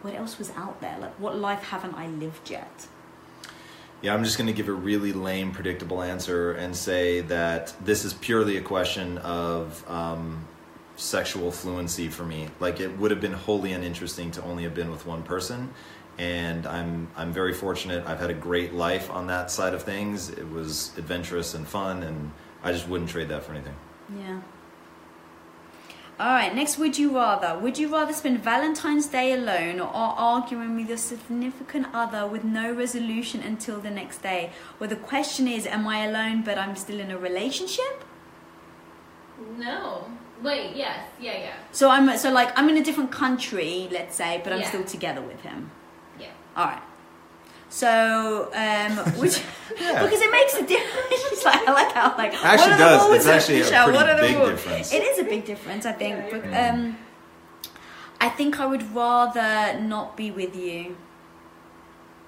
what 0.02 0.16
else 0.16 0.38
was 0.38 0.52
out 0.52 0.82
there? 0.82 0.98
Like, 1.00 1.14
what 1.20 1.38
life 1.38 1.64
haven't 1.64 1.96
I 1.96 2.08
lived 2.08 2.50
yet? 2.50 2.88
Yeah, 4.02 4.14
I'm 4.14 4.24
just 4.24 4.38
going 4.38 4.48
to 4.48 4.54
give 4.54 4.68
a 4.68 4.74
really 4.74 5.12
lame, 5.12 5.52
predictable 5.52 6.04
answer 6.04 6.52
and 6.52 6.76
say 6.76 7.22
that 7.22 7.74
this 7.84 8.06
is 8.06 8.14
purely 8.14 8.58
a 8.58 8.62
question 8.62 9.18
of 9.20 9.84
um, 9.90 10.46
sexual 10.98 11.52
fluency 11.52 12.08
for 12.08 12.24
me. 12.24 12.50
Like, 12.60 12.80
it 12.80 12.98
would 13.00 13.10
have 13.10 13.22
been 13.22 13.34
wholly 13.34 13.74
uninteresting 13.74 14.30
to 14.32 14.44
only 14.44 14.64
have 14.64 14.76
been 14.76 14.92
with 14.92 15.06
one 15.08 15.24
person. 15.24 15.74
And 16.20 16.66
I'm 16.66 17.08
I'm 17.16 17.32
very 17.32 17.54
fortunate. 17.54 18.08
I've 18.08 18.20
had 18.20 18.32
a 18.32 18.36
great 18.36 18.74
life 18.74 19.12
on 19.12 19.28
that 19.28 19.52
side 19.52 19.76
of 19.76 19.84
things. 19.84 20.30
It 20.30 20.50
was 20.50 20.92
adventurous 20.98 21.54
and 21.54 21.68
fun, 21.68 22.02
and 22.02 22.32
I 22.64 22.72
just 22.72 22.88
wouldn't 22.88 23.12
trade 23.12 23.30
that 23.30 23.44
for 23.44 23.52
anything. 23.52 23.76
Yeah. 24.18 24.42
All 26.20 26.34
right, 26.34 26.54
next, 26.54 26.80
would 26.80 26.98
you 26.98 27.16
rather? 27.16 27.60
Would 27.60 27.78
you 27.78 27.90
rather 27.94 28.12
spend 28.12 28.44
Valentine's 28.44 29.06
Day 29.06 29.34
alone 29.34 29.80
or 29.80 29.92
arguing 29.94 30.76
with 30.76 30.88
your 30.90 30.98
significant 30.98 31.86
other 31.94 32.26
with 32.26 32.44
no 32.44 32.74
resolution 32.74 33.42
until 33.44 33.80
the 33.80 33.92
next 33.92 34.24
day? 34.24 34.52
Well, 34.80 34.90
the 34.90 34.96
question 34.96 35.48
is, 35.48 35.68
am 35.68 35.88
I 35.88 36.06
alone 36.06 36.42
but 36.42 36.58
I'm 36.58 36.76
still 36.76 37.00
in 37.00 37.12
a 37.12 37.20
relationship? 37.20 38.04
No. 39.58 40.06
Wait, 40.42 40.76
yes. 40.76 41.00
Yeah, 41.20 41.38
yeah. 41.38 41.54
So 41.72 41.90
I'm 41.92 42.18
so 42.18 42.32
like 42.32 42.50
I'm 42.58 42.68
in 42.70 42.78
a 42.78 42.84
different 42.84 43.12
country, 43.12 43.88
let's 43.92 44.16
say, 44.16 44.42
but 44.44 44.54
I'm 44.54 44.62
Yeah. 44.62 44.70
still 44.70 44.84
together 44.84 45.22
with 45.22 45.42
him. 45.42 45.70
Yeah. 46.20 46.28
All 46.56 46.66
right. 46.66 46.82
So, 47.70 48.50
um, 48.54 48.92
which 49.20 49.42
Yeah. 49.80 50.04
because 50.04 50.22
it 50.22 50.32
makes 50.32 50.54
a 50.56 50.66
difference. 50.66 51.08
It's 51.12 51.46
like 51.52 51.68
I 51.68 51.72
like 51.74 51.92
how 51.94 52.16
like 52.18 52.34
Actually 52.34 52.72
what 52.72 52.72
are 52.72 52.78
the 52.78 52.84
does. 52.84 53.04
rules 53.06 53.16
It's 53.18 53.26
of 53.26 53.32
actually 53.34 53.56
a 53.56 53.60
Michelle? 53.64 53.84
pretty 53.86 53.98
What 53.98 54.10
are 54.10 54.16
the 54.16 54.22
big 54.28 54.36
rules? 54.38 54.50
difference. 54.50 54.94
It 54.94 55.04
is 55.04 55.20
a 55.20 55.24
big 55.24 55.46
difference, 55.46 55.86
I 55.86 55.92
think. 55.92 56.32
but, 56.32 56.44
um, 56.54 56.98
I 58.20 58.30
think 58.30 58.60
I 58.60 58.66
would 58.66 58.96
rather 58.96 59.80
not 59.80 60.18
be 60.18 60.32
with 60.32 60.56
you. 60.56 60.96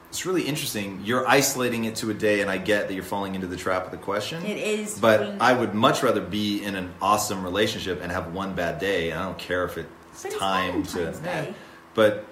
It's 0.10 0.26
really 0.26 0.42
interesting. 0.44 1.02
You're 1.04 1.28
isolating 1.28 1.86
it 1.86 1.96
to 1.98 2.10
a 2.10 2.14
day, 2.16 2.42
and 2.42 2.50
I 2.50 2.58
get 2.58 2.88
that 2.88 2.94
you're 2.96 3.04
falling 3.04 3.36
into 3.36 3.46
the 3.48 3.56
trap 3.58 3.86
of 3.86 3.92
the 3.92 3.98
question. 3.98 4.44
It 4.44 4.58
is 4.58 5.00
But 5.00 5.20
falling- 5.20 5.42
I 5.42 5.54
would 5.54 5.74
much 5.76 6.02
rather 6.04 6.22
be 6.22 6.64
in 6.64 6.76
an 6.76 6.94
awesome 7.02 7.44
relationship 7.44 8.02
and 8.02 8.12
have 8.12 8.34
one 8.34 8.54
bad 8.54 8.80
day. 8.80 9.12
I 9.14 9.24
don't 9.24 9.38
care 9.38 9.66
if 9.66 9.78
it's 9.78 10.24
But 10.24 10.32
it's 10.32 10.40
time 10.40 10.84
to. 10.84 11.12
Day. 11.12 11.48
Eh. 11.50 11.54
But 11.94 12.26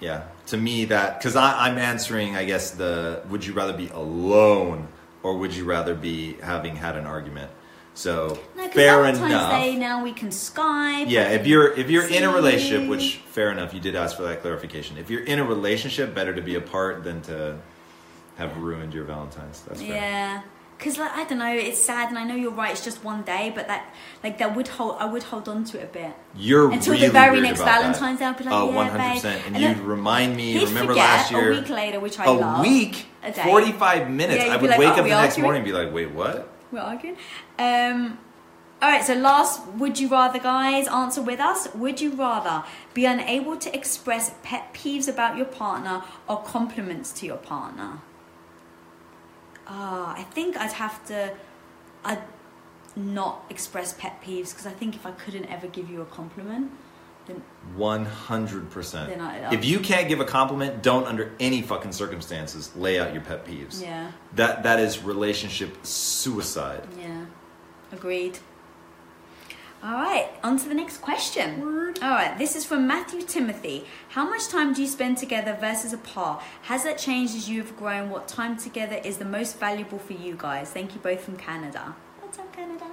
yeah, 0.00 0.22
to 0.50 0.56
me 0.56 0.84
that 0.86 1.18
because 1.18 1.36
I'm 1.36 1.78
answering, 1.78 2.36
I 2.36 2.44
guess 2.44 2.72
the 2.72 3.22
would 3.28 3.44
you 3.44 3.52
rather 3.52 3.72
be 3.72 3.88
alone 3.88 4.88
or 5.22 5.38
would 5.38 5.54
you 5.54 5.64
rather 5.64 5.94
be 5.94 6.34
having 6.34 6.76
had 6.76 6.96
an 6.96 7.06
argument? 7.06 7.50
So 7.94 8.38
No, 8.56 8.68
fair 8.68 9.04
enough. 9.06 9.50
Day 9.50 9.76
now 9.76 10.02
we 10.02 10.12
can 10.12 10.28
Skype. 10.28 11.06
Yeah, 11.08 11.30
if 11.30 11.46
you're 11.46 11.72
if 11.72 11.90
you're 11.90 12.08
in 12.08 12.22
a 12.22 12.32
relationship, 12.32 12.88
which 12.88 13.16
fair 13.16 13.50
enough, 13.50 13.74
you 13.74 13.80
did 13.80 13.94
ask 13.94 14.16
for 14.16 14.22
that 14.24 14.42
clarification. 14.42 14.96
If 14.96 15.10
you're 15.10 15.24
in 15.24 15.38
a 15.38 15.44
relationship, 15.44 16.14
better 16.14 16.34
to 16.34 16.42
be 16.42 16.54
apart 16.56 17.04
than 17.04 17.22
to 17.22 17.58
have 18.36 18.56
ruined 18.56 18.94
your 18.94 19.04
Valentine's. 19.04 19.62
That's 19.62 19.80
fair. 19.80 19.94
Yeah. 19.94 20.42
Cause 20.80 20.98
like 20.98 21.12
I 21.12 21.24
don't 21.24 21.38
know, 21.38 21.52
it's 21.52 21.78
sad, 21.78 22.08
and 22.08 22.18
I 22.18 22.24
know 22.24 22.34
you're 22.34 22.50
right. 22.50 22.72
It's 22.72 22.82
just 22.82 23.04
one 23.04 23.22
day, 23.22 23.52
but 23.54 23.68
that 23.68 23.94
like 24.24 24.38
that 24.38 24.56
would 24.56 24.66
hold. 24.68 24.96
I 24.98 25.04
would 25.04 25.22
hold 25.24 25.46
on 25.46 25.64
to 25.64 25.78
it 25.78 25.84
a 25.84 25.86
bit. 25.86 26.12
You're 26.34 26.72
Until 26.72 26.96
the 26.96 27.08
very 27.08 27.40
next 27.42 27.60
Valentine's 27.60 28.18
Day. 28.18 28.24
I'll 28.24 28.34
be 28.34 28.44
like, 28.44 28.54
oh, 28.54 28.70
yeah, 28.70 28.76
100 28.76 29.12
percent. 29.14 29.46
And, 29.46 29.56
And 29.56 29.76
you'd 29.76 29.86
remind 29.86 30.36
me. 30.36 30.64
Remember 30.64 30.94
last 30.94 31.30
year? 31.30 31.52
a 31.52 31.56
week 31.56 31.68
later, 31.68 32.00
which 32.00 32.18
I 32.18 32.24
a 32.24 32.30
love. 32.32 32.60
week, 32.62 33.06
A 33.22 33.30
day. 33.30 33.42
45 33.44 34.10
minutes. 34.10 34.44
Yeah, 34.44 34.54
I 34.54 34.56
would 34.56 34.70
like, 34.70 34.78
wake 34.78 34.88
oh, 34.88 34.92
up 34.92 35.04
the 35.04 35.08
next 35.10 35.34
arguing? 35.34 35.42
morning 35.42 35.62
and 35.62 35.66
be 35.66 35.72
like, 35.72 35.92
wait, 35.92 36.10
what? 36.12 36.48
We're 36.72 36.80
arguing. 36.80 37.16
Um, 37.58 38.18
all 38.82 38.88
right, 38.88 39.04
so 39.04 39.12
last, 39.14 39.66
would 39.74 40.00
you 40.00 40.08
rather, 40.08 40.38
guys, 40.38 40.88
answer 40.88 41.20
with 41.20 41.40
us? 41.40 41.68
Would 41.74 42.00
you 42.00 42.12
rather 42.12 42.64
be 42.94 43.04
unable 43.04 43.58
to 43.58 43.74
express 43.76 44.32
pet 44.42 44.72
peeves 44.72 45.06
about 45.06 45.36
your 45.36 45.44
partner 45.44 46.02
or 46.26 46.42
compliments 46.42 47.12
to 47.20 47.26
your 47.26 47.36
partner? 47.36 47.98
Ah, 49.72 50.14
I 50.16 50.24
think 50.24 50.56
I'd 50.56 50.72
have 50.72 51.04
to, 51.06 51.32
I'd 52.04 52.22
not 52.96 53.44
express 53.48 53.92
pet 53.92 54.20
peeves 54.20 54.50
because 54.50 54.66
I 54.66 54.72
think 54.72 54.96
if 54.96 55.06
I 55.06 55.12
couldn't 55.12 55.44
ever 55.46 55.68
give 55.68 55.88
you 55.88 56.02
a 56.02 56.06
compliment, 56.06 56.72
then 57.26 57.42
100%. 57.76 59.08
Then 59.08 59.20
I- 59.20 59.52
if 59.54 59.64
you 59.64 59.78
can't 59.78 60.08
give 60.08 60.18
a 60.20 60.24
compliment, 60.24 60.82
don't 60.82 61.06
under 61.06 61.30
any 61.38 61.62
fucking 61.62 61.92
circumstances 61.92 62.74
lay 62.74 62.98
out 62.98 63.12
your 63.12 63.22
pet 63.22 63.46
peeves. 63.46 63.80
yeah, 63.80 64.10
That 64.34 64.64
That 64.64 64.80
is 64.80 65.02
relationship 65.04 65.86
suicide. 65.86 66.88
yeah, 66.98 67.26
agreed. 67.92 68.40
All 69.82 69.94
right, 69.94 70.28
on 70.42 70.58
to 70.58 70.68
the 70.68 70.74
next 70.74 70.98
question. 70.98 71.62
All 72.02 72.10
right, 72.10 72.36
this 72.36 72.54
is 72.54 72.66
from 72.66 72.86
Matthew 72.86 73.22
Timothy. 73.22 73.86
How 74.10 74.28
much 74.28 74.48
time 74.48 74.74
do 74.74 74.82
you 74.82 74.86
spend 74.86 75.16
together 75.16 75.56
versus 75.58 75.94
apart? 75.94 76.42
Has 76.62 76.84
that 76.84 76.98
changed 76.98 77.34
as 77.34 77.48
you 77.48 77.62
have 77.62 77.74
grown? 77.78 78.10
What 78.10 78.28
time 78.28 78.58
together 78.58 79.00
is 79.02 79.16
the 79.16 79.24
most 79.24 79.58
valuable 79.58 79.98
for 79.98 80.12
you 80.12 80.36
guys? 80.36 80.68
Thank 80.68 80.94
you 80.94 81.00
both 81.00 81.22
from 81.22 81.38
Canada. 81.38 81.96
What's 82.20 82.38
up, 82.38 82.54
Canada? 82.54 82.84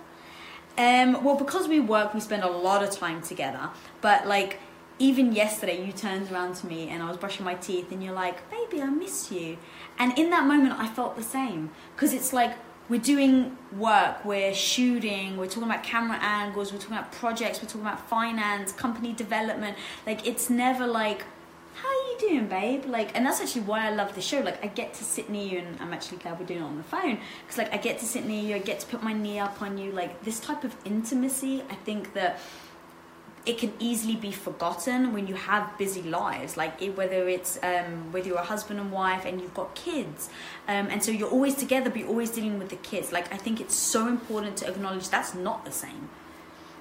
Um, 0.77 1.25
well, 1.25 1.35
because 1.35 1.67
we 1.67 1.81
work, 1.81 2.13
we 2.13 2.21
spend 2.21 2.43
a 2.43 2.49
lot 2.49 2.81
of 2.81 2.91
time 2.91 3.21
together. 3.21 3.69
But 3.99 4.25
like, 4.25 4.61
even 4.97 5.33
yesterday, 5.33 5.85
you 5.85 5.91
turned 5.91 6.31
around 6.31 6.55
to 6.55 6.67
me 6.67 6.87
and 6.87 7.03
I 7.03 7.09
was 7.09 7.17
brushing 7.17 7.43
my 7.43 7.55
teeth, 7.55 7.91
and 7.91 8.01
you're 8.01 8.13
like, 8.13 8.49
"Baby, 8.49 8.81
I 8.81 8.87
miss 8.87 9.29
you." 9.29 9.57
And 9.99 10.17
in 10.17 10.29
that 10.29 10.45
moment, 10.45 10.79
I 10.79 10.87
felt 10.87 11.17
the 11.17 11.23
same 11.23 11.71
because 11.95 12.13
it's 12.13 12.31
like 12.31 12.55
we're 12.89 12.99
doing 12.99 13.57
work, 13.75 14.23
we're 14.23 14.53
shooting, 14.53 15.37
we're 15.37 15.47
talking 15.47 15.63
about 15.63 15.83
camera 15.83 16.17
angles, 16.21 16.71
we're 16.71 16.79
talking 16.79 16.97
about 16.97 17.11
projects, 17.11 17.61
we're 17.61 17.67
talking 17.67 17.81
about 17.81 18.07
finance, 18.09 18.71
company 18.71 19.13
development. 19.13 19.77
Like, 20.05 20.25
it's 20.25 20.49
never 20.49 20.87
like 20.87 21.25
how 21.81 21.87
are 21.87 22.11
you 22.11 22.17
doing, 22.19 22.47
babe? 22.47 22.85
Like, 22.85 23.15
and 23.15 23.23
that's 23.23 23.39
actually 23.39 23.61
why 23.61 23.85
I 23.85 23.91
love 23.91 24.15
the 24.15 24.21
show. 24.21 24.39
Like, 24.39 24.63
I 24.63 24.67
get 24.67 24.95
to 24.95 25.03
sit 25.03 25.29
near 25.29 25.47
you, 25.47 25.59
and 25.59 25.79
I'm 25.79 25.93
actually 25.93 26.17
glad 26.17 26.39
we're 26.39 26.47
doing 26.47 26.61
it 26.61 26.63
on 26.63 26.77
the 26.77 26.83
phone 26.83 27.19
because, 27.41 27.59
like, 27.59 27.71
I 27.71 27.77
get 27.77 27.99
to 27.99 28.05
sit 28.05 28.25
near 28.25 28.41
you, 28.41 28.55
I 28.55 28.59
get 28.59 28.79
to 28.79 28.87
put 28.87 29.03
my 29.03 29.13
knee 29.13 29.37
up 29.37 29.61
on 29.61 29.77
you. 29.77 29.91
Like, 29.91 30.23
this 30.23 30.39
type 30.39 30.63
of 30.63 30.75
intimacy, 30.85 31.63
I 31.69 31.75
think 31.75 32.13
that 32.13 32.39
it 33.47 33.57
can 33.57 33.73
easily 33.79 34.15
be 34.15 34.31
forgotten 34.31 35.13
when 35.13 35.25
you 35.27 35.35
have 35.35 35.77
busy 35.77 36.03
lives 36.03 36.57
like 36.57 36.81
it, 36.81 36.97
whether 36.97 37.27
it's 37.27 37.57
um, 37.63 38.11
whether 38.11 38.27
you're 38.27 38.37
a 38.37 38.43
husband 38.43 38.79
and 38.79 38.91
wife 38.91 39.25
and 39.25 39.39
you've 39.39 39.53
got 39.53 39.73
kids 39.73 40.29
um, 40.67 40.87
and 40.87 41.03
so 41.03 41.11
you're 41.11 41.29
always 41.29 41.55
together 41.55 41.89
but 41.89 41.99
you're 41.99 42.09
always 42.09 42.29
dealing 42.29 42.59
with 42.59 42.69
the 42.69 42.75
kids 42.77 43.11
like 43.11 43.33
i 43.33 43.37
think 43.37 43.61
it's 43.61 43.75
so 43.75 44.07
important 44.07 44.57
to 44.57 44.67
acknowledge 44.67 45.09
that's 45.09 45.33
not 45.33 45.65
the 45.65 45.71
same 45.71 46.09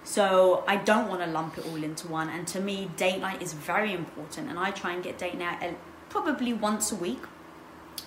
so 0.07 0.63
I 0.69 0.77
don't 0.77 1.09
want 1.09 1.21
to 1.23 1.27
lump 1.27 1.59
it 1.59 1.67
all 1.67 1.83
into 1.83 2.07
one. 2.07 2.29
And 2.29 2.47
to 2.49 2.61
me, 2.61 2.89
date 2.97 3.21
night 3.21 3.43
is 3.43 3.53
very 3.53 3.93
important. 3.93 4.49
And 4.49 4.57
I 4.57 4.71
try 4.71 4.93
and 4.93 5.03
get 5.03 5.19
date 5.19 5.37
night 5.37 5.61
uh, 5.61 5.73
probably 6.11 6.53
once 6.53 6.93
a 6.93 6.95
week. 6.95 7.25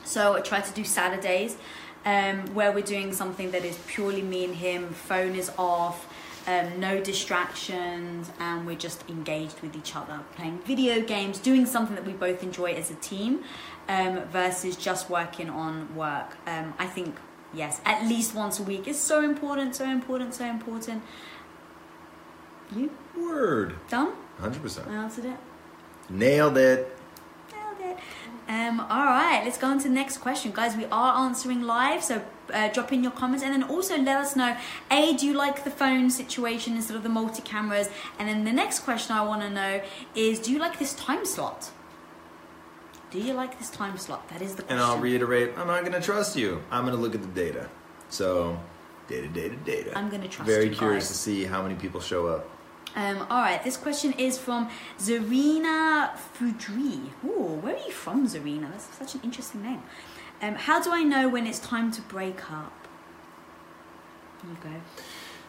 So 0.06 0.38
I 0.38 0.40
try 0.40 0.62
to 0.62 0.74
do 0.74 0.86
Saturdays 0.86 1.58
um, 2.06 2.54
where 2.56 2.72
we're 2.72 2.86
doing 2.86 3.12
something 3.12 3.52
that 3.52 3.66
is 3.66 3.78
purely 3.86 4.22
me 4.22 4.46
and 4.46 4.56
him. 4.56 4.94
Phone 4.94 5.36
is 5.36 5.52
off. 5.58 6.08
Um, 6.50 6.80
no 6.80 7.00
distractions, 7.00 8.32
and 8.40 8.66
we're 8.66 8.76
just 8.76 9.08
engaged 9.08 9.60
with 9.62 9.76
each 9.76 9.96
other, 9.96 10.22
playing 10.36 10.58
video 10.66 11.00
games, 11.00 11.38
doing 11.38 11.68
something 11.68 11.96
that 11.96 12.08
we 12.08 12.14
both 12.14 12.42
enjoy 12.42 12.74
as 12.74 12.90
a 12.90 12.96
team, 12.96 13.44
um, 13.88 14.22
versus 14.30 14.76
just 14.76 15.12
working 15.12 15.52
on 15.52 15.96
work. 15.96 16.38
Um, 16.48 16.74
I 16.80 16.88
think 16.88 17.18
yes, 17.54 17.82
at 17.86 18.08
least 18.08 18.34
once 18.34 18.60
a 18.60 18.64
week 18.64 18.88
is 18.88 19.00
so 19.00 19.22
important, 19.22 19.76
so 19.76 19.86
important, 19.86 20.34
so 20.34 20.46
important. 20.46 21.04
You 22.76 22.90
Word. 23.16 23.76
done? 23.88 24.14
100%. 24.42 24.88
I 24.88 24.96
answered 24.96 25.26
it. 25.26 25.38
Nailed 26.10 26.58
it. 26.58 26.98
Nailed 27.52 27.92
it. 27.92 28.00
Um, 28.48 28.80
all 28.80 29.06
right, 29.06 29.44
let's 29.44 29.60
go 29.60 29.68
on 29.68 29.78
to 29.80 29.88
the 29.88 29.94
next 29.94 30.18
question, 30.18 30.52
guys. 30.52 30.76
We 30.76 30.86
are 30.86 31.26
answering 31.26 31.62
live, 31.62 32.04
so 32.04 32.24
uh, 32.54 32.70
drop 32.70 32.92
in 32.92 33.04
your 33.04 33.12
comments 33.12 33.44
and 33.44 33.54
then 33.54 33.64
also 33.64 33.98
let 33.98 34.18
us 34.18 34.36
know. 34.36 34.56
A, 34.92 35.14
do 35.16 35.26
you 35.26 35.34
like 35.34 35.64
the 35.64 35.72
phone 35.72 36.10
situation 36.10 36.76
instead 36.76 36.96
of 36.96 37.04
the 37.04 37.10
multi 37.10 37.42
cameras? 37.42 37.90
And 38.18 38.28
then 38.28 38.44
the 38.44 38.54
next 38.54 38.80
question 38.80 39.16
I 39.16 39.24
want 39.24 39.42
to 39.42 39.50
know 39.50 39.82
is, 40.16 40.40
do 40.40 40.52
you 40.52 40.60
like 40.60 40.80
this 40.80 40.94
time 40.94 41.26
slot? 41.26 41.72
Do 43.12 43.20
you 43.20 43.34
like 43.34 43.58
this 43.58 43.70
time 43.70 43.98
slot? 43.98 44.30
That 44.30 44.42
is 44.42 44.56
the 44.56 44.64
question. 44.64 44.78
And 44.78 44.86
I'll 44.86 45.00
reiterate, 45.00 45.54
I'm 45.58 45.68
not 45.68 45.82
going 45.82 45.94
to 45.94 46.02
trust 46.02 46.36
you. 46.36 46.62
I'm 46.70 46.86
going 46.86 46.96
to 46.96 47.02
look 47.02 47.16
at 47.16 47.22
the 47.22 47.28
data. 47.28 47.70
So, 48.10 48.60
data, 49.08 49.28
data, 49.28 49.56
data. 49.58 49.98
I'm 49.98 50.10
gonna 50.10 50.28
trust 50.28 50.50
Very 50.50 50.70
you 50.70 50.76
curious 50.76 51.06
guys. 51.06 51.10
to 51.10 51.14
see 51.16 51.44
how 51.46 51.62
many 51.62 51.76
people 51.76 52.00
show 52.00 52.28
up. 52.28 52.50
Um, 52.96 53.20
all 53.30 53.42
right, 53.42 53.64
this 53.64 53.78
question 53.78 54.14
is 54.14 54.38
from 54.40 54.70
Zarina 54.98 56.12
Fudri. 56.36 57.10
Ooh, 57.24 57.60
where 57.62 57.76
are 57.76 57.86
you 57.86 57.92
from, 57.92 58.28
Zarina? 58.28 58.72
That's 58.72 58.98
such 58.98 59.16
an 59.16 59.22
interesting 59.24 59.62
name. 59.62 59.84
Um, 60.42 60.56
how 60.56 60.82
do 60.82 60.92
I 60.92 61.04
know 61.04 61.28
when 61.28 61.46
it's 61.46 61.60
time 61.60 61.92
to 61.92 62.02
break 62.02 62.50
up? 62.52 62.74
You 64.44 64.58
go. 64.64 64.70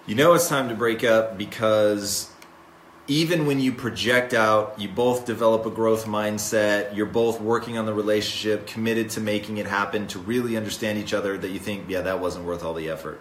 You 0.07 0.15
know 0.17 0.33
it's 0.33 0.49
time 0.49 0.69
to 0.69 0.75
break 0.75 1.05
up 1.05 1.39
because 1.39 2.31
even 3.07 3.47
when 3.47 3.61
you 3.61 3.73
project 3.73 4.35
out, 4.35 4.81
you 4.81 4.89
both 4.89 5.27
develop 5.27 5.67
a 5.67 5.71
growth 5.71 6.07
mindset, 6.07 6.97
you're 6.97 7.07
both 7.07 7.41
working 7.41 7.79
on 7.79 7.87
the 7.87 7.93
relationship, 7.93 8.67
committed 8.67 9.11
to 9.11 9.21
making 9.21 9.59
it 9.59 9.67
happen, 9.67 10.07
to 10.09 10.19
really 10.19 10.57
understand 10.57 10.99
each 10.99 11.13
other, 11.13 11.37
that 11.39 11.51
you 11.51 11.59
think, 11.59 11.89
yeah, 11.89 12.03
that 12.03 12.21
wasn't 12.21 12.45
worth 12.45 12.65
all 12.65 12.75
the 12.75 12.89
effort. 12.89 13.21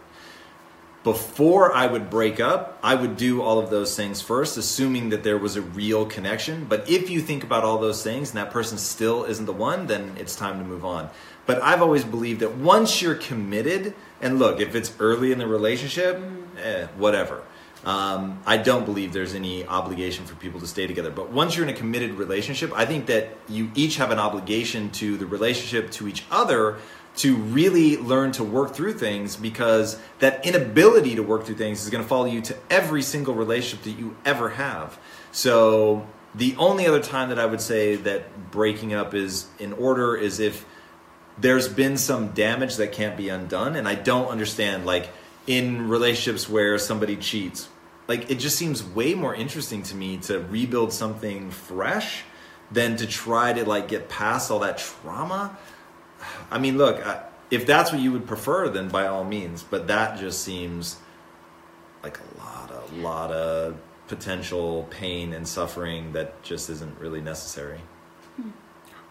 Before 1.03 1.73
I 1.73 1.87
would 1.87 2.09
break 2.09 2.39
up, 2.39 2.77
I 2.83 2.93
would 2.93 3.17
do 3.17 3.41
all 3.41 3.57
of 3.57 3.69
those 3.69 3.95
things 3.95 4.21
first, 4.21 4.57
assuming 4.57 5.09
that 5.09 5.23
there 5.23 5.37
was 5.37 5.55
a 5.55 5.61
real 5.61 6.05
connection. 6.05 6.65
But 6.65 6.89
if 6.89 7.09
you 7.09 7.21
think 7.21 7.43
about 7.43 7.63
all 7.63 7.77
those 7.77 8.03
things 8.03 8.29
and 8.29 8.37
that 8.37 8.51
person 8.51 8.77
still 8.77 9.23
isn't 9.23 9.45
the 9.45 9.53
one, 9.53 9.87
then 9.87 10.15
it's 10.17 10.35
time 10.35 10.59
to 10.59 10.65
move 10.65 10.83
on. 10.83 11.09
But 11.49 11.63
I've 11.63 11.81
always 11.81 12.03
believed 12.03 12.41
that 12.41 12.57
once 12.57 13.01
you're 13.01 13.15
committed, 13.15 13.95
and 14.21 14.37
look, 14.37 14.61
if 14.61 14.75
it's 14.75 14.93
early 14.99 15.31
in 15.31 15.39
the 15.39 15.47
relationship, 15.47 16.21
eh, 16.63 16.85
whatever. 16.95 17.41
Um, 17.83 18.39
I 18.45 18.57
don't 18.57 18.85
believe 18.85 19.13
there's 19.13 19.33
any 19.33 19.65
obligation 19.65 20.27
for 20.27 20.35
people 20.35 20.59
to 20.59 20.67
stay 20.67 20.85
together. 20.85 21.09
But 21.09 21.31
once 21.31 21.55
you're 21.55 21.67
in 21.67 21.73
a 21.73 21.75
committed 21.75 22.11
relationship, 22.11 22.71
I 22.75 22.85
think 22.85 23.07
that 23.07 23.29
you 23.47 23.71
each 23.73 23.95
have 23.95 24.11
an 24.11 24.19
obligation 24.19 24.91
to 24.91 25.17
the 25.17 25.25
relationship, 25.25 25.89
to 25.93 26.07
each 26.07 26.23
other, 26.29 26.77
to 27.15 27.35
really 27.35 27.97
learn 27.97 28.31
to 28.33 28.43
work 28.43 28.75
through 28.75 28.93
things 28.93 29.35
because 29.35 29.99
that 30.19 30.45
inability 30.45 31.15
to 31.15 31.23
work 31.23 31.45
through 31.45 31.55
things 31.55 31.81
is 31.83 31.89
going 31.89 32.03
to 32.03 32.07
follow 32.07 32.25
you 32.25 32.41
to 32.41 32.55
every 32.69 33.01
single 33.01 33.33
relationship 33.33 33.83
that 33.85 33.99
you 33.99 34.15
ever 34.23 34.49
have. 34.49 34.99
So 35.31 36.05
the 36.35 36.55
only 36.57 36.85
other 36.85 37.01
time 37.01 37.29
that 37.29 37.39
I 37.39 37.47
would 37.47 37.61
say 37.61 37.95
that 37.95 38.51
breaking 38.51 38.93
up 38.93 39.15
is 39.15 39.47
in 39.57 39.73
order 39.73 40.15
is 40.15 40.39
if 40.39 40.63
there's 41.39 41.67
been 41.67 41.97
some 41.97 42.29
damage 42.29 42.75
that 42.77 42.91
can't 42.91 43.15
be 43.15 43.29
undone 43.29 43.75
and 43.75 43.87
i 43.87 43.95
don't 43.95 44.27
understand 44.27 44.85
like 44.85 45.09
in 45.47 45.87
relationships 45.87 46.49
where 46.49 46.77
somebody 46.77 47.15
cheats 47.15 47.69
like 48.09 48.31
it 48.31 48.39
just 48.39 48.57
seems 48.57 48.83
way 48.83 49.13
more 49.13 49.33
interesting 49.35 49.83
to 49.83 49.95
me 49.95 50.17
to 50.17 50.39
rebuild 50.39 50.91
something 50.91 51.51
fresh 51.51 52.23
than 52.71 52.97
to 52.97 53.07
try 53.07 53.53
to 53.53 53.63
like 53.65 53.87
get 53.87 54.09
past 54.09 54.51
all 54.51 54.59
that 54.59 54.79
trauma. 54.79 55.57
I 56.51 56.57
mean 56.57 56.77
look 56.77 57.05
I, 57.05 57.23
if 57.51 57.65
that's 57.65 57.91
what 57.91 58.01
you 58.01 58.11
would 58.11 58.27
prefer 58.27 58.67
then 58.67 58.89
by 58.89 59.07
all 59.07 59.23
means 59.23 59.63
but 59.63 59.87
that 59.87 60.19
just 60.19 60.43
seems 60.43 60.97
like 62.03 62.19
a 62.19 62.37
lot 62.39 62.71
of 62.71 62.97
lot 62.97 63.31
of 63.31 63.77
potential 64.07 64.87
pain 64.89 65.31
and 65.33 65.47
suffering 65.47 66.11
that 66.13 66.41
just 66.41 66.69
isn't 66.69 66.99
really 66.99 67.21
necessary. 67.21 67.79
Hmm. 68.35 68.49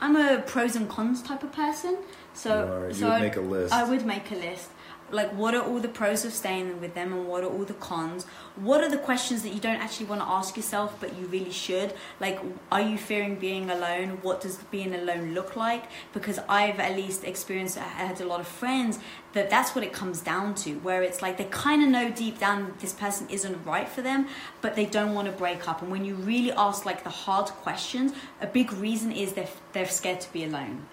I'm 0.01 0.17
a 0.17 0.43
pros 0.43 0.75
and 0.75 0.89
cons 0.89 1.23
type 1.23 1.45
of 1.45 1.53
person. 1.53 1.99
So, 2.35 2.51
You 2.65 2.73
are. 2.73 2.89
You 2.89 2.95
so 2.95 3.09
I- 3.09 3.21
make 3.21 3.37
a 3.37 3.41
list. 3.41 3.73
I 3.75 3.85
would 3.85 4.05
make 4.07 4.31
a 4.31 4.37
list. 4.37 4.69
Like, 5.11 5.31
what 5.33 5.55
are 5.55 5.63
all 5.63 5.79
the 5.81 5.89
pros 5.89 6.27
of 6.27 6.35
staying 6.35 6.83
with 6.83 6.93
them, 6.95 7.15
and 7.15 7.27
what 7.27 7.43
are 7.43 7.47
all 7.47 7.65
the 7.65 7.73
cons? 7.73 8.27
What 8.57 8.83
are 8.83 8.91
the 8.91 8.99
questions 8.99 9.43
that 9.43 9.55
you 9.55 9.59
don't 9.59 9.81
actually 9.81 10.05
want 10.05 10.21
to 10.21 10.27
ask 10.29 10.55
yourself, 10.55 10.99
but 11.01 11.17
you 11.17 11.25
really 11.29 11.51
should? 11.51 11.95
Like, 12.21 12.39
are 12.71 12.83
you 12.83 12.99
fearing 12.99 13.37
being 13.37 13.71
alone? 13.71 14.19
What 14.21 14.43
does 14.43 14.57
being 14.71 14.95
alone 14.95 15.33
look 15.33 15.57
like? 15.57 15.85
Because 16.13 16.39
I've 16.47 16.79
at 16.79 16.95
least 16.95 17.25
experienced. 17.25 17.79
I 17.79 17.85
had 17.85 18.21
a 18.21 18.27
lot 18.27 18.41
of 18.41 18.47
friends 18.47 18.99
that 19.33 19.49
that's 19.49 19.75
what 19.75 19.83
it 19.83 19.95
comes 19.95 20.21
down 20.21 20.55
to, 20.57 20.75
where 20.81 21.03
it's 21.03 21.23
like 21.23 21.39
they 21.39 21.45
kind 21.45 21.83
of 21.83 21.89
know 21.89 22.11
deep 22.11 22.39
down 22.39 22.75
this 22.81 22.93
person 22.93 23.27
isn't 23.31 23.65
right 23.65 23.89
for 23.89 24.03
them, 24.03 24.29
but 24.61 24.77
they 24.77 24.85
don't 24.85 25.15
want 25.15 25.25
to 25.27 25.33
break 25.33 25.67
up. 25.67 25.81
And 25.81 25.91
when 25.91 26.05
you 26.05 26.17
really 26.17 26.53
ask 26.53 26.85
like 26.85 27.03
the 27.03 27.09
hard 27.25 27.47
questions, 27.47 28.13
a 28.43 28.47
big 28.47 28.75
reason 28.75 29.11
is 29.11 29.33
they're 29.33 29.49
they're 29.73 29.89
scared 29.89 30.21
to 30.21 30.33
be 30.35 30.45
alone. 30.45 30.87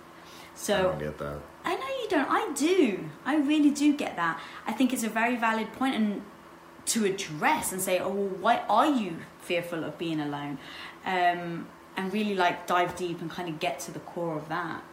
So 0.56 0.78
i 0.78 0.82
don't 0.82 1.00
get 1.00 1.18
that 1.20 1.40
I 1.66 1.74
know 1.74 1.88
you 1.88 2.08
don't. 2.10 2.30
I 2.30 2.54
do. 2.54 3.10
I 3.26 3.38
really 3.38 3.72
do 3.72 3.98
get 3.98 4.16
that. 4.18 4.40
I 4.68 4.72
think 4.72 4.94
it's 4.94 5.04
a 5.04 5.10
very 5.10 5.36
valid 5.36 5.74
point 5.74 5.96
and 5.96 6.22
to 6.88 7.06
address 7.06 7.72
and 7.72 7.82
say, 7.82 8.00
oh, 8.00 8.10
well, 8.10 8.28
why 8.40 8.62
are 8.70 8.86
you 8.86 9.18
fearful 9.40 9.84
of 9.84 9.98
being 9.98 10.20
alone? 10.20 10.60
Um, 11.06 11.68
and 11.98 12.14
really 12.14 12.36
like 12.36 12.68
dive 12.68 12.96
deep 12.96 13.20
and 13.22 13.32
kind 13.32 13.50
of 13.50 13.60
get 13.60 13.80
to 13.82 13.92
the 13.92 14.00
core 14.00 14.38
of 14.38 14.48
that. 14.50 14.84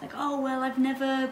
Like, 0.00 0.12
oh, 0.14 0.40
well, 0.40 0.62
I've 0.62 0.78
never 0.78 1.30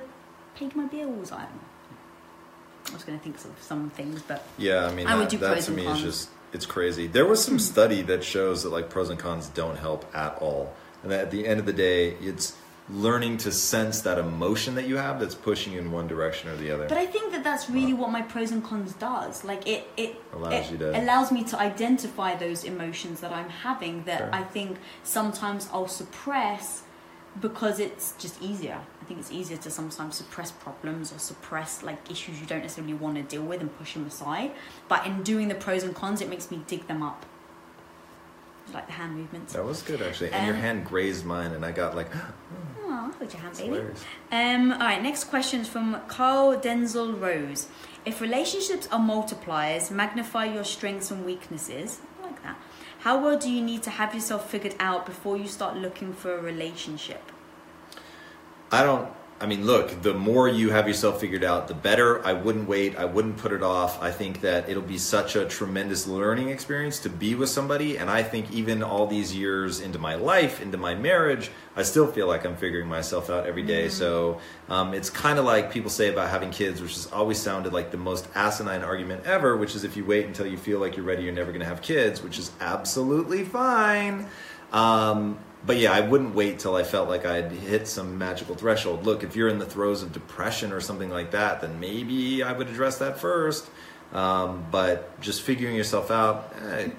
paid 0.55 0.77
my 0.77 0.85
bills. 0.85 1.33
I 1.33 1.45
don't 1.45 1.55
know. 1.55 2.91
I 2.91 2.93
was 2.93 3.05
going 3.05 3.19
to 3.19 3.25
think 3.25 3.37
of 3.37 3.63
some 3.63 3.89
things, 3.91 4.21
but 4.23 4.47
Yeah, 4.59 4.87
I 4.87 4.95
mean, 4.95 5.07
I 5.07 5.15
would 5.15 5.25
that, 5.25 5.31
do 5.31 5.39
that 5.39 5.61
to 5.63 5.71
me 5.71 5.85
cons. 5.85 5.99
is 6.01 6.05
just, 6.05 6.31
it's 6.53 6.67
crazy. 6.67 7.07
There 7.07 7.25
was 7.25 7.43
some 7.43 7.59
study 7.59 8.03
that 8.03 8.23
shows 8.23 8.65
that 8.65 8.71
like 8.71 8.91
pros 8.91 9.09
and 9.09 9.19
cons 9.19 9.49
don't 9.49 9.77
help 9.79 10.05
at 10.15 10.37
all. 10.43 10.75
And 11.03 11.11
that 11.11 11.21
at 11.21 11.31
the 11.31 11.47
end 11.47 11.59
of 11.59 11.65
the 11.65 11.73
day, 11.73 12.11
it's 12.21 12.55
learning 12.91 13.39
to 13.39 13.53
sense 13.53 14.01
that 14.03 14.19
emotion 14.19 14.75
that 14.75 14.87
you 14.87 14.97
have 14.97 15.21
that's 15.21 15.35
pushing 15.35 15.73
you 15.73 15.79
in 15.79 15.91
one 15.93 16.07
direction 16.09 16.51
or 16.51 16.57
the 16.57 16.71
other. 16.71 16.89
But 16.89 16.99
I 16.99 17.07
think 17.07 17.33
that 17.33 17.45
that's 17.45 17.71
really 17.71 17.95
what 17.95 18.11
my 18.11 18.23
pros 18.23 18.51
and 18.51 18.63
cons 18.63 18.93
does. 18.95 19.45
Like 19.45 19.67
it, 19.67 19.89
it 19.97 20.17
Allows 20.33 20.53
it 20.53 20.73
you 20.73 20.79
to- 20.79 21.01
allows 21.01 21.31
me 21.33 21.45
to 21.45 21.59
identify 21.59 22.35
those 22.35 22.65
emotions 22.65 23.21
that 23.21 23.33
I'm 23.33 23.49
having 23.49 24.05
that 24.05 24.19
Sure. 24.19 24.31
I 24.33 24.43
think 24.43 24.79
sometimes 25.05 25.69
I'll 25.73 25.89
suppress 25.89 26.83
because 27.41 27.81
it's 27.81 28.13
just 28.19 28.43
easier. 28.43 28.79
I 29.01 29.05
think 29.07 29.21
it's 29.21 29.33
easier 29.33 29.57
to 29.59 29.71
sometimes 29.71 30.17
suppress 30.17 30.51
problems 30.53 31.13
or 31.13 31.19
suppress 31.19 31.83
like 31.83 32.11
issues 32.11 32.41
you 32.41 32.47
don't 32.47 32.61
necessarily 32.61 32.95
want 32.95 33.17
to 33.17 33.23
deal 33.23 33.43
with 33.43 33.61
and 33.61 33.75
push 33.79 33.95
them 33.95 34.07
aside. 34.07 34.51
But 34.89 35.07
in 35.07 35.23
doing 35.23 35.49
the 35.49 35.55
pros 35.55 35.83
and 35.83 35.95
cons, 35.95 36.21
it 36.21 36.29
makes 36.29 36.51
me 36.51 36.63
dig 36.67 36.87
them 36.89 37.03
up. 37.03 37.25
Like 38.73 38.87
the 38.87 38.93
hand 38.93 39.17
movements. 39.17 39.53
that 39.53 39.65
was 39.65 39.83
good 39.83 40.01
actually. 40.03 40.31
And 40.31 40.47
your 40.47 40.55
Um, 40.57 40.63
hand 40.63 40.87
grazed 40.87 41.25
mine 41.27 41.53
and 41.53 41.65
I 41.65 41.73
got 41.73 41.95
like, 41.97 42.09
Oh, 42.85 43.15
got 43.19 43.33
your 43.33 43.43
hand, 43.43 43.57
baby. 43.57 43.81
Um, 44.31 44.73
all 44.73 44.79
right, 44.79 45.03
next 45.03 45.25
question 45.25 45.61
is 45.61 45.69
from 45.69 45.99
Carl 46.09 46.57
Denzel 46.57 47.19
Rose. 47.21 47.69
If 48.05 48.21
relationships 48.21 48.87
are 48.93 48.99
multipliers, 49.01 49.91
magnify 49.91 50.45
your 50.47 50.65
strengths 50.65 51.11
and 51.11 51.25
weaknesses. 51.25 52.01
I 52.23 52.27
like 52.27 52.43
that. 52.43 52.57
How 53.01 53.19
well 53.23 53.39
do 53.39 53.51
you 53.51 53.63
need 53.63 53.83
to 53.85 53.91
have 53.91 54.15
yourself 54.15 54.49
figured 54.51 54.75
out 54.79 55.07
before 55.07 55.37
you 55.37 55.49
start 55.49 55.77
looking 55.77 56.13
for 56.13 56.37
a 56.37 56.41
relationship? 56.41 57.33
I 58.71 58.83
don't. 58.85 59.11
I 59.43 59.47
mean, 59.47 59.67
look, 59.67 60.03
the 60.03 60.15
more 60.15 60.47
you 60.47 60.71
have 60.71 60.87
yourself 60.87 61.21
figured 61.21 61.43
out, 61.43 61.67
the 61.67 61.75
better. 61.75 62.25
I 62.25 62.33
wouldn't 62.33 62.69
wait. 62.69 62.97
I 62.97 63.07
wouldn't 63.07 63.39
put 63.39 63.51
it 63.51 63.61
off. 63.61 64.01
I 64.01 64.13
think 64.13 64.41
that 64.43 64.69
it'll 64.69 64.85
be 64.85 64.99
such 64.99 65.35
a 65.35 65.45
tremendous 65.45 66.07
learning 66.07 66.51
experience 66.51 67.01
to 67.01 67.11
be 67.11 67.35
with 67.35 67.49
somebody. 67.49 67.99
And 67.99 68.09
I 68.09 68.23
think 68.23 68.53
even 68.53 68.85
all 68.85 69.09
these 69.09 69.35
years 69.35 69.81
into 69.81 69.99
my 69.99 70.15
life, 70.15 70.63
into 70.63 70.79
my 70.79 70.95
marriage, 70.95 71.51
I 71.75 71.83
still 71.83 72.07
feel 72.07 72.29
like 72.29 72.47
I'm 72.47 72.55
figuring 72.55 72.87
myself 72.87 73.31
out 73.31 73.45
every 73.45 73.65
day. 73.65 73.89
So 73.89 74.39
um, 74.69 74.95
it's 74.95 75.11
kind 75.11 75.41
of 75.41 75.45
like 75.45 75.73
people 75.73 75.91
say 75.91 76.09
about 76.09 76.31
having 76.31 76.53
kids, 76.53 76.81
which 76.81 76.95
has 76.95 77.09
always 77.09 77.39
sounded 77.39 77.73
like 77.73 77.91
the 77.91 77.97
most 77.97 78.29
asinine 78.37 78.85
argument 78.85 79.27
ever, 79.27 79.57
which 79.57 79.75
is 79.75 79.83
if 79.83 79.97
you 79.97 80.05
wait 80.05 80.25
until 80.25 80.47
you 80.47 80.57
feel 80.57 80.79
like 80.79 80.97
you're 80.97 81.05
ready, 81.05 81.25
you're 81.25 81.33
never 81.33 81.51
going 81.51 81.63
to 81.63 81.67
have 81.67 81.83
kids, 81.83 82.23
which 82.23 82.39
is 82.39 82.53
absolutely 82.61 83.45
fine. 83.45 84.29
Um, 84.73 85.41
but 85.65 85.77
yeah, 85.77 85.93
I 85.93 86.01
wouldn't 86.01 86.35
wait 86.35 86.59
till 86.59 86.75
I 86.75 86.83
felt 86.83 87.09
like 87.09 87.25
I'd 87.25 87.53
hit 87.53 87.87
some 87.87 88.19
magical 88.19 88.55
threshold. 88.55 89.05
Look, 89.05 89.23
if 89.23 89.37
you're 89.37 89.49
in 89.49 89.59
the 89.59 89.67
throes 89.67 90.03
of 90.03 90.13
depression 90.13 90.73
or 90.73 90.81
something 90.81 91.11
like 91.11 91.31
that, 91.33 91.61
then 91.61 91.79
maybe 91.79 92.43
I 92.43 92.53
would 92.53 92.69
address 92.69 92.99
that 92.99 93.19
first. 93.19 93.71
Um, 94.13 94.67
but 94.71 95.19
just 95.21 95.43
figuring 95.43 95.75
yourself 95.75 96.11
out, 96.11 96.55
eh, 96.63 96.91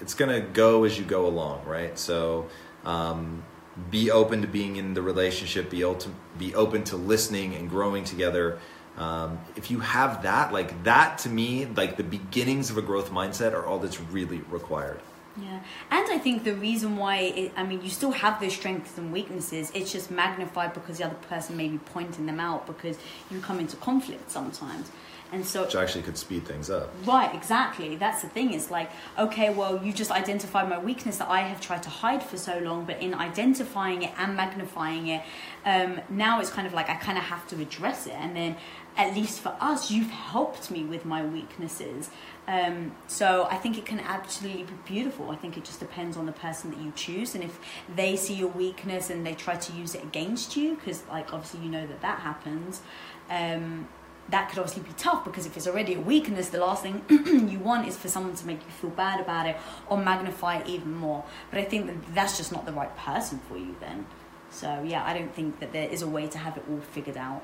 it's 0.00 0.14
to 0.14 0.40
go 0.40 0.84
as 0.84 0.98
you 0.98 1.04
go 1.04 1.26
along, 1.26 1.64
right? 1.64 1.98
So 1.98 2.48
um, 2.84 3.42
be 3.90 4.10
open 4.10 4.42
to 4.42 4.48
being 4.48 4.76
in 4.76 4.94
the 4.94 5.02
relationship, 5.02 5.70
be, 5.70 5.82
open, 5.82 6.14
be 6.38 6.54
open 6.54 6.84
to 6.84 6.96
listening 6.96 7.54
and 7.54 7.68
growing 7.68 8.04
together. 8.04 8.58
Um, 8.96 9.40
if 9.56 9.70
you 9.70 9.80
have 9.80 10.22
that, 10.24 10.52
like 10.52 10.84
that 10.84 11.18
to 11.18 11.28
me, 11.28 11.66
like 11.66 11.96
the 11.96 12.04
beginnings 12.04 12.70
of 12.70 12.76
a 12.76 12.82
growth 12.82 13.10
mindset 13.10 13.54
are 13.54 13.66
all 13.66 13.78
that's 13.78 14.00
really 14.00 14.42
required. 14.50 15.00
Yeah, 15.40 15.60
and 15.90 16.10
I 16.10 16.18
think 16.18 16.44
the 16.44 16.54
reason 16.54 16.96
why 16.96 17.16
it, 17.18 17.52
I 17.56 17.62
mean 17.62 17.82
you 17.82 17.88
still 17.88 18.10
have 18.10 18.38
those 18.40 18.54
strengths 18.54 18.98
and 18.98 19.12
weaknesses. 19.12 19.72
It's 19.74 19.90
just 19.90 20.10
magnified 20.10 20.74
because 20.74 20.98
the 20.98 21.06
other 21.06 21.14
person 21.28 21.56
may 21.56 21.68
be 21.68 21.78
pointing 21.78 22.26
them 22.26 22.38
out 22.38 22.66
because 22.66 22.98
you 23.30 23.40
come 23.40 23.58
into 23.58 23.76
conflict 23.76 24.30
sometimes, 24.30 24.90
and 25.32 25.46
so 25.46 25.62
Which 25.62 25.74
actually 25.74 26.02
could 26.02 26.18
speed 26.18 26.44
things 26.44 26.68
up. 26.68 26.92
Right, 27.06 27.34
exactly. 27.34 27.96
That's 27.96 28.20
the 28.20 28.28
thing. 28.28 28.52
It's 28.52 28.70
like, 28.70 28.90
okay, 29.18 29.48
well, 29.48 29.82
you 29.82 29.90
just 29.90 30.10
identified 30.10 30.68
my 30.68 30.78
weakness 30.78 31.16
that 31.16 31.28
I 31.30 31.40
have 31.40 31.58
tried 31.58 31.82
to 31.84 31.88
hide 31.90 32.22
for 32.22 32.36
so 32.36 32.58
long, 32.58 32.84
but 32.84 33.00
in 33.00 33.14
identifying 33.14 34.02
it 34.02 34.12
and 34.18 34.36
magnifying 34.36 35.06
it, 35.06 35.22
um, 35.64 36.02
now 36.10 36.40
it's 36.40 36.50
kind 36.50 36.66
of 36.66 36.74
like 36.74 36.90
I 36.90 36.96
kind 36.96 37.16
of 37.16 37.24
have 37.24 37.48
to 37.48 37.60
address 37.62 38.06
it. 38.06 38.12
And 38.12 38.36
then, 38.36 38.56
at 38.94 39.14
least 39.14 39.40
for 39.40 39.56
us, 39.58 39.90
you've 39.90 40.10
helped 40.10 40.70
me 40.70 40.84
with 40.84 41.06
my 41.06 41.24
weaknesses. 41.24 42.10
Um, 42.48 42.92
so 43.06 43.46
I 43.50 43.56
think 43.56 43.78
it 43.78 43.86
can 43.86 44.00
absolutely 44.00 44.64
be 44.64 44.72
beautiful. 44.84 45.30
I 45.30 45.36
think 45.36 45.56
it 45.56 45.64
just 45.64 45.78
depends 45.78 46.16
on 46.16 46.26
the 46.26 46.32
person 46.32 46.70
that 46.70 46.80
you 46.80 46.92
choose, 46.96 47.34
and 47.34 47.44
if 47.44 47.58
they 47.94 48.16
see 48.16 48.34
your 48.34 48.48
weakness 48.48 49.10
and 49.10 49.24
they 49.24 49.34
try 49.34 49.56
to 49.56 49.72
use 49.72 49.94
it 49.94 50.02
against 50.02 50.56
you, 50.56 50.74
because 50.74 51.02
like 51.08 51.32
obviously 51.32 51.60
you 51.60 51.70
know 51.70 51.86
that 51.86 52.02
that 52.02 52.18
happens. 52.20 52.82
Um, 53.30 53.88
that 54.28 54.48
could 54.48 54.58
obviously 54.58 54.82
be 54.82 54.92
tough 54.96 55.24
because 55.24 55.46
if 55.46 55.56
it's 55.56 55.66
already 55.66 55.94
a 55.94 56.00
weakness, 56.00 56.48
the 56.48 56.58
last 56.58 56.82
thing 56.82 57.04
you 57.48 57.58
want 57.58 57.86
is 57.88 57.96
for 57.96 58.08
someone 58.08 58.34
to 58.34 58.46
make 58.46 58.60
you 58.64 58.70
feel 58.70 58.90
bad 58.90 59.20
about 59.20 59.46
it 59.46 59.56
or 59.88 59.98
magnify 59.98 60.58
it 60.58 60.66
even 60.68 60.94
more. 60.94 61.24
But 61.50 61.58
I 61.58 61.64
think 61.64 61.86
that 61.86 62.14
that's 62.14 62.36
just 62.36 62.52
not 62.52 62.64
the 62.64 62.72
right 62.72 62.96
person 62.96 63.40
for 63.48 63.58
you 63.58 63.74
then. 63.80 64.06
So 64.50 64.82
yeah, 64.86 65.04
I 65.04 65.12
don't 65.16 65.34
think 65.34 65.60
that 65.60 65.72
there 65.72 65.88
is 65.88 66.02
a 66.02 66.06
way 66.06 66.28
to 66.28 66.38
have 66.38 66.56
it 66.56 66.64
all 66.70 66.80
figured 66.80 67.16
out 67.16 67.42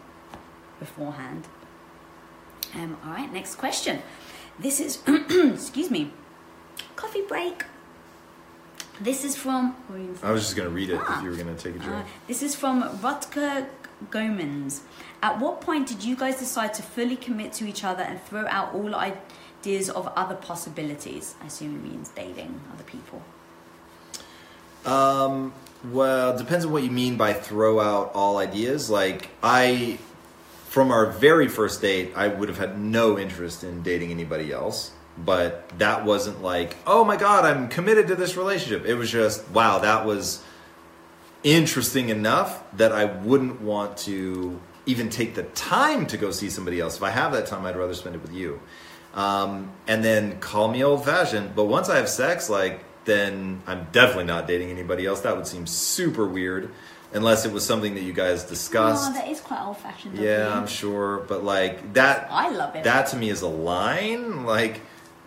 beforehand. 0.79 1.47
Um, 2.75 2.97
all 3.05 3.13
right, 3.13 3.33
next 3.33 3.57
question. 3.57 4.03
This 4.59 4.81
is, 4.81 5.03
excuse 5.07 5.91
me, 5.91 6.11
coffee 6.97 7.23
break. 7.23 7.65
This 9.01 9.25
is 9.25 9.37
from. 9.37 9.75
what 9.87 9.91
were 9.91 9.99
you 9.99 10.07
gonna 10.07 10.19
say? 10.19 10.27
I 10.27 10.31
was 10.33 10.43
just 10.43 10.57
going 10.57 10.69
to 10.69 10.75
read 10.75 10.91
it 10.91 11.01
Ah. 11.01 11.19
if 11.19 11.25
you 11.25 11.31
were 11.31 11.37
going 11.37 11.55
to 11.55 11.63
take 11.63 11.77
a 11.77 11.79
drink. 11.79 12.05
Uh, 12.05 12.09
this 12.27 12.43
is 12.43 12.57
from 12.57 12.83
Rutger 12.99 13.69
Gomans. 14.11 14.81
At 15.23 15.39
what 15.39 15.61
point 15.61 15.87
did 15.87 16.03
you 16.03 16.17
guys 16.17 16.39
decide 16.39 16.75
to 16.75 16.83
fully 16.83 17.17
commit 17.17 17.53
to 17.55 17.69
each 17.69 17.85
other 17.85 18.03
and 18.03 18.21
throw 18.23 18.47
out 18.49 18.75
all 18.75 18.95
ideas 18.97 19.89
of 19.91 20.09
other 20.17 20.35
possibilities? 20.35 21.37
I 21.43 21.47
assume 21.47 21.77
it 21.77 21.83
means 21.91 22.09
dating 22.09 22.61
other 22.73 22.83
people. 22.85 23.23
Um, 24.85 25.53
well, 25.93 26.37
depends 26.37 26.65
on 26.65 26.73
what 26.73 26.83
you 26.83 26.91
mean 26.91 27.17
by 27.17 27.33
throw 27.35 27.79
out 27.81 28.13
all 28.15 28.39
ideas. 28.39 28.91
Like, 28.91 29.29
I, 29.43 29.99
from 30.79 30.93
our 30.93 31.07
very 31.07 31.49
first 31.49 31.83
date, 31.83 32.13
I 32.15 32.29
would 32.29 32.49
have 32.49 32.59
had 32.59 32.79
no 32.79 33.19
interest 33.19 33.65
in 33.65 33.83
dating 33.83 34.13
anybody 34.13 34.53
else. 34.53 34.93
But 35.17 35.69
that 35.81 36.05
wasn't 36.05 36.41
like, 36.41 36.77
oh 36.87 37.05
my 37.05 37.17
God, 37.17 37.45
I'm 37.45 37.67
committed 37.69 38.07
to 38.07 38.15
this 38.15 38.37
relationship. 38.37 38.87
It 38.87 38.95
was 38.95 39.11
just, 39.11 39.51
wow, 39.51 39.81
that 39.81 40.07
was 40.07 40.41
interesting 41.43 42.11
enough 42.11 42.63
that 42.77 42.93
I 42.93 43.07
wouldn't 43.07 43.61
want 43.61 43.97
to 44.07 44.61
even 44.87 45.11
take 45.11 45.35
the 45.35 45.43
time 45.43 46.07
to 46.07 46.17
go 46.17 46.31
see 46.31 46.49
somebody 46.49 46.79
else. 46.79 46.97
If 46.97 47.03
I 47.03 47.11
have 47.11 47.33
that 47.33 47.47
time, 47.47 47.67
I'd 47.67 47.77
rather 47.77 47.95
spend 47.95 48.15
it 48.15 48.23
with 48.23 48.33
you. 48.33 48.61
Um, 49.15 49.73
and 49.89 50.05
then 50.05 50.39
call 50.39 50.69
me 50.69 50.85
old 50.85 51.05
fashioned. 51.05 51.57
But 51.57 51.65
once 51.65 51.89
I 51.89 51.97
have 51.97 52.09
sex, 52.09 52.49
like, 52.49 52.85
then 53.05 53.63
I'm 53.67 53.89
definitely 53.91 54.27
not 54.27 54.47
dating 54.47 54.71
anybody 54.71 55.07
else. 55.07 55.23
That 55.23 55.35
would 55.35 55.49
seem 55.49 55.67
super 55.67 56.25
weird 56.25 56.71
unless 57.13 57.45
it 57.45 57.53
was 57.53 57.65
something 57.65 57.95
that 57.95 58.03
you 58.03 58.13
guys 58.13 58.45
discussed. 58.45 59.11
Oh, 59.11 59.15
that 59.15 59.29
is 59.29 59.41
quite 59.41 59.65
old 59.65 59.79
fashioned. 59.79 60.19
yeah, 60.19 60.53
I'm 60.53 60.67
sure. 60.67 61.19
But 61.29 61.45
like 61.45 61.95
that, 61.95 62.29
I 62.31 62.51
love 62.51 62.77
it. 62.77 62.85
that 62.85 63.09
to 63.09 63.17
me 63.17 63.31
is 63.31 63.43
a 63.43 63.49
line. 63.49 64.45
Like, 64.45 64.81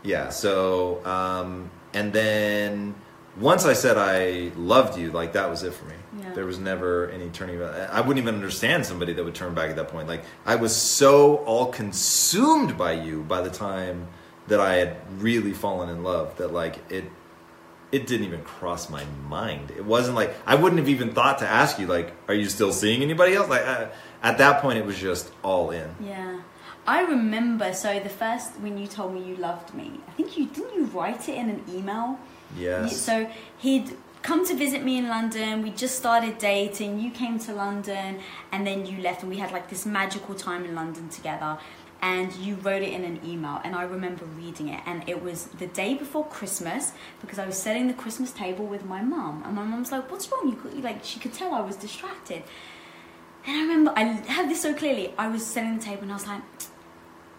yeah. 0.03 0.29
So, 0.29 1.05
um, 1.05 1.71
and 1.93 2.13
then 2.13 2.95
once 3.39 3.65
I 3.65 3.73
said 3.73 3.97
I 3.97 4.51
loved 4.55 4.97
you, 4.97 5.11
like 5.11 5.33
that 5.33 5.49
was 5.49 5.63
it 5.63 5.73
for 5.73 5.85
me. 5.85 5.95
Yeah. 6.19 6.33
There 6.33 6.45
was 6.45 6.59
never 6.59 7.09
any 7.09 7.29
turning 7.29 7.59
back. 7.59 7.89
I 7.89 8.01
wouldn't 8.01 8.19
even 8.19 8.35
understand 8.35 8.85
somebody 8.85 9.13
that 9.13 9.23
would 9.23 9.35
turn 9.35 9.53
back 9.53 9.69
at 9.69 9.75
that 9.77 9.87
point. 9.87 10.07
Like 10.07 10.23
I 10.45 10.55
was 10.55 10.75
so 10.75 11.37
all 11.37 11.67
consumed 11.67 12.77
by 12.77 12.93
you 12.93 13.23
by 13.23 13.41
the 13.41 13.49
time 13.49 14.07
that 14.47 14.59
I 14.59 14.75
had 14.75 14.97
really 15.21 15.53
fallen 15.53 15.89
in 15.89 16.03
love 16.03 16.35
that 16.37 16.51
like 16.51 16.79
it 16.91 17.05
it 17.91 18.07
didn't 18.07 18.25
even 18.25 18.43
cross 18.43 18.89
my 18.89 19.03
mind. 19.27 19.71
It 19.71 19.85
wasn't 19.85 20.15
like 20.15 20.33
I 20.45 20.55
wouldn't 20.55 20.79
have 20.79 20.89
even 20.89 21.13
thought 21.13 21.39
to 21.39 21.47
ask 21.47 21.79
you 21.79 21.87
like, 21.87 22.13
are 22.27 22.33
you 22.33 22.47
still 22.49 22.71
seeing 22.71 23.01
anybody 23.01 23.35
else? 23.35 23.49
Like 23.49 23.65
uh, 23.65 23.87
at 24.23 24.37
that 24.37 24.61
point, 24.61 24.77
it 24.79 24.85
was 24.85 24.97
just 24.97 25.31
all 25.43 25.71
in. 25.71 25.89
Yeah. 25.99 26.41
I 26.87 27.01
remember, 27.03 27.73
so 27.73 27.99
the 27.99 28.09
first, 28.09 28.59
when 28.59 28.77
you 28.77 28.87
told 28.87 29.13
me 29.13 29.23
you 29.23 29.35
loved 29.35 29.73
me, 29.75 29.99
I 30.07 30.11
think 30.11 30.35
you, 30.35 30.47
didn't 30.47 30.73
you 30.73 30.85
write 30.85 31.29
it 31.29 31.35
in 31.35 31.49
an 31.49 31.63
email? 31.69 32.17
Yes. 32.57 32.99
So 32.99 33.29
he'd 33.59 33.95
come 34.23 34.45
to 34.47 34.55
visit 34.55 34.83
me 34.83 34.97
in 34.97 35.07
London. 35.07 35.61
We 35.61 35.69
just 35.69 35.95
started 35.95 36.39
dating. 36.39 36.99
You 36.99 37.11
came 37.11 37.37
to 37.39 37.53
London, 37.53 38.19
and 38.51 38.65
then 38.65 38.85
you 38.87 38.99
left, 39.01 39.21
and 39.21 39.29
we 39.29 39.37
had 39.37 39.51
like 39.51 39.69
this 39.69 39.85
magical 39.85 40.33
time 40.33 40.65
in 40.65 40.73
London 40.73 41.07
together. 41.09 41.59
And 42.01 42.33
you 42.35 42.55
wrote 42.55 42.81
it 42.81 42.91
in 42.93 43.03
an 43.03 43.19
email, 43.23 43.61
and 43.63 43.75
I 43.75 43.83
remember 43.83 44.25
reading 44.25 44.69
it. 44.69 44.81
And 44.87 45.07
it 45.07 45.21
was 45.21 45.45
the 45.45 45.67
day 45.67 45.93
before 45.93 46.25
Christmas 46.25 46.93
because 47.21 47.37
I 47.37 47.45
was 47.45 47.55
setting 47.57 47.87
the 47.87 47.93
Christmas 47.93 48.31
table 48.31 48.65
with 48.65 48.83
my 48.85 49.01
mum, 49.03 49.43
and 49.45 49.55
my 49.55 49.63
mum's 49.63 49.91
like, 49.91 50.09
"What's 50.09 50.31
wrong?" 50.31 50.49
You 50.49 50.55
could, 50.55 50.83
like 50.83 51.03
she 51.03 51.19
could 51.19 51.33
tell 51.33 51.53
I 51.53 51.61
was 51.61 51.75
distracted. 51.75 52.41
And 53.45 53.55
I 53.55 53.61
remember 53.61 53.93
I 53.95 54.03
have 54.03 54.49
this 54.49 54.61
so 54.61 54.73
clearly. 54.73 55.13
I 55.17 55.27
was 55.27 55.45
setting 55.45 55.77
the 55.77 55.83
table, 55.83 56.03
and 56.03 56.11
I 56.11 56.15
was 56.15 56.25
like, 56.27 56.41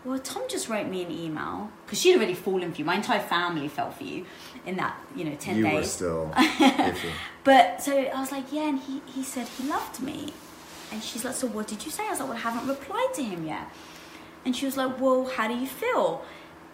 well, 0.05 0.19
Tom 0.19 0.43
just 0.49 0.69
wrote 0.69 0.89
me 0.89 1.05
an 1.05 1.13
email 1.13 1.71
because 1.87 2.01
she'd 2.01 2.17
already 2.17 2.35
fallen 2.35 2.73
for 2.73 2.79
you. 2.79 2.85
My 2.85 2.97
entire 2.97 3.21
family 3.21 3.69
fell 3.69 3.93
for 3.93 4.03
you 4.03 4.25
in 4.67 4.77
that, 4.77 4.99
you 5.15 5.25
know, 5.25 5.37
10 5.39 5.57
you 5.59 5.63
days. 5.63 5.75
were 5.75 5.85
still. 5.85 6.35
But 7.45 7.83
so 7.83 7.97
I 7.99 8.21
was 8.21 8.31
like, 8.33 8.53
yeah, 8.53 8.69
and 8.69 8.79
he, 8.79 9.03
he 9.07 9.23
said 9.23 9.49
he 9.49 9.69
loved 9.69 10.01
me. 10.01 10.33
And 10.93 11.03
she's 11.03 11.25
like, 11.25 11.35
so 11.35 11.47
what 11.47 11.67
did 11.67 11.85
you 11.85 11.91
say? 11.91 12.05
I 12.07 12.11
was 12.11 12.21
like, 12.21 12.29
well, 12.29 12.39
I 12.39 12.41
haven't 12.41 12.69
replied 12.69 13.11
to 13.15 13.23
him 13.23 13.47
yet. 13.47 13.69
And 14.45 14.57
she 14.57 14.67
was 14.67 14.77
like, 14.77 15.01
well, 15.01 15.27
how 15.27 15.49
do 15.49 15.55
you 15.55 15.67
feel? 15.67 16.25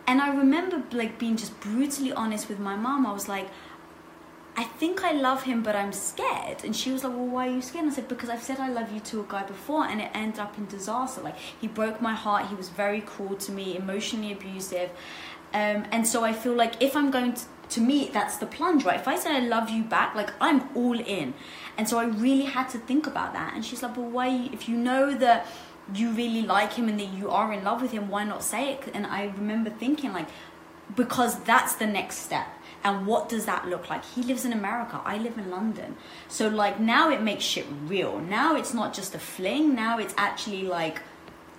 And 0.06 0.22
I 0.22 0.34
remember 0.34 0.82
like 0.92 1.18
being 1.18 1.36
just 1.36 1.58
brutally 1.60 2.12
honest 2.12 2.48
with 2.48 2.58
my 2.58 2.76
mom. 2.76 3.06
I 3.06 3.12
was 3.12 3.28
like, 3.28 3.48
I 4.58 4.64
think 4.64 5.04
I 5.04 5.12
love 5.12 5.44
him, 5.44 5.62
but 5.62 5.76
I'm 5.76 5.92
scared. 5.92 6.64
And 6.64 6.74
she 6.74 6.90
was 6.90 7.04
like, 7.04 7.12
Well, 7.12 7.26
why 7.26 7.46
are 7.46 7.52
you 7.52 7.62
scared? 7.62 7.84
And 7.84 7.92
I 7.92 7.94
said, 7.94 8.08
Because 8.08 8.28
I've 8.28 8.42
said 8.42 8.58
I 8.58 8.68
love 8.68 8.90
you 8.90 8.98
to 8.98 9.20
a 9.20 9.22
guy 9.22 9.44
before, 9.44 9.84
and 9.84 10.00
it 10.00 10.10
ended 10.14 10.40
up 10.40 10.58
in 10.58 10.66
disaster. 10.66 11.20
Like, 11.20 11.38
he 11.38 11.68
broke 11.68 12.02
my 12.02 12.12
heart, 12.12 12.46
he 12.48 12.56
was 12.56 12.68
very 12.68 13.00
cruel 13.00 13.36
to 13.36 13.52
me, 13.52 13.76
emotionally 13.76 14.32
abusive. 14.32 14.90
Um, 15.54 15.86
and 15.92 16.04
so 16.04 16.24
I 16.24 16.32
feel 16.32 16.54
like 16.54 16.82
if 16.82 16.96
I'm 16.96 17.12
going 17.12 17.34
to, 17.34 17.44
to 17.68 17.80
me, 17.80 18.10
that's 18.12 18.38
the 18.38 18.46
plunge, 18.46 18.84
right? 18.84 18.98
If 18.98 19.06
I 19.06 19.14
say 19.14 19.36
I 19.36 19.38
love 19.38 19.70
you 19.70 19.84
back, 19.84 20.16
like, 20.16 20.32
I'm 20.40 20.68
all 20.74 20.98
in. 20.98 21.34
And 21.76 21.88
so 21.88 22.00
I 22.00 22.06
really 22.06 22.46
had 22.46 22.68
to 22.70 22.78
think 22.78 23.06
about 23.06 23.34
that. 23.34 23.54
And 23.54 23.64
she's 23.64 23.80
like, 23.80 23.96
Well, 23.96 24.10
why, 24.10 24.50
if 24.52 24.68
you 24.68 24.76
know 24.76 25.14
that 25.18 25.46
you 25.94 26.10
really 26.10 26.42
like 26.42 26.74
him 26.74 26.88
and 26.88 26.98
that 27.00 27.12
you 27.12 27.30
are 27.30 27.52
in 27.52 27.64
love 27.64 27.80
with 27.82 27.92
him, 27.92 28.08
why 28.08 28.24
not 28.24 28.42
say 28.42 28.72
it? 28.72 28.88
And 28.94 29.06
I 29.06 29.26
remember 29.36 29.70
thinking, 29.70 30.12
like, 30.12 30.28
because 30.94 31.40
that's 31.40 31.74
the 31.76 31.86
next 31.86 32.18
step 32.18 32.46
And 32.84 33.06
what 33.06 33.28
does 33.28 33.46
that 33.46 33.66
look 33.68 33.90
like? 33.90 34.04
He 34.04 34.22
lives 34.22 34.44
in 34.44 34.52
America. 34.52 35.00
I 35.04 35.18
live 35.18 35.36
in 35.36 35.50
London. 35.50 35.96
So 36.28 36.48
like 36.48 36.78
now 36.78 37.10
it 37.10 37.22
makes 37.22 37.44
shit 37.44 37.66
real. 37.86 38.20
Now 38.20 38.56
it's 38.56 38.72
not 38.72 38.94
just 38.94 39.14
a 39.14 39.18
fling. 39.18 39.74
Now 39.74 39.98
it's 39.98 40.14
actually 40.16 40.62
like, 40.62 41.00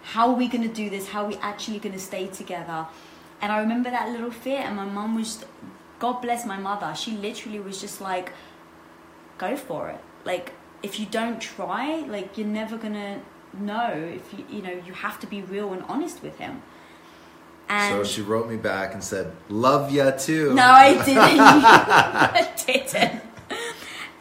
how 0.02 0.30
are 0.30 0.36
we 0.36 0.48
gonna 0.48 0.70
do 0.70 0.90
this? 0.90 1.10
How 1.10 1.26
are 1.26 1.28
we 1.28 1.36
actually 1.38 1.80
gonna 1.80 2.00
stay 2.00 2.28
together? 2.28 2.88
And 3.42 3.52
I 3.52 3.60
remember 3.60 3.90
that 3.90 4.10
little 4.10 4.32
fear. 4.32 4.60
And 4.60 4.76
my 4.78 4.86
mum 4.86 5.16
was, 5.16 5.46
God 6.00 6.22
bless 6.22 6.46
my 6.46 6.58
mother. 6.58 6.94
She 6.96 7.12
literally 7.12 7.60
was 7.60 7.82
just 7.82 8.00
like, 8.00 8.32
go 9.38 9.58
for 9.58 9.90
it. 9.90 10.00
Like 10.26 10.54
if 10.82 11.00
you 11.00 11.06
don't 11.06 11.42
try, 11.42 12.00
like 12.08 12.38
you're 12.38 12.48
never 12.48 12.78
gonna 12.78 13.22
know. 13.54 13.92
If 13.94 14.34
you 14.38 14.46
you 14.50 14.62
know 14.62 14.72
you 14.86 14.94
have 14.94 15.20
to 15.20 15.28
be 15.28 15.42
real 15.42 15.74
and 15.74 15.84
honest 15.84 16.22
with 16.24 16.38
him. 16.38 16.62
And 17.68 17.96
So 17.96 18.04
she 18.04 18.22
wrote 18.22 18.50
me 18.50 18.58
back 18.58 18.94
and 18.94 19.04
said, 19.04 19.32
"Love 19.48 19.92
ya 19.92 20.12
too." 20.12 20.54
no, 20.54 20.64
I 20.64 20.94
didn't. 21.06 21.40
I 21.40 22.50
didn't. 22.66 23.22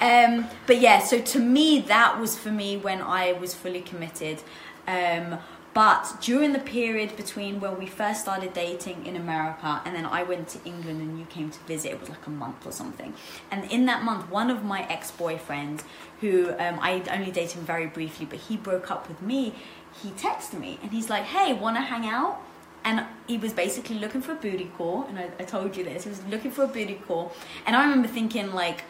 Um, 0.00 0.46
but 0.66 0.80
yeah, 0.80 1.00
so 1.00 1.20
to 1.20 1.38
me, 1.40 1.80
that 1.80 2.20
was 2.20 2.38
for 2.38 2.50
me 2.50 2.76
when 2.76 3.00
I 3.02 3.32
was 3.32 3.54
fully 3.54 3.80
committed. 3.80 4.38
Um, 4.86 5.38
but 5.74 6.16
during 6.20 6.52
the 6.52 6.58
period 6.58 7.16
between 7.16 7.60
when 7.60 7.78
we 7.78 7.86
first 7.86 8.22
started 8.22 8.52
dating 8.52 9.06
in 9.06 9.16
America 9.16 9.80
and 9.84 9.94
then 9.94 10.06
I 10.06 10.22
went 10.22 10.48
to 10.48 10.58
England 10.64 11.00
and 11.00 11.18
you 11.18 11.26
came 11.26 11.50
to 11.50 11.58
visit, 11.60 11.92
it 11.92 12.00
was 12.00 12.08
like 12.08 12.26
a 12.26 12.30
month 12.30 12.66
or 12.66 12.72
something. 12.72 13.14
And 13.50 13.70
in 13.70 13.86
that 13.86 14.02
month, 14.02 14.30
one 14.30 14.50
of 14.50 14.64
my 14.64 14.82
ex 14.88 15.10
boyfriends, 15.10 15.82
who 16.20 16.50
um, 16.58 16.78
I 16.80 17.02
only 17.12 17.30
dated 17.30 17.58
him 17.58 17.64
very 17.64 17.86
briefly, 17.86 18.26
but 18.26 18.40
he 18.40 18.56
broke 18.56 18.90
up 18.90 19.08
with 19.08 19.22
me, 19.22 19.54
he 20.02 20.10
texted 20.10 20.58
me 20.58 20.78
and 20.82 20.90
he's 20.90 21.08
like, 21.08 21.24
hey, 21.24 21.52
wanna 21.52 21.82
hang 21.82 22.06
out? 22.06 22.42
and 22.84 23.04
he 23.26 23.36
was 23.36 23.52
basically 23.52 23.98
looking 23.98 24.20
for 24.20 24.32
a 24.32 24.36
booty 24.36 24.70
call 24.76 25.04
and 25.08 25.18
I, 25.18 25.30
I 25.38 25.44
told 25.44 25.76
you 25.76 25.84
this 25.84 26.04
he 26.04 26.10
was 26.10 26.24
looking 26.26 26.50
for 26.50 26.64
a 26.64 26.68
booty 26.68 26.94
call 26.94 27.32
and 27.66 27.74
i 27.74 27.82
remember 27.82 28.08
thinking 28.08 28.52
like 28.52 28.84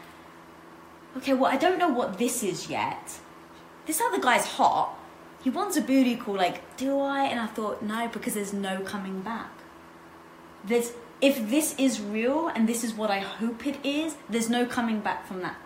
okay 1.16 1.32
well 1.32 1.50
i 1.50 1.56
don't 1.56 1.78
know 1.78 1.88
what 1.88 2.18
this 2.18 2.42
is 2.42 2.68
yet 2.68 3.18
this 3.86 4.00
other 4.00 4.20
guy's 4.20 4.46
hot 4.46 4.97
he 5.48 5.54
wants 5.54 5.78
a 5.78 5.80
booty 5.80 6.14
call 6.14 6.34
like 6.34 6.76
do 6.76 7.00
i 7.00 7.24
and 7.24 7.40
i 7.40 7.46
thought 7.46 7.80
no 7.82 8.06
because 8.08 8.34
there's 8.34 8.52
no 8.52 8.80
coming 8.80 9.22
back 9.22 9.50
there's 10.62 10.92
if 11.22 11.48
this 11.48 11.74
is 11.78 12.02
real 12.02 12.48
and 12.48 12.68
this 12.68 12.84
is 12.84 12.92
what 12.92 13.10
i 13.10 13.18
hope 13.18 13.66
it 13.66 13.78
is 13.82 14.16
there's 14.28 14.50
no 14.50 14.66
coming 14.66 15.00
back 15.00 15.26
from 15.26 15.40
that 15.40 15.56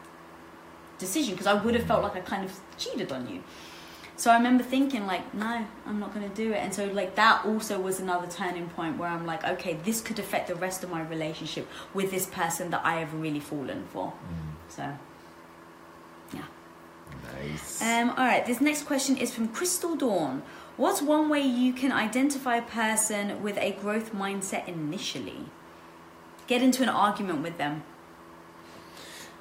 decision 0.98 1.34
because 1.34 1.48
i 1.48 1.54
would 1.54 1.74
have 1.74 1.84
felt 1.84 2.00
like 2.00 2.14
i 2.14 2.20
kind 2.20 2.44
of 2.44 2.60
cheated 2.78 3.10
on 3.10 3.28
you 3.28 3.42
so 4.14 4.30
I 4.30 4.36
remember 4.36 4.62
thinking 4.62 5.06
like, 5.06 5.34
no, 5.34 5.66
I'm 5.84 5.98
not 5.98 6.14
going 6.14 6.28
to 6.28 6.36
do 6.36 6.52
it. 6.52 6.58
And 6.58 6.72
so 6.72 6.84
like 6.86 7.16
that 7.16 7.44
also 7.44 7.80
was 7.80 7.98
another 7.98 8.28
turning 8.28 8.68
point 8.68 8.96
where 8.98 9.08
I'm 9.08 9.26
like, 9.26 9.42
okay, 9.42 9.78
this 9.82 10.00
could 10.00 10.18
affect 10.20 10.46
the 10.46 10.54
rest 10.54 10.84
of 10.84 10.90
my 10.90 11.02
relationship 11.02 11.66
with 11.92 12.12
this 12.12 12.26
person 12.26 12.70
that 12.70 12.82
I 12.84 13.00
have 13.00 13.14
really 13.14 13.40
fallen 13.40 13.84
for. 13.90 14.12
Mm. 14.12 14.68
So 14.68 14.82
yeah. 14.82 14.96
Nice. 17.42 17.82
Um, 17.82 18.10
all 18.10 18.16
right, 18.24 18.44
this 18.46 18.60
next 18.60 18.84
question 18.84 19.16
is 19.16 19.34
from 19.34 19.48
Crystal 19.48 19.96
Dawn. 19.96 20.42
What's 20.76 21.02
one 21.02 21.28
way 21.28 21.40
you 21.42 21.72
can 21.72 21.92
identify 21.92 22.56
a 22.56 22.62
person 22.62 23.42
with 23.42 23.58
a 23.58 23.72
growth 23.72 24.12
mindset 24.14 24.66
initially? 24.68 25.46
Get 26.46 26.62
into 26.62 26.82
an 26.82 26.88
argument 26.88 27.42
with 27.42 27.58
them. 27.58 27.82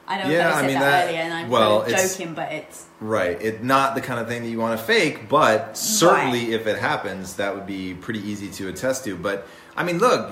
I 0.08 0.22
know 0.24 0.30
Yeah, 0.30 0.50
I 0.50 0.52
I 0.52 0.56
said 0.56 0.66
mean, 0.68 0.74
that, 0.80 0.80
that- 0.80 1.08
earlier 1.08 1.22
and 1.22 1.34
I'm 1.34 1.50
well, 1.50 1.88
joking, 1.88 2.34
but 2.34 2.52
it's 2.52 2.86
Right. 3.00 3.42
It's 3.42 3.64
not 3.64 3.96
the 3.96 4.02
kind 4.02 4.20
of 4.20 4.28
thing 4.28 4.44
that 4.44 4.50
you 4.50 4.60
want 4.60 4.78
to 4.78 4.86
fake, 4.86 5.30
but 5.30 5.78
certainly 5.78 6.54
if 6.54 6.68
it 6.68 6.80
happens, 6.80 7.36
that 7.38 7.56
would 7.56 7.66
be 7.66 7.94
pretty 7.94 8.20
easy 8.20 8.50
to 8.50 8.68
attest 8.68 9.06
to. 9.06 9.16
But 9.16 9.48
I 9.78 9.84
mean, 9.84 10.00
look, 10.00 10.32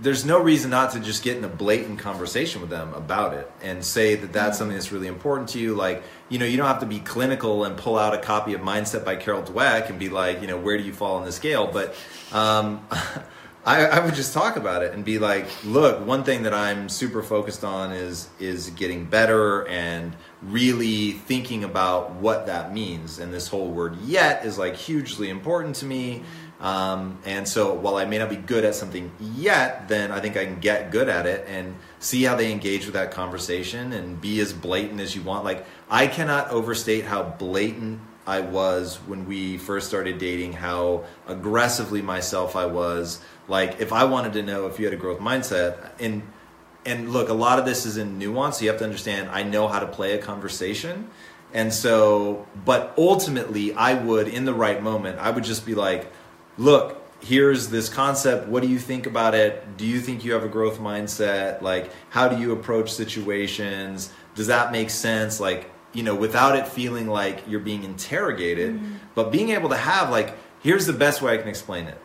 there's 0.00 0.24
no 0.24 0.40
reason 0.40 0.70
not 0.70 0.92
to 0.92 1.00
just 1.00 1.22
get 1.22 1.36
in 1.36 1.44
a 1.44 1.48
blatant 1.48 1.98
conversation 1.98 2.60
with 2.60 2.70
them 2.70 2.94
about 2.94 3.34
it 3.34 3.50
and 3.62 3.84
say 3.84 4.14
that 4.14 4.32
that's 4.32 4.58
something 4.58 4.76
that's 4.76 4.92
really 4.92 5.06
important 5.06 5.50
to 5.50 5.58
you. 5.58 5.74
Like, 5.74 6.02
you 6.28 6.38
know, 6.38 6.46
you 6.46 6.56
don't 6.56 6.66
have 6.66 6.80
to 6.80 6.86
be 6.86 7.00
clinical 7.00 7.64
and 7.64 7.76
pull 7.76 7.98
out 7.98 8.14
a 8.14 8.18
copy 8.18 8.54
of 8.54 8.62
Mindset 8.62 9.04
by 9.04 9.16
Carol 9.16 9.42
Dweck 9.42 9.90
and 9.90 9.98
be 9.98 10.08
like, 10.08 10.40
you 10.40 10.46
know, 10.46 10.56
where 10.56 10.78
do 10.78 10.84
you 10.84 10.92
fall 10.92 11.16
on 11.16 11.24
the 11.24 11.32
scale? 11.32 11.70
But 11.70 11.94
um, 12.32 12.86
I, 13.64 13.84
I 13.84 14.04
would 14.04 14.14
just 14.14 14.32
talk 14.32 14.56
about 14.56 14.82
it 14.82 14.94
and 14.94 15.04
be 15.04 15.18
like, 15.18 15.46
look, 15.64 16.06
one 16.06 16.24
thing 16.24 16.44
that 16.44 16.54
I'm 16.54 16.88
super 16.88 17.22
focused 17.22 17.62
on 17.62 17.92
is 17.92 18.28
is 18.38 18.70
getting 18.70 19.04
better 19.04 19.66
and 19.68 20.16
really 20.40 21.12
thinking 21.12 21.62
about 21.64 22.12
what 22.12 22.46
that 22.46 22.72
means. 22.72 23.18
And 23.18 23.34
this 23.34 23.48
whole 23.48 23.68
word 23.70 23.98
"yet" 23.98 24.46
is 24.46 24.56
like 24.56 24.76
hugely 24.76 25.28
important 25.28 25.76
to 25.76 25.84
me. 25.84 26.22
Um, 26.60 27.18
and 27.24 27.48
so, 27.48 27.72
while 27.72 27.96
I 27.96 28.04
may 28.04 28.18
not 28.18 28.28
be 28.28 28.36
good 28.36 28.64
at 28.64 28.74
something 28.74 29.10
yet, 29.18 29.88
then 29.88 30.12
I 30.12 30.20
think 30.20 30.36
I 30.36 30.44
can 30.44 30.60
get 30.60 30.90
good 30.90 31.08
at 31.08 31.26
it 31.26 31.46
and 31.48 31.74
see 32.00 32.22
how 32.24 32.36
they 32.36 32.52
engage 32.52 32.84
with 32.84 32.94
that 32.94 33.12
conversation 33.12 33.94
and 33.94 34.20
be 34.20 34.40
as 34.40 34.52
blatant 34.52 35.00
as 35.00 35.16
you 35.16 35.22
want. 35.22 35.44
Like, 35.44 35.64
I 35.88 36.06
cannot 36.06 36.50
overstate 36.50 37.06
how 37.06 37.22
blatant 37.22 38.00
I 38.26 38.40
was 38.40 38.96
when 39.06 39.26
we 39.26 39.56
first 39.56 39.88
started 39.88 40.18
dating, 40.18 40.52
how 40.52 41.04
aggressively 41.26 42.02
myself 42.02 42.54
I 42.56 42.66
was. 42.66 43.20
Like, 43.48 43.80
if 43.80 43.92
I 43.92 44.04
wanted 44.04 44.34
to 44.34 44.42
know 44.42 44.66
if 44.66 44.78
you 44.78 44.84
had 44.84 44.92
a 44.92 44.98
growth 44.98 45.18
mindset, 45.18 45.90
and 45.98 46.22
and 46.84 47.10
look, 47.10 47.28
a 47.28 47.34
lot 47.34 47.58
of 47.58 47.64
this 47.64 47.84
is 47.86 47.96
in 47.96 48.18
nuance. 48.18 48.58
So 48.58 48.64
you 48.64 48.70
have 48.70 48.78
to 48.78 48.84
understand. 48.84 49.30
I 49.30 49.42
know 49.42 49.66
how 49.68 49.80
to 49.80 49.86
play 49.86 50.12
a 50.12 50.18
conversation, 50.18 51.10
and 51.52 51.72
so, 51.72 52.46
but 52.64 52.94
ultimately, 52.96 53.72
I 53.72 53.94
would, 53.94 54.28
in 54.28 54.44
the 54.44 54.54
right 54.54 54.82
moment, 54.82 55.18
I 55.18 55.30
would 55.30 55.44
just 55.44 55.66
be 55.66 55.74
like, 55.74 56.10
"Look, 56.60 57.02
here's 57.20 57.68
this 57.68 57.88
concept. 57.88 58.48
What 58.48 58.62
do 58.62 58.68
you 58.68 58.78
think 58.78 59.06
about 59.06 59.34
it? 59.34 59.76
Do 59.76 59.86
you 59.86 60.00
think 60.00 60.24
you 60.24 60.32
have 60.32 60.44
a 60.44 60.48
growth 60.48 60.78
mindset? 60.78 61.62
Like, 61.62 61.90
how 62.10 62.28
do 62.28 62.38
you 62.38 62.52
approach 62.52 62.92
situations? 62.92 64.12
Does 64.34 64.48
that 64.48 64.70
make 64.70 64.90
sense? 64.90 65.40
Like, 65.40 65.70
you 65.92 66.02
know, 66.02 66.14
without 66.14 66.56
it 66.56 66.68
feeling 66.68 67.08
like 67.08 67.48
you're 67.48 67.60
being 67.60 67.82
interrogated, 67.82 68.74
mm-hmm. 68.74 68.94
but 69.14 69.32
being 69.32 69.50
able 69.50 69.70
to 69.70 69.76
have 69.76 70.10
like, 70.10 70.36
here's 70.60 70.86
the 70.86 70.92
best 70.92 71.22
way 71.22 71.34
I 71.34 71.38
can 71.38 71.48
explain 71.48 71.86
it 71.86 71.98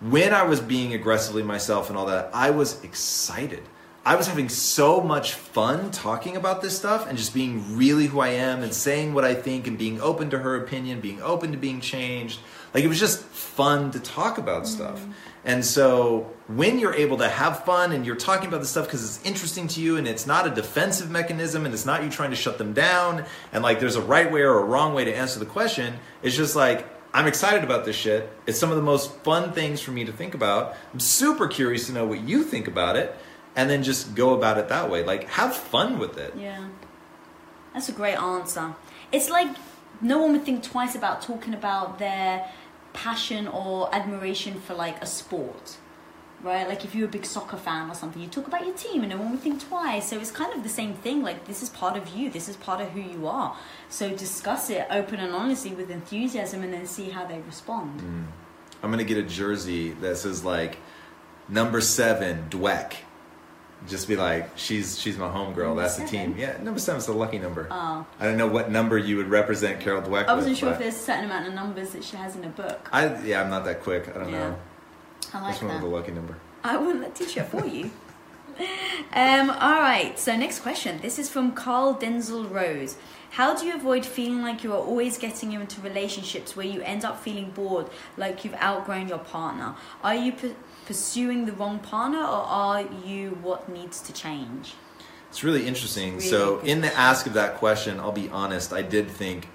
when 0.00 0.34
I 0.34 0.42
was 0.42 0.60
being 0.60 0.92
aggressively 0.92 1.42
myself 1.42 1.88
and 1.88 1.98
all 1.98 2.06
that, 2.06 2.30
I 2.34 2.50
was 2.50 2.82
excited. 2.84 3.62
I 4.06 4.16
was 4.16 4.26
having 4.26 4.50
so 4.50 5.00
much 5.00 5.32
fun 5.32 5.90
talking 5.90 6.36
about 6.36 6.60
this 6.60 6.76
stuff 6.76 7.08
and 7.08 7.16
just 7.16 7.32
being 7.32 7.74
really 7.74 8.06
who 8.06 8.20
I 8.20 8.28
am 8.28 8.62
and 8.62 8.74
saying 8.74 9.14
what 9.14 9.24
I 9.24 9.32
think 9.32 9.66
and 9.66 9.78
being 9.78 9.98
open 9.98 10.28
to 10.30 10.38
her 10.38 10.56
opinion, 10.56 11.00
being 11.00 11.22
open 11.22 11.52
to 11.52 11.56
being 11.56 11.80
changed. 11.80 12.40
Like 12.74 12.84
it 12.84 12.88
was 12.88 13.00
just 13.00 13.22
fun 13.22 13.92
to 13.92 14.00
talk 14.00 14.36
about 14.36 14.64
mm-hmm. 14.64 14.74
stuff. 14.74 15.06
And 15.46 15.64
so 15.64 16.30
when 16.48 16.78
you're 16.78 16.94
able 16.94 17.16
to 17.18 17.28
have 17.28 17.64
fun 17.64 17.92
and 17.92 18.04
you're 18.04 18.16
talking 18.16 18.48
about 18.48 18.60
this 18.60 18.70
stuff 18.70 18.84
because 18.84 19.02
it's 19.04 19.24
interesting 19.24 19.68
to 19.68 19.80
you 19.80 19.96
and 19.96 20.06
it's 20.06 20.26
not 20.26 20.46
a 20.46 20.50
defensive 20.50 21.10
mechanism 21.10 21.64
and 21.64 21.72
it's 21.72 21.86
not 21.86 22.02
you 22.02 22.10
trying 22.10 22.30
to 22.30 22.36
shut 22.36 22.58
them 22.58 22.74
down 22.74 23.24
and 23.52 23.62
like 23.62 23.80
there's 23.80 23.96
a 23.96 24.02
right 24.02 24.30
way 24.30 24.42
or 24.42 24.58
a 24.58 24.64
wrong 24.64 24.92
way 24.92 25.06
to 25.06 25.14
answer 25.14 25.38
the 25.38 25.46
question, 25.46 25.94
it's 26.22 26.36
just 26.36 26.54
like 26.54 26.86
I'm 27.14 27.26
excited 27.26 27.62
about 27.62 27.84
this 27.84 27.94
shit. 27.96 28.30
It's 28.46 28.58
some 28.58 28.70
of 28.70 28.76
the 28.76 28.82
most 28.82 29.14
fun 29.18 29.52
things 29.52 29.80
for 29.80 29.92
me 29.92 30.04
to 30.04 30.12
think 30.12 30.34
about. 30.34 30.74
I'm 30.92 31.00
super 31.00 31.46
curious 31.46 31.86
to 31.86 31.92
know 31.92 32.04
what 32.04 32.20
you 32.20 32.42
think 32.42 32.66
about 32.66 32.96
it, 32.96 33.14
and 33.56 33.70
then 33.70 33.82
just 33.82 34.14
go 34.14 34.34
about 34.34 34.58
it 34.58 34.68
that 34.68 34.90
way. 34.90 35.04
Like, 35.04 35.28
have 35.30 35.54
fun 35.54 35.98
with 35.98 36.18
it. 36.18 36.34
Yeah. 36.36 36.68
That's 37.72 37.88
a 37.88 37.92
great 37.92 38.16
answer. 38.16 38.74
It's 39.12 39.28
like 39.28 39.48
no 40.00 40.18
one 40.18 40.32
would 40.32 40.44
think 40.44 40.62
twice 40.62 40.94
about 40.94 41.22
talking 41.22 41.54
about 41.54 41.98
their 41.98 42.48
passion 42.92 43.48
or 43.48 43.92
admiration 43.94 44.60
for 44.60 44.74
like 44.74 45.02
a 45.02 45.06
sport. 45.06 45.78
Right? 46.42 46.68
Like 46.68 46.84
if 46.84 46.94
you're 46.94 47.06
a 47.06 47.10
big 47.10 47.24
soccer 47.24 47.56
fan 47.56 47.90
or 47.90 47.94
something, 47.94 48.20
you 48.20 48.28
talk 48.28 48.46
about 48.46 48.66
your 48.66 48.74
team 48.74 49.02
and 49.02 49.10
no 49.10 49.16
one 49.16 49.30
would 49.32 49.40
think 49.40 49.66
twice. 49.66 50.10
So 50.10 50.18
it's 50.18 50.30
kind 50.30 50.52
of 50.52 50.62
the 50.62 50.68
same 50.68 50.94
thing. 50.94 51.22
Like 51.22 51.46
this 51.46 51.62
is 51.62 51.70
part 51.70 51.96
of 51.96 52.08
you, 52.08 52.28
this 52.30 52.48
is 52.48 52.56
part 52.56 52.80
of 52.80 52.90
who 52.90 53.00
you 53.00 53.26
are. 53.26 53.56
So 53.88 54.14
discuss 54.14 54.68
it 54.68 54.86
open 54.90 55.20
and 55.20 55.32
honestly 55.32 55.72
with 55.72 55.90
enthusiasm 55.90 56.62
and 56.62 56.72
then 56.72 56.86
see 56.86 57.10
how 57.10 57.24
they 57.24 57.40
respond. 57.40 58.00
Mm. 58.00 58.26
I'm 58.82 58.90
gonna 58.90 59.04
get 59.04 59.16
a 59.16 59.22
jersey 59.22 59.92
that 60.02 60.18
says 60.18 60.44
like 60.44 60.76
number 61.48 61.80
seven 61.80 62.46
Dweck. 62.50 62.96
Just 63.86 64.08
be 64.08 64.16
like, 64.16 64.50
she's 64.56 64.98
she's 64.98 65.18
my 65.18 65.28
homegirl. 65.28 65.76
That's 65.76 65.96
the 65.96 66.06
team. 66.06 66.36
Yeah, 66.38 66.56
number 66.62 66.80
seven's 66.80 67.06
a 67.08 67.12
lucky 67.12 67.38
number. 67.38 67.68
Oh. 67.70 68.06
I 68.18 68.24
don't 68.24 68.38
know 68.38 68.46
what 68.46 68.70
number 68.70 68.96
you 68.96 69.18
would 69.18 69.28
represent 69.28 69.80
Carol 69.80 70.00
Dweck. 70.00 70.26
I 70.26 70.34
wasn't 70.34 70.52
with, 70.52 70.58
sure 70.58 70.72
if 70.72 70.78
there's 70.78 70.94
a 70.94 70.98
certain 70.98 71.26
amount 71.26 71.48
of 71.48 71.54
numbers 71.54 71.90
that 71.90 72.02
she 72.02 72.16
has 72.16 72.34
in 72.34 72.44
a 72.44 72.48
book. 72.48 72.88
I 72.92 73.22
yeah, 73.24 73.42
I'm 73.42 73.50
not 73.50 73.64
that 73.66 73.82
quick. 73.82 74.08
I 74.08 74.12
don't 74.18 74.30
Yeah. 74.30 74.38
know. 74.50 74.58
I 75.34 75.40
like 75.42 75.52
This 75.54 75.62
one 75.62 75.68
that. 75.74 75.82
with 75.82 75.92
a 75.92 75.94
lucky 75.94 76.12
number. 76.12 76.36
I 76.62 76.76
won 76.78 77.00
that 77.02 77.14
t-shirt 77.14 77.48
for 77.48 77.66
you. 77.66 77.90
um, 79.12 79.50
all 79.50 79.80
right. 79.80 80.18
So 80.18 80.34
next 80.36 80.60
question. 80.60 81.00
This 81.02 81.18
is 81.18 81.28
from 81.28 81.52
Carl 81.52 81.94
Denzel 81.94 82.50
Rose. 82.50 82.96
How 83.30 83.54
do 83.54 83.66
you 83.66 83.74
avoid 83.74 84.06
feeling 84.06 84.42
like 84.42 84.62
you 84.62 84.72
are 84.72 84.78
always 84.78 85.18
getting 85.18 85.52
into 85.52 85.80
relationships 85.80 86.54
where 86.56 86.64
you 86.66 86.80
end 86.82 87.04
up 87.04 87.20
feeling 87.20 87.50
bored, 87.50 87.88
like 88.16 88.44
you've 88.44 88.54
outgrown 88.54 89.08
your 89.08 89.18
partner? 89.18 89.74
Are 90.04 90.14
you 90.14 90.32
pu- 90.32 90.54
pursuing 90.86 91.46
the 91.46 91.52
wrong 91.52 91.78
partner, 91.78 92.20
or 92.20 92.44
are 92.44 92.82
you 93.04 93.38
what 93.42 93.68
needs 93.68 94.00
to 94.02 94.12
change? 94.12 94.74
It's 95.30 95.42
really 95.44 95.66
interesting. 95.66 96.16
Really 96.16 96.26
so, 96.28 96.60
in 96.60 96.80
the 96.80 96.94
ask 96.96 97.26
of 97.26 97.34
that 97.34 97.56
question, 97.56 98.00
I'll 98.00 98.12
be 98.12 98.28
honest, 98.30 98.72
I 98.72 98.82
did 98.82 99.10
think 99.10 99.48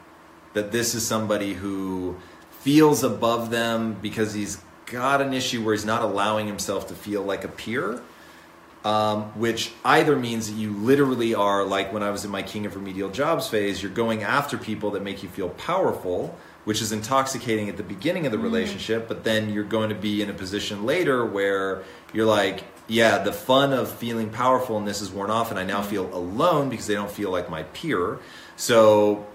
that 0.54 0.72
this 0.72 0.96
is 0.96 1.06
somebody 1.08 1.54
who 1.54 2.18
feels 2.62 3.04
above 3.04 3.50
them 3.52 3.94
because 4.02 4.34
he's 4.34 4.62
got 4.88 5.22
an 5.22 5.34
issue 5.34 5.64
where 5.64 5.74
he's 5.74 5.86
not 5.86 6.02
allowing 6.02 6.48
himself 6.48 6.88
to 6.88 6.96
feel 6.96 7.22
like 7.24 7.44
a 7.44 7.48
peer. 7.48 8.02
um, 8.86 9.24
which 9.38 9.72
either 9.84 10.16
means 10.16 10.50
that 10.50 10.56
you 10.58 10.72
literally 10.72 11.36
are 11.36 11.66
like 11.66 11.92
when 11.92 12.02
I 12.02 12.12
was 12.12 12.24
in 12.24 12.32
my 12.32 12.42
king 12.44 12.66
of 12.66 12.76
remedial 12.76 13.10
jobs 13.10 13.48
phase, 13.50 13.84
you're 13.84 13.92
going 13.92 14.24
after 14.24 14.58
people 14.58 14.92
that 14.92 15.04
make 15.04 15.22
you 15.22 15.30
feel 15.30 15.50
powerful, 15.50 16.38
which 16.66 16.82
is 16.82 16.92
intoxicating 16.92 17.70
at 17.70 17.78
the 17.78 17.84
beginning 17.84 18.26
of 18.26 18.32
the 18.32 18.40
relationship, 18.40 19.08
but 19.08 19.24
then 19.24 19.50
you're 19.50 19.64
going 19.64 19.90
to 19.90 19.96
be 19.96 20.22
in 20.22 20.30
a 20.30 20.34
position 20.34 20.86
later 20.86 21.26
where 21.26 21.84
you're 22.14 22.26
like, 22.26 22.64
yeah, 22.88 23.20
the 23.20 23.34
fun 23.34 23.72
of 23.72 23.90
feeling 23.90 24.30
powerful 24.30 24.78
and 24.78 24.88
this 24.88 25.02
is 25.02 25.12
worn 25.12 25.30
off, 25.30 25.52
and 25.52 25.60
I 25.60 25.64
now 25.64 25.82
feel 25.82 26.14
alone 26.14 26.70
because 26.70 26.88
they 26.88 26.96
don't 26.96 27.12
feel 27.12 27.32
like 27.32 27.50
my 27.50 27.64
peer. 27.64 28.20
So 28.56 29.28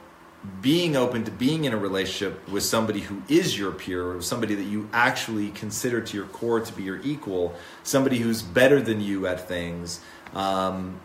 being 0.60 0.94
open 0.96 1.24
to 1.24 1.30
being 1.30 1.64
in 1.64 1.72
a 1.72 1.76
relationship 1.76 2.48
with 2.48 2.62
somebody 2.62 3.00
who 3.00 3.22
is 3.28 3.58
your 3.58 3.72
peer, 3.72 4.20
somebody 4.20 4.54
that 4.54 4.64
you 4.64 4.88
actually 4.92 5.50
consider 5.50 6.00
to 6.00 6.16
your 6.16 6.26
core 6.26 6.60
to 6.60 6.72
be 6.72 6.82
your 6.82 7.00
equal, 7.02 7.54
somebody 7.82 8.18
who's 8.18 8.42
better 8.42 8.82
than 8.82 9.00
you 9.00 9.26
at 9.26 9.48
things, 9.48 10.00
um, 10.34 11.00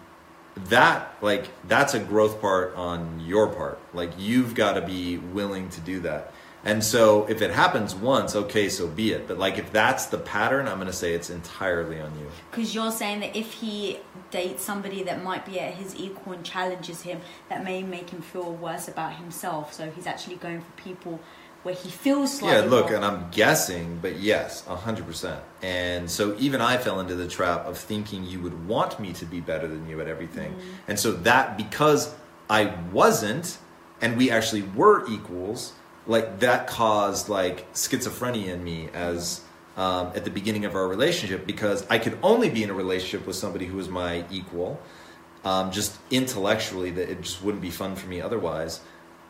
that 0.65 1.15
like 1.21 1.47
that's 1.67 1.93
a 1.93 1.99
growth 1.99 2.41
part 2.41 2.75
on 2.75 3.19
your 3.25 3.47
part. 3.47 3.79
Like 3.93 4.11
you've 4.17 4.55
got 4.55 4.73
to 4.73 4.81
be 4.81 5.17
willing 5.17 5.69
to 5.69 5.81
do 5.81 5.99
that. 6.01 6.33
And 6.65 6.83
so 6.83 7.25
if 7.27 7.41
it 7.41 7.51
happens 7.51 7.95
once, 7.95 8.35
okay, 8.35 8.67
so 8.67 8.85
be 8.85 9.13
it. 9.13 9.27
But 9.27 9.37
like 9.37 9.57
if 9.57 9.71
that's 9.71 10.07
the 10.07 10.17
pattern, 10.17 10.67
I'm 10.67 10.75
going 10.75 10.87
to 10.87 10.93
say 10.93 11.13
it's 11.13 11.29
entirely 11.29 12.01
on 12.01 12.11
you. 12.19 12.27
Because 12.51 12.75
you're 12.75 12.91
saying 12.91 13.21
that 13.21 13.35
if 13.35 13.53
he 13.53 13.99
dates 14.29 14.63
somebody 14.63 15.03
that 15.03 15.23
might 15.23 15.45
be 15.45 15.59
at 15.59 15.75
his 15.75 15.95
equal 15.95 16.33
and 16.33 16.43
challenges 16.43 17.03
him, 17.03 17.21
that 17.47 17.63
may 17.63 17.81
make 17.81 18.09
him 18.09 18.21
feel 18.21 18.53
worse 18.53 18.89
about 18.89 19.15
himself. 19.15 19.73
So 19.73 19.89
he's 19.89 20.05
actually 20.05 20.35
going 20.35 20.59
for 20.59 20.71
people 20.71 21.21
where 21.63 21.75
he 21.75 21.89
feels 21.89 22.37
slightly. 22.37 22.63
Yeah, 22.63 22.69
look, 22.69 22.87
more- 22.87 22.95
and 22.95 23.05
I'm 23.05 23.29
guessing, 23.31 23.99
but 24.01 24.19
yes, 24.19 24.63
100%. 24.67 25.39
And 25.61 26.09
so 26.09 26.35
even 26.39 26.61
I 26.61 26.77
fell 26.77 26.99
into 26.99 27.15
the 27.15 27.27
trap 27.27 27.65
of 27.65 27.77
thinking 27.77 28.23
you 28.23 28.39
would 28.39 28.67
want 28.67 28.99
me 28.99 29.13
to 29.13 29.25
be 29.25 29.41
better 29.41 29.67
than 29.67 29.87
you 29.89 29.99
at 29.99 30.07
everything. 30.07 30.55
And 30.87 30.99
so 30.99 31.11
that, 31.11 31.57
because 31.57 32.15
I 32.49 32.73
wasn't, 32.91 33.57
and 34.01 34.17
we 34.17 34.31
actually 34.31 34.61
were 34.61 35.05
equals, 35.09 35.73
like 36.07 36.39
that 36.39 36.67
caused 36.67 37.29
like 37.29 37.71
schizophrenia 37.73 38.47
in 38.47 38.63
me 38.63 38.89
as 38.93 39.41
um, 39.77 40.11
at 40.15 40.23
the 40.23 40.31
beginning 40.31 40.65
of 40.65 40.75
our 40.75 40.87
relationship 40.87 41.45
because 41.45 41.85
I 41.89 41.99
could 41.99 42.17
only 42.23 42.49
be 42.49 42.63
in 42.63 42.69
a 42.69 42.73
relationship 42.73 43.27
with 43.27 43.35
somebody 43.35 43.65
who 43.65 43.77
was 43.77 43.89
my 43.89 44.25
equal, 44.31 44.79
um, 45.45 45.71
just 45.71 45.97
intellectually, 46.09 46.91
that 46.91 47.09
it 47.09 47.21
just 47.21 47.43
wouldn't 47.43 47.61
be 47.61 47.69
fun 47.69 47.95
for 47.95 48.07
me 48.07 48.21
otherwise 48.21 48.81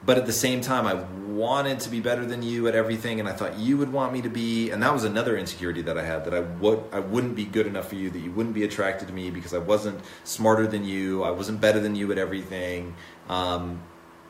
but 0.06 0.18
at 0.18 0.26
the 0.26 0.34
same 0.34 0.62
time 0.62 0.86
i 0.86 0.93
wanted 1.30 1.80
to 1.80 1.89
be 1.89 2.00
better 2.00 2.26
than 2.26 2.41
you 2.41 2.68
at 2.68 2.76
everything 2.76 3.20
and 3.20 3.30
i 3.30 3.32
thought 3.32 3.58
you 3.58 3.78
would 3.78 3.91
want 3.91 4.12
me 4.12 4.22
to 4.22 4.30
be 4.30 4.72
and 4.72 4.84
that 4.84 4.93
was 4.93 5.04
another 5.04 5.38
insecurity 5.38 5.82
that 5.82 5.97
i 5.97 6.04
had 6.04 6.26
that 6.26 6.34
i 6.34 6.39
would 6.39 6.84
i 6.91 7.00
wouldn't 7.00 7.36
be 7.36 7.45
good 7.45 7.66
enough 7.66 7.88
for 7.89 7.95
you 7.95 8.10
that 8.10 8.20
you 8.20 8.32
wouldn't 8.32 8.56
be 8.56 8.64
attracted 8.64 9.08
to 9.08 9.14
me 9.14 9.30
because 9.30 9.54
i 9.54 9.58
wasn't 9.58 10.00
smarter 10.24 10.68
than 10.68 10.84
you 10.84 11.24
i 11.24 11.32
wasn't 11.32 11.60
better 11.62 11.80
than 11.80 11.95
you 11.95 12.12
at 12.12 12.18
everything 12.18 12.93
um, 13.30 13.82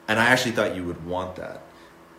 and 0.08 0.20
i 0.20 0.26
actually 0.26 0.52
thought 0.52 0.76
you 0.76 0.84
would 0.84 1.06
want 1.06 1.36
that. 1.38 1.64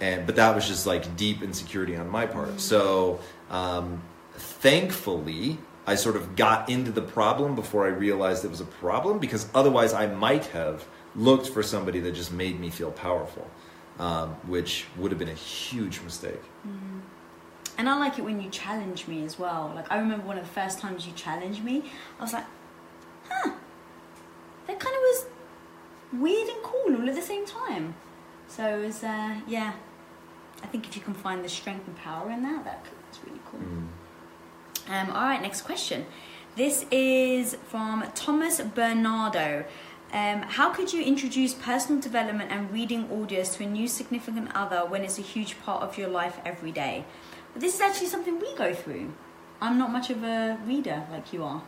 And 0.00 0.24
but 0.24 0.36
that 0.36 0.54
was 0.54 0.66
just 0.66 0.86
like 0.86 1.16
deep 1.16 1.42
insecurity 1.42 1.94
on 1.94 2.08
my 2.08 2.24
part. 2.24 2.58
So 2.58 3.20
um, 3.50 4.02
thankfully 4.34 5.58
i 5.86 5.94
sort 5.94 6.16
of 6.16 6.36
got 6.36 6.68
into 6.70 6.90
the 6.90 7.02
problem 7.02 7.54
before 7.54 7.84
i 7.84 7.88
realized 7.88 8.44
it 8.44 8.50
was 8.50 8.60
a 8.60 8.64
problem 8.64 9.18
because 9.18 9.46
otherwise 9.54 9.92
i 9.92 10.06
might 10.06 10.46
have 10.46 10.86
looked 11.16 11.48
for 11.48 11.62
somebody 11.62 12.00
that 12.00 12.12
just 12.12 12.32
made 12.32 12.58
me 12.60 12.70
feel 12.70 12.90
powerful 12.90 13.48
um, 13.98 14.30
which 14.46 14.86
would 14.96 15.10
have 15.10 15.18
been 15.18 15.28
a 15.28 15.34
huge 15.34 16.00
mistake 16.02 16.42
And 17.78 17.88
I 17.88 17.98
like 17.98 18.18
it 18.18 18.22
when 18.22 18.40
you 18.42 18.50
challenge 18.50 19.08
me 19.08 19.24
as 19.24 19.38
well. 19.38 19.72
Like 19.74 19.90
I 19.90 19.98
remember 19.98 20.26
one 20.26 20.36
of 20.36 20.44
the 20.44 20.52
first 20.52 20.78
times 20.80 21.06
you 21.06 21.12
challenged 21.14 21.64
me, 21.64 21.84
I 22.18 22.22
was 22.22 22.32
like, 22.34 22.44
huh, 23.28 23.52
that 24.66 24.78
kind 24.78 24.94
of 24.94 25.02
was 25.10 25.26
weird 26.12 26.48
and 26.48 26.62
cool 26.62 26.96
all 27.00 27.08
at 27.08 27.14
the 27.14 27.22
same 27.22 27.46
time. 27.46 27.94
So 28.48 28.78
it 28.78 28.84
was, 28.84 29.02
uh, 29.02 29.36
yeah. 29.46 29.72
I 30.62 30.66
think 30.66 30.86
if 30.88 30.94
you 30.96 31.00
can 31.00 31.14
find 31.14 31.42
the 31.42 31.48
strength 31.48 31.86
and 31.86 31.96
power 31.96 32.30
in 32.30 32.42
that, 32.42 32.64
that's 32.64 33.18
really 33.24 33.40
cool. 33.50 33.60
Um, 34.94 35.10
all 35.10 35.22
right, 35.22 35.40
next 35.40 35.62
question. 35.62 36.04
This 36.56 36.84
is 36.90 37.56
from 37.68 38.04
Thomas 38.14 38.60
Bernardo. 38.60 39.64
Um, 40.12 40.42
how 40.42 40.70
could 40.70 40.92
you 40.92 41.02
introduce 41.02 41.54
personal 41.54 42.00
development 42.00 42.50
and 42.50 42.72
reading 42.72 43.06
audios 43.08 43.56
to 43.56 43.64
a 43.64 43.66
new 43.66 43.86
significant 43.86 44.50
other 44.54 44.80
when 44.84 45.02
it's 45.04 45.18
a 45.18 45.22
huge 45.22 45.60
part 45.62 45.82
of 45.82 45.96
your 45.96 46.08
life 46.08 46.38
every 46.44 46.72
day? 46.72 47.04
But 47.52 47.60
this 47.62 47.74
is 47.74 47.80
actually 47.80 48.08
something 48.08 48.40
we 48.40 48.52
go 48.56 48.74
through. 48.74 49.12
I'm 49.60 49.78
not 49.78 49.92
much 49.92 50.10
of 50.10 50.24
a 50.24 50.58
reader 50.66 51.04
like 51.12 51.32
you 51.32 51.44
are. 51.44 51.62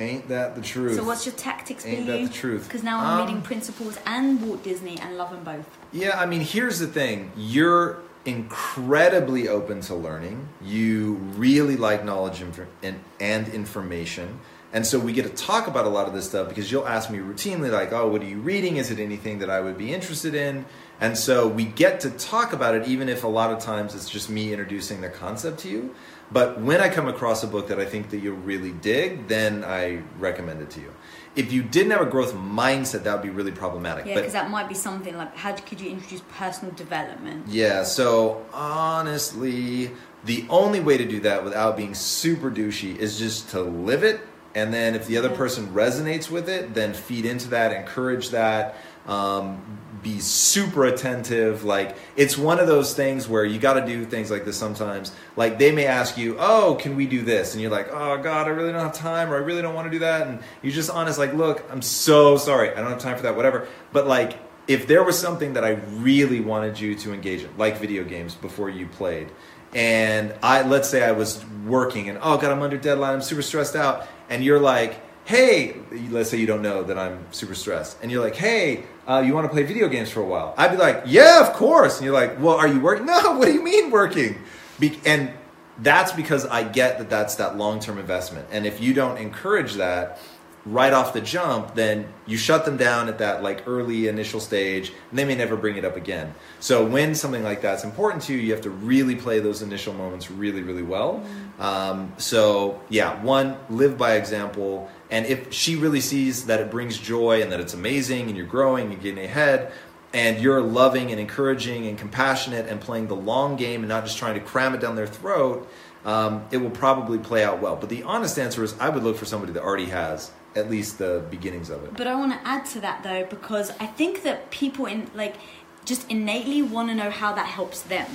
ain't 0.00 0.28
that 0.28 0.54
the 0.54 0.62
truth 0.62 0.96
So 0.96 1.04
what's 1.04 1.26
your 1.26 1.34
tactics, 1.34 1.84
Ain't 1.84 2.06
that 2.06 2.22
the 2.22 2.28
truth? 2.30 2.64
Because 2.64 2.82
now 2.82 2.98
I'm 3.00 3.20
Um, 3.20 3.26
reading 3.26 3.42
Principles 3.42 3.98
and 4.06 4.40
Walt 4.42 4.64
Disney 4.64 4.98
and 4.98 5.16
love 5.18 5.30
them 5.30 5.44
both. 5.44 5.66
Yeah, 5.92 6.18
I 6.18 6.26
mean, 6.26 6.40
here's 6.40 6.78
the 6.78 6.86
thing. 6.86 7.30
You're 7.36 7.98
incredibly 8.24 9.48
open 9.48 9.82
to 9.82 9.94
learning. 9.94 10.48
You 10.62 11.14
really 11.36 11.76
like 11.76 12.04
knowledge 12.04 12.40
and, 12.42 13.00
and 13.20 13.48
information. 13.48 14.40
And 14.72 14.86
so 14.86 15.00
we 15.00 15.12
get 15.12 15.24
to 15.24 15.30
talk 15.30 15.66
about 15.66 15.84
a 15.84 15.88
lot 15.88 16.06
of 16.06 16.14
this 16.14 16.28
stuff 16.28 16.48
because 16.48 16.70
you'll 16.70 16.86
ask 16.86 17.10
me 17.10 17.18
routinely, 17.18 17.72
like, 17.72 17.92
oh, 17.92 18.08
what 18.08 18.22
are 18.22 18.26
you 18.26 18.38
reading? 18.38 18.76
Is 18.76 18.90
it 18.90 19.00
anything 19.00 19.40
that 19.40 19.50
I 19.50 19.60
would 19.60 19.76
be 19.76 19.92
interested 19.92 20.34
in? 20.34 20.64
And 21.00 21.18
so 21.18 21.48
we 21.48 21.64
get 21.64 22.00
to 22.00 22.10
talk 22.10 22.52
about 22.52 22.74
it, 22.76 22.86
even 22.86 23.08
if 23.08 23.24
a 23.24 23.28
lot 23.28 23.52
of 23.52 23.58
times 23.58 23.94
it's 23.94 24.08
just 24.08 24.30
me 24.30 24.52
introducing 24.52 25.00
the 25.00 25.08
concept 25.08 25.60
to 25.60 25.68
you. 25.68 25.94
But 26.32 26.60
when 26.60 26.80
I 26.80 26.88
come 26.88 27.08
across 27.08 27.42
a 27.42 27.48
book 27.48 27.66
that 27.68 27.80
I 27.80 27.84
think 27.84 28.10
that 28.10 28.18
you'll 28.18 28.36
really 28.36 28.70
dig, 28.70 29.26
then 29.26 29.64
I 29.64 30.02
recommend 30.18 30.62
it 30.62 30.70
to 30.70 30.80
you. 30.80 30.94
If 31.34 31.52
you 31.52 31.62
didn't 31.62 31.90
have 31.90 32.02
a 32.02 32.06
growth 32.06 32.34
mindset, 32.34 33.02
that 33.04 33.14
would 33.14 33.22
be 33.22 33.30
really 33.30 33.50
problematic. 33.50 34.06
Yeah, 34.06 34.16
because 34.16 34.32
that 34.34 34.50
might 34.50 34.68
be 34.68 34.74
something 34.74 35.16
like 35.16 35.36
how 35.36 35.54
could 35.54 35.80
you 35.80 35.90
introduce 35.90 36.22
personal 36.28 36.72
development? 36.74 37.46
yeah, 37.48 37.82
so 37.82 38.44
honestly, 38.52 39.90
the 40.24 40.44
only 40.48 40.80
way 40.80 40.98
to 40.98 41.06
do 41.06 41.20
that 41.20 41.42
without 41.42 41.76
being 41.76 41.94
super 41.94 42.50
douchey 42.50 42.96
is 42.96 43.18
just 43.18 43.50
to 43.50 43.62
live 43.62 44.04
it. 44.04 44.20
And 44.54 44.74
then 44.74 44.94
if 44.94 45.06
the 45.06 45.16
other 45.16 45.30
person 45.30 45.68
resonates 45.68 46.30
with 46.30 46.48
it, 46.48 46.74
then 46.74 46.92
feed 46.92 47.24
into 47.24 47.48
that, 47.50 47.72
encourage 47.72 48.30
that, 48.30 48.76
um, 49.06 49.78
be 50.02 50.18
super 50.18 50.84
attentive. 50.86 51.62
Like, 51.62 51.96
it's 52.16 52.36
one 52.36 52.58
of 52.58 52.66
those 52.66 52.94
things 52.94 53.28
where 53.28 53.44
you 53.44 53.58
got 53.58 53.74
to 53.74 53.86
do 53.86 54.04
things 54.04 54.30
like 54.30 54.44
this 54.44 54.56
sometimes. 54.56 55.12
Like, 55.36 55.58
they 55.58 55.72
may 55.72 55.86
ask 55.86 56.16
you, 56.16 56.36
Oh, 56.38 56.76
can 56.80 56.96
we 56.96 57.06
do 57.06 57.22
this? 57.22 57.52
And 57.52 57.62
you're 57.62 57.70
like, 57.70 57.88
Oh, 57.92 58.16
God, 58.22 58.46
I 58.46 58.50
really 58.50 58.72
don't 58.72 58.82
have 58.82 58.94
time, 58.94 59.30
or 59.30 59.36
I 59.36 59.40
really 59.40 59.62
don't 59.62 59.74
want 59.74 59.86
to 59.86 59.90
do 59.90 60.00
that. 60.00 60.26
And 60.26 60.40
you're 60.62 60.72
just 60.72 60.90
honest, 60.90 61.18
like, 61.18 61.34
Look, 61.34 61.64
I'm 61.70 61.82
so 61.82 62.36
sorry. 62.36 62.70
I 62.70 62.76
don't 62.76 62.90
have 62.90 62.98
time 62.98 63.16
for 63.16 63.22
that, 63.22 63.36
whatever. 63.36 63.68
But, 63.92 64.06
like, 64.06 64.38
if 64.70 64.86
there 64.86 65.02
was 65.02 65.18
something 65.18 65.54
that 65.54 65.64
I 65.64 65.70
really 65.98 66.40
wanted 66.40 66.78
you 66.78 66.94
to 66.94 67.12
engage 67.12 67.42
in, 67.42 67.50
like 67.58 67.78
video 67.78 68.04
games 68.04 68.36
before 68.36 68.70
you 68.70 68.86
played, 68.86 69.28
and 69.74 70.34
I 70.42 70.62
let's 70.62 70.88
say 70.88 71.04
I 71.04 71.12
was 71.12 71.44
working 71.66 72.08
and 72.08 72.18
oh 72.22 72.36
god 72.38 72.50
I'm 72.50 72.62
under 72.62 72.76
deadline. 72.76 73.14
I'm 73.14 73.22
super 73.22 73.42
stressed 73.42 73.76
out. 73.76 74.06
And 74.28 74.44
you're 74.44 74.60
like 74.60 75.00
hey 75.24 75.76
let's 76.10 76.30
say 76.30 76.38
you 76.38 76.46
don't 76.46 76.62
know 76.62 76.82
that 76.82 76.98
I'm 76.98 77.24
super 77.32 77.54
stressed. 77.54 77.98
And 78.02 78.10
you're 78.10 78.22
like 78.22 78.36
hey 78.36 78.84
uh, 79.06 79.22
you 79.24 79.34
want 79.34 79.46
to 79.46 79.52
play 79.52 79.62
video 79.62 79.88
games 79.88 80.10
for 80.10 80.20
a 80.20 80.26
while? 80.26 80.54
I'd 80.56 80.72
be 80.72 80.76
like 80.76 81.04
yeah 81.06 81.46
of 81.46 81.54
course. 81.54 81.98
And 81.98 82.04
you're 82.04 82.14
like 82.14 82.40
well 82.40 82.56
are 82.56 82.68
you 82.68 82.80
working? 82.80 83.06
No 83.10 83.38
what 83.38 83.46
do 83.46 83.52
you 83.52 83.62
mean 83.62 83.90
working? 83.90 84.38
Be- 84.78 85.00
and 85.04 85.30
that's 85.78 86.12
because 86.12 86.46
I 86.46 86.62
get 86.64 86.98
that 86.98 87.10
that's 87.10 87.36
that 87.36 87.56
long 87.56 87.80
term 87.80 87.98
investment. 87.98 88.48
And 88.50 88.66
if 88.66 88.80
you 88.80 88.92
don't 88.94 89.16
encourage 89.18 89.74
that 89.74 90.18
right 90.66 90.92
off 90.92 91.14
the 91.14 91.20
jump, 91.20 91.74
then 91.74 92.06
you 92.26 92.36
shut 92.36 92.64
them 92.64 92.76
down 92.76 93.08
at 93.08 93.18
that 93.18 93.42
like 93.42 93.66
early 93.66 94.08
initial 94.08 94.40
stage, 94.40 94.92
and 95.10 95.18
they 95.18 95.24
may 95.24 95.34
never 95.34 95.56
bring 95.56 95.76
it 95.76 95.84
up 95.84 95.96
again. 95.96 96.34
So 96.60 96.84
when 96.84 97.14
something 97.14 97.42
like 97.42 97.62
that's 97.62 97.82
important 97.82 98.22
to 98.24 98.34
you, 98.34 98.38
you 98.40 98.52
have 98.52 98.60
to 98.62 98.70
really 98.70 99.16
play 99.16 99.40
those 99.40 99.62
initial 99.62 99.94
moments 99.94 100.30
really, 100.30 100.62
really 100.62 100.82
well. 100.82 101.24
Um, 101.58 102.12
so 102.18 102.80
yeah, 102.90 103.22
one, 103.22 103.56
live 103.70 103.96
by 103.96 104.16
example, 104.16 104.90
and 105.10 105.24
if 105.26 105.52
she 105.52 105.76
really 105.76 106.00
sees 106.00 106.46
that 106.46 106.60
it 106.60 106.70
brings 106.70 106.98
joy 106.98 107.42
and 107.42 107.50
that 107.52 107.60
it's 107.60 107.74
amazing, 107.74 108.28
and 108.28 108.36
you're 108.36 108.46
growing, 108.46 108.90
you're 108.90 109.00
getting 109.00 109.24
ahead. 109.24 109.72
And 110.12 110.40
you're 110.40 110.60
loving 110.60 111.12
and 111.12 111.20
encouraging 111.20 111.86
and 111.86 111.96
compassionate 111.96 112.66
and 112.66 112.80
playing 112.80 113.06
the 113.06 113.14
long 113.14 113.54
game 113.54 113.82
and 113.82 113.88
not 113.88 114.04
just 114.04 114.18
trying 114.18 114.34
to 114.34 114.40
cram 114.40 114.74
it 114.74 114.80
down 114.80 114.96
their 114.96 115.06
throat, 115.06 115.70
um, 116.04 116.44
it 116.50 116.56
will 116.56 116.70
probably 116.70 117.18
play 117.18 117.44
out 117.44 117.60
well. 117.60 117.76
But 117.76 117.90
the 117.90 118.02
honest 118.02 118.36
answer 118.36 118.64
is 118.64 118.74
I 118.80 118.88
would 118.88 119.04
look 119.04 119.16
for 119.16 119.24
somebody 119.24 119.52
that 119.52 119.62
already 119.62 119.86
has 119.86 120.32
at 120.56 120.70
least 120.70 120.98
the 120.98 121.24
beginnings 121.30 121.70
of 121.70 121.84
it. 121.84 121.96
But 121.96 122.06
I 122.06 122.14
want 122.14 122.32
to 122.32 122.48
add 122.48 122.66
to 122.66 122.80
that 122.80 123.02
though 123.02 123.24
because 123.28 123.70
I 123.78 123.86
think 123.86 124.22
that 124.22 124.50
people 124.50 124.86
in 124.86 125.10
like 125.14 125.36
just 125.84 126.10
innately 126.10 126.62
want 126.62 126.88
to 126.88 126.94
know 126.94 127.10
how 127.10 127.32
that 127.34 127.46
helps 127.46 127.82
them. 127.82 128.06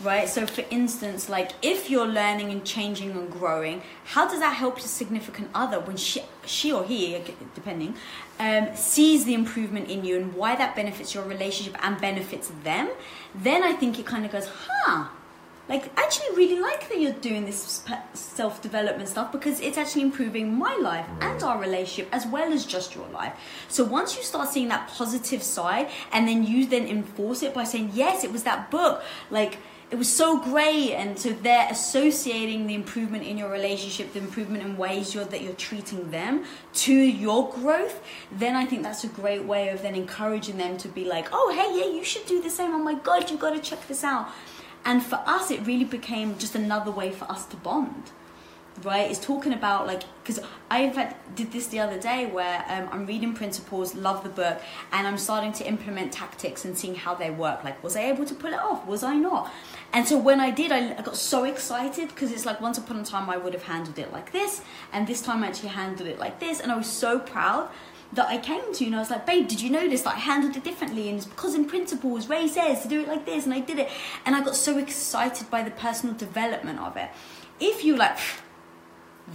Right? 0.00 0.28
So 0.28 0.46
for 0.46 0.64
instance, 0.70 1.28
like 1.28 1.52
if 1.60 1.90
you're 1.90 2.06
learning 2.06 2.52
and 2.52 2.64
changing 2.64 3.10
and 3.10 3.28
growing, 3.28 3.82
how 4.04 4.28
does 4.28 4.38
that 4.38 4.54
help 4.54 4.78
your 4.78 4.86
significant 4.86 5.50
other 5.54 5.80
when 5.80 5.96
she 5.96 6.22
she 6.46 6.72
or 6.72 6.84
he 6.84 7.20
depending 7.54 7.94
um, 8.38 8.68
sees 8.76 9.24
the 9.24 9.34
improvement 9.34 9.90
in 9.90 10.04
you 10.04 10.16
and 10.16 10.34
why 10.34 10.54
that 10.54 10.76
benefits 10.76 11.14
your 11.14 11.24
relationship 11.24 11.76
and 11.84 12.00
benefits 12.00 12.52
them? 12.62 12.90
Then 13.34 13.64
I 13.64 13.72
think 13.72 13.98
it 13.98 14.06
kind 14.06 14.24
of 14.24 14.30
goes, 14.30 14.46
"Huh, 14.46 15.08
like 15.68 15.90
actually 15.98 16.34
really 16.36 16.58
like 16.60 16.88
that 16.88 16.98
you're 16.98 17.12
doing 17.12 17.44
this 17.44 17.84
self 18.14 18.62
development 18.62 19.08
stuff 19.08 19.30
because 19.32 19.60
it's 19.60 19.76
actually 19.76 20.02
improving 20.02 20.58
my 20.58 20.74
life 20.76 21.06
and 21.20 21.42
our 21.42 21.60
relationship 21.60 22.08
as 22.12 22.26
well 22.26 22.52
as 22.52 22.64
just 22.64 22.94
your 22.94 23.08
life. 23.08 23.34
So 23.68 23.84
once 23.84 24.16
you 24.16 24.22
start 24.22 24.48
seeing 24.48 24.68
that 24.68 24.88
positive 24.88 25.42
side 25.42 25.88
and 26.12 26.26
then 26.26 26.44
you 26.44 26.66
then 26.66 26.86
enforce 26.86 27.42
it 27.42 27.52
by 27.52 27.64
saying, 27.64 27.90
yes, 27.94 28.24
it 28.24 28.32
was 28.32 28.44
that 28.44 28.70
book, 28.70 29.02
like 29.30 29.58
it 29.90 29.96
was 29.96 30.14
so 30.14 30.38
great. 30.38 30.92
And 30.92 31.18
so 31.18 31.30
they're 31.30 31.68
associating 31.70 32.66
the 32.66 32.74
improvement 32.74 33.24
in 33.24 33.38
your 33.38 33.50
relationship 33.50 34.12
the 34.12 34.18
improvement 34.18 34.62
in 34.62 34.76
ways 34.76 35.14
you're, 35.14 35.24
that 35.24 35.42
you're 35.42 35.54
treating 35.54 36.10
them 36.10 36.44
to 36.72 36.92
your 36.92 37.50
growth 37.50 38.00
then 38.30 38.54
i 38.54 38.64
think 38.64 38.82
that's 38.82 39.02
a 39.04 39.08
great 39.08 39.44
way 39.44 39.68
of 39.70 39.82
then 39.82 39.94
encouraging 39.94 40.56
them 40.56 40.76
to 40.76 40.88
be 40.88 41.04
like 41.04 41.28
oh 41.32 41.52
hey 41.52 41.78
yeah 41.78 41.92
you 41.94 42.04
should 42.04 42.24
do 42.26 42.40
the 42.42 42.50
same. 42.50 42.72
Oh 42.74 42.78
my 42.78 42.94
god 42.94 43.30
you've 43.30 43.40
got 43.40 43.54
to 43.54 43.60
check 43.60 43.86
this 43.88 44.04
out 44.04 44.28
and 44.88 45.04
for 45.04 45.20
us, 45.26 45.50
it 45.50 45.66
really 45.66 45.84
became 45.84 46.38
just 46.38 46.54
another 46.54 46.90
way 46.90 47.10
for 47.12 47.30
us 47.30 47.44
to 47.44 47.56
bond 47.58 48.10
right? 48.84 49.10
Is 49.10 49.18
talking 49.18 49.52
about 49.52 49.86
like 49.86 50.02
because 50.22 50.40
i 50.70 50.82
in 50.82 50.92
fact 50.92 51.34
did 51.34 51.50
this 51.52 51.68
the 51.68 51.80
other 51.80 51.98
day 51.98 52.26
where 52.26 52.64
um, 52.68 52.88
i'm 52.92 53.06
reading 53.06 53.32
principles 53.32 53.94
love 53.94 54.22
the 54.22 54.28
book 54.28 54.60
and 54.92 55.06
i'm 55.06 55.16
starting 55.16 55.52
to 55.52 55.66
implement 55.66 56.12
tactics 56.12 56.64
and 56.64 56.76
seeing 56.76 56.94
how 56.94 57.14
they 57.14 57.30
work. 57.30 57.64
Like 57.64 57.82
was 57.82 57.96
i 57.96 58.02
able 58.02 58.24
to 58.26 58.34
pull 58.34 58.52
it 58.52 58.58
off? 58.58 58.86
Was 58.86 59.02
i 59.02 59.14
not? 59.14 59.50
And 59.92 60.06
so 60.06 60.18
when 60.18 60.40
i 60.40 60.50
did 60.50 60.70
i, 60.70 60.94
I 60.98 61.02
got 61.02 61.16
so 61.16 61.44
excited 61.44 62.08
because 62.08 62.30
it's 62.30 62.44
like 62.44 62.60
once 62.60 62.78
upon 62.78 62.98
a 63.00 63.04
time 63.04 63.30
i 63.30 63.36
would 63.36 63.54
have 63.54 63.64
handled 63.64 63.98
it 63.98 64.12
like 64.12 64.32
this 64.32 64.60
and 64.92 65.06
this 65.06 65.22
time 65.22 65.42
i 65.42 65.48
actually 65.48 65.70
handled 65.70 66.08
it 66.08 66.18
like 66.18 66.38
this 66.40 66.60
and 66.60 66.70
i 66.70 66.76
was 66.76 66.86
so 66.86 67.18
proud 67.18 67.70
that 68.12 68.28
I 68.28 68.38
came 68.38 68.72
to, 68.74 68.84
and 68.86 68.96
I 68.96 69.00
was 69.00 69.10
like, 69.10 69.26
babe, 69.26 69.48
did 69.48 69.60
you 69.60 69.70
notice 69.70 70.02
that 70.02 70.14
I 70.14 70.18
handled 70.18 70.56
it 70.56 70.64
differently? 70.64 71.08
And 71.08 71.18
it's 71.18 71.26
because 71.26 71.54
in 71.54 71.66
principles, 71.66 72.28
Ray 72.28 72.48
says 72.48 72.82
to 72.82 72.88
do 72.88 73.00
it 73.00 73.08
like 73.08 73.26
this, 73.26 73.44
and 73.44 73.52
I 73.52 73.60
did 73.60 73.78
it. 73.78 73.90
And 74.24 74.34
I 74.34 74.42
got 74.42 74.56
so 74.56 74.78
excited 74.78 75.50
by 75.50 75.62
the 75.62 75.70
personal 75.70 76.14
development 76.14 76.78
of 76.80 76.96
it. 76.96 77.10
If 77.60 77.84
you 77.84 77.96
like, 77.96 78.18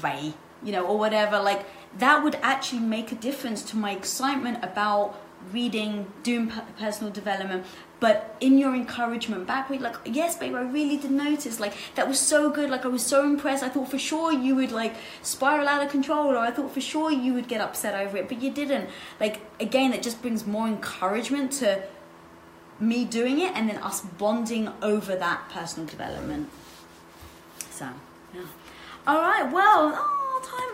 Ray, 0.02 0.34
you 0.64 0.72
know, 0.72 0.86
or 0.86 0.98
whatever, 0.98 1.40
like 1.40 1.66
that 1.98 2.24
would 2.24 2.36
actually 2.42 2.82
make 2.82 3.12
a 3.12 3.16
difference 3.16 3.62
to 3.64 3.78
my 3.78 3.92
excitement 3.92 4.64
about 4.64 5.20
reading, 5.52 6.08
doing 6.24 6.52
personal 6.80 7.12
development, 7.12 7.66
but 8.00 8.36
in 8.40 8.58
your 8.58 8.76
encouragement 8.76 9.48
back, 9.48 9.70
we 9.70 9.78
like, 9.78 9.96
yes, 10.06 10.36
babe, 10.36 10.56
I 10.56 10.62
really 10.62 10.98
did 10.98 11.12
notice. 11.12 11.60
Like 11.60 11.74
that 11.96 12.08
was 12.08 12.20
so 12.20 12.50
good. 12.50 12.70
Like 12.70 12.86
I 12.86 12.90
was 12.90 13.06
so 13.06 13.24
impressed. 13.24 13.64
I 13.64 13.70
thought 13.70 13.90
for 13.90 13.98
sure 13.98 14.32
you 14.32 14.56
would 14.56 14.72
like 14.72 14.96
spiral 15.22 15.68
out 15.68 15.84
of 15.84 15.90
control, 15.90 16.28
or 16.28 16.38
I 16.38 16.52
thought 16.52 16.74
for 16.74 16.82
sure 16.82 17.12
you 17.12 17.34
would 17.34 17.48
get 17.48 17.62
upset 17.62 17.96
over 17.96 18.18
it, 18.18 18.28
but 18.28 18.42
you 18.42 18.52
didn't. 18.52 18.90
Like 19.20 19.42
again, 19.60 19.92
that 19.92 20.04
just 20.04 20.22
brings 20.22 20.46
more 20.46 20.68
encouragement 20.68 21.54
to 21.54 21.84
me 22.80 23.06
doing 23.06 23.40
it, 23.40 23.54
and 23.56 23.70
then 23.70 23.78
us 23.78 24.02
bonding 24.02 24.70
over 24.82 25.16
that 25.16 25.50
personal 25.50 25.88
development. 25.88 26.50
So, 27.70 27.88
yeah. 28.34 28.42
All 29.08 29.22
right. 29.22 29.50
Well, 29.52 29.94
oh, 29.96 30.23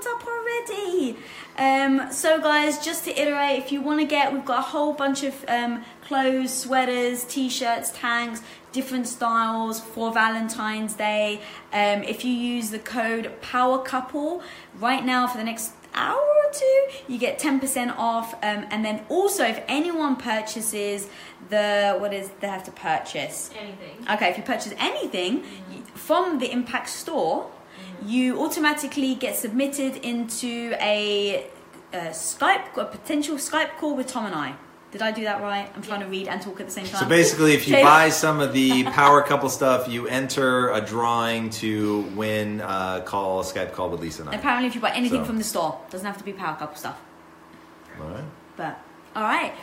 up 0.05 0.25
already. 0.25 1.17
Um, 1.57 2.11
so, 2.11 2.39
guys, 2.39 2.83
just 2.83 3.05
to 3.05 3.21
iterate, 3.21 3.59
if 3.59 3.71
you 3.71 3.81
want 3.81 3.99
to 3.99 4.05
get, 4.05 4.33
we've 4.33 4.45
got 4.45 4.59
a 4.59 4.63
whole 4.63 4.93
bunch 4.93 5.23
of 5.23 5.45
um, 5.47 5.83
clothes, 6.05 6.53
sweaters, 6.53 7.23
t-shirts, 7.25 7.91
tanks, 7.93 8.41
different 8.71 9.07
styles 9.07 9.79
for 9.79 10.11
Valentine's 10.11 10.93
Day. 10.93 11.41
Um, 11.73 12.03
if 12.03 12.23
you 12.23 12.31
use 12.31 12.69
the 12.69 12.79
code 12.79 13.41
Power 13.41 13.79
Couple 13.79 14.41
right 14.79 15.03
now 15.03 15.27
for 15.27 15.37
the 15.37 15.43
next 15.43 15.73
hour 15.93 16.17
or 16.17 16.51
two, 16.53 16.85
you 17.07 17.17
get 17.17 17.39
10% 17.39 17.95
off. 17.97 18.33
Um, 18.35 18.65
and 18.69 18.85
then 18.85 19.05
also, 19.09 19.43
if 19.43 19.63
anyone 19.67 20.15
purchases 20.15 21.09
the 21.49 21.95
what 21.99 22.13
is 22.13 22.29
they 22.41 22.47
have 22.47 22.63
to 22.65 22.71
purchase 22.71 23.49
anything. 23.57 24.05
Okay, 24.09 24.29
if 24.29 24.37
you 24.37 24.43
purchase 24.43 24.73
anything 24.77 25.41
mm-hmm. 25.41 25.81
from 25.95 26.39
the 26.39 26.51
Impact 26.51 26.89
Store 26.89 27.49
you 28.05 28.43
automatically 28.43 29.15
get 29.15 29.35
submitted 29.35 29.97
into 29.97 30.75
a, 30.79 31.47
a 31.93 31.97
Skype, 32.09 32.77
a 32.77 32.85
potential 32.85 33.35
Skype 33.35 33.77
call 33.77 33.95
with 33.95 34.07
Tom 34.07 34.25
and 34.25 34.35
I. 34.35 34.55
Did 34.91 35.03
I 35.03 35.11
do 35.11 35.23
that 35.25 35.41
right? 35.41 35.71
I'm 35.75 35.83
trying 35.83 35.99
to 35.99 36.07
read 36.07 36.27
and 36.27 36.41
talk 36.41 36.59
at 36.59 36.65
the 36.65 36.71
same 36.71 36.85
time. 36.85 36.99
So 36.99 37.07
basically, 37.07 37.53
if 37.53 37.67
you 37.67 37.75
buy 37.75 38.09
some 38.09 38.39
of 38.39 38.53
the 38.53 38.85
Power 38.85 39.21
Couple 39.21 39.49
stuff, 39.49 39.87
you 39.87 40.07
enter 40.07 40.71
a 40.71 40.81
drawing 40.81 41.51
to 41.51 42.01
win 42.15 42.61
a 42.61 43.03
call, 43.05 43.41
a 43.41 43.43
Skype 43.43 43.73
call 43.73 43.89
with 43.91 44.01
Lisa 44.01 44.23
and 44.23 44.31
I. 44.31 44.35
Apparently, 44.35 44.67
if 44.67 44.73
you 44.73 44.81
buy 44.81 44.91
anything 44.91 45.21
so. 45.21 45.25
from 45.25 45.37
the 45.37 45.43
store, 45.43 45.79
doesn't 45.91 46.07
have 46.07 46.17
to 46.17 46.23
be 46.23 46.33
Power 46.33 46.55
Couple 46.55 46.75
stuff. 46.75 46.99
All 48.01 48.07
right. 48.07 48.23
But 48.57 48.79
all 49.15 49.23
right. 49.23 49.53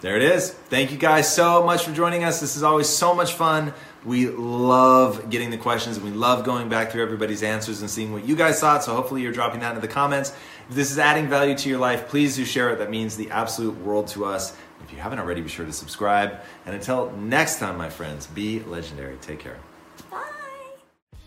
There 0.00 0.14
it 0.14 0.22
is. 0.22 0.50
Thank 0.50 0.92
you 0.92 0.96
guys 0.96 1.32
so 1.34 1.64
much 1.64 1.84
for 1.84 1.92
joining 1.92 2.22
us. 2.22 2.40
This 2.40 2.56
is 2.56 2.62
always 2.62 2.88
so 2.88 3.14
much 3.14 3.32
fun. 3.34 3.74
We 4.04 4.28
love 4.28 5.28
getting 5.28 5.50
the 5.50 5.58
questions 5.58 5.96
and 5.96 6.06
we 6.06 6.12
love 6.12 6.44
going 6.44 6.68
back 6.68 6.92
through 6.92 7.02
everybody's 7.02 7.42
answers 7.42 7.80
and 7.80 7.90
seeing 7.90 8.12
what 8.12 8.24
you 8.24 8.36
guys 8.36 8.60
thought. 8.60 8.84
So 8.84 8.94
hopefully 8.94 9.22
you're 9.22 9.32
dropping 9.32 9.60
that 9.60 9.70
into 9.70 9.80
the 9.80 9.92
comments. 9.92 10.32
If 10.68 10.76
this 10.76 10.90
is 10.90 10.98
adding 10.98 11.28
value 11.28 11.56
to 11.56 11.68
your 11.68 11.78
life, 11.78 12.08
please 12.08 12.36
do 12.36 12.44
share 12.44 12.70
it. 12.70 12.78
That 12.78 12.90
means 12.90 13.16
the 13.16 13.30
absolute 13.30 13.76
world 13.80 14.06
to 14.08 14.24
us. 14.24 14.56
If 14.84 14.92
you 14.92 14.98
haven't 14.98 15.18
already, 15.18 15.40
be 15.40 15.48
sure 15.48 15.66
to 15.66 15.72
subscribe. 15.72 16.40
And 16.64 16.74
until 16.74 17.10
next 17.12 17.58
time, 17.58 17.76
my 17.76 17.90
friends, 17.90 18.26
be 18.28 18.60
legendary. 18.60 19.16
Take 19.16 19.40
care. 19.40 19.58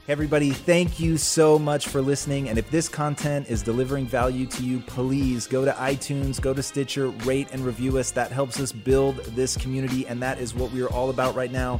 Hey 0.08 0.14
everybody, 0.14 0.50
thank 0.50 1.00
you 1.00 1.16
so 1.16 1.60
much 1.60 1.88
for 1.88 2.02
listening. 2.02 2.50
And 2.50 2.58
if 2.58 2.72
this 2.72 2.90
content 2.90 3.48
is 3.50 3.62
delivering 3.62 4.08
value 4.08 4.48
to 4.48 4.64
you, 4.64 4.80
please 4.80 5.46
go 5.46 5.64
to 5.64 5.72
iTunes, 5.74 6.42
go 6.42 6.56
to 6.56 6.64
Stitcher, 6.64 7.10
rate 7.10 7.50
and 7.52 7.64
review 7.64 8.00
us. 8.00 8.10
That 8.10 8.32
helps 8.32 8.60
us 8.60 8.72
build 8.72 9.18
this 9.36 9.56
community. 9.56 10.08
And 10.08 10.20
that 10.24 10.40
is 10.40 10.56
what 10.56 10.72
we 10.72 10.82
are 10.82 10.90
all 10.90 11.12
about 11.12 11.36
right 11.36 11.52
now 11.52 11.80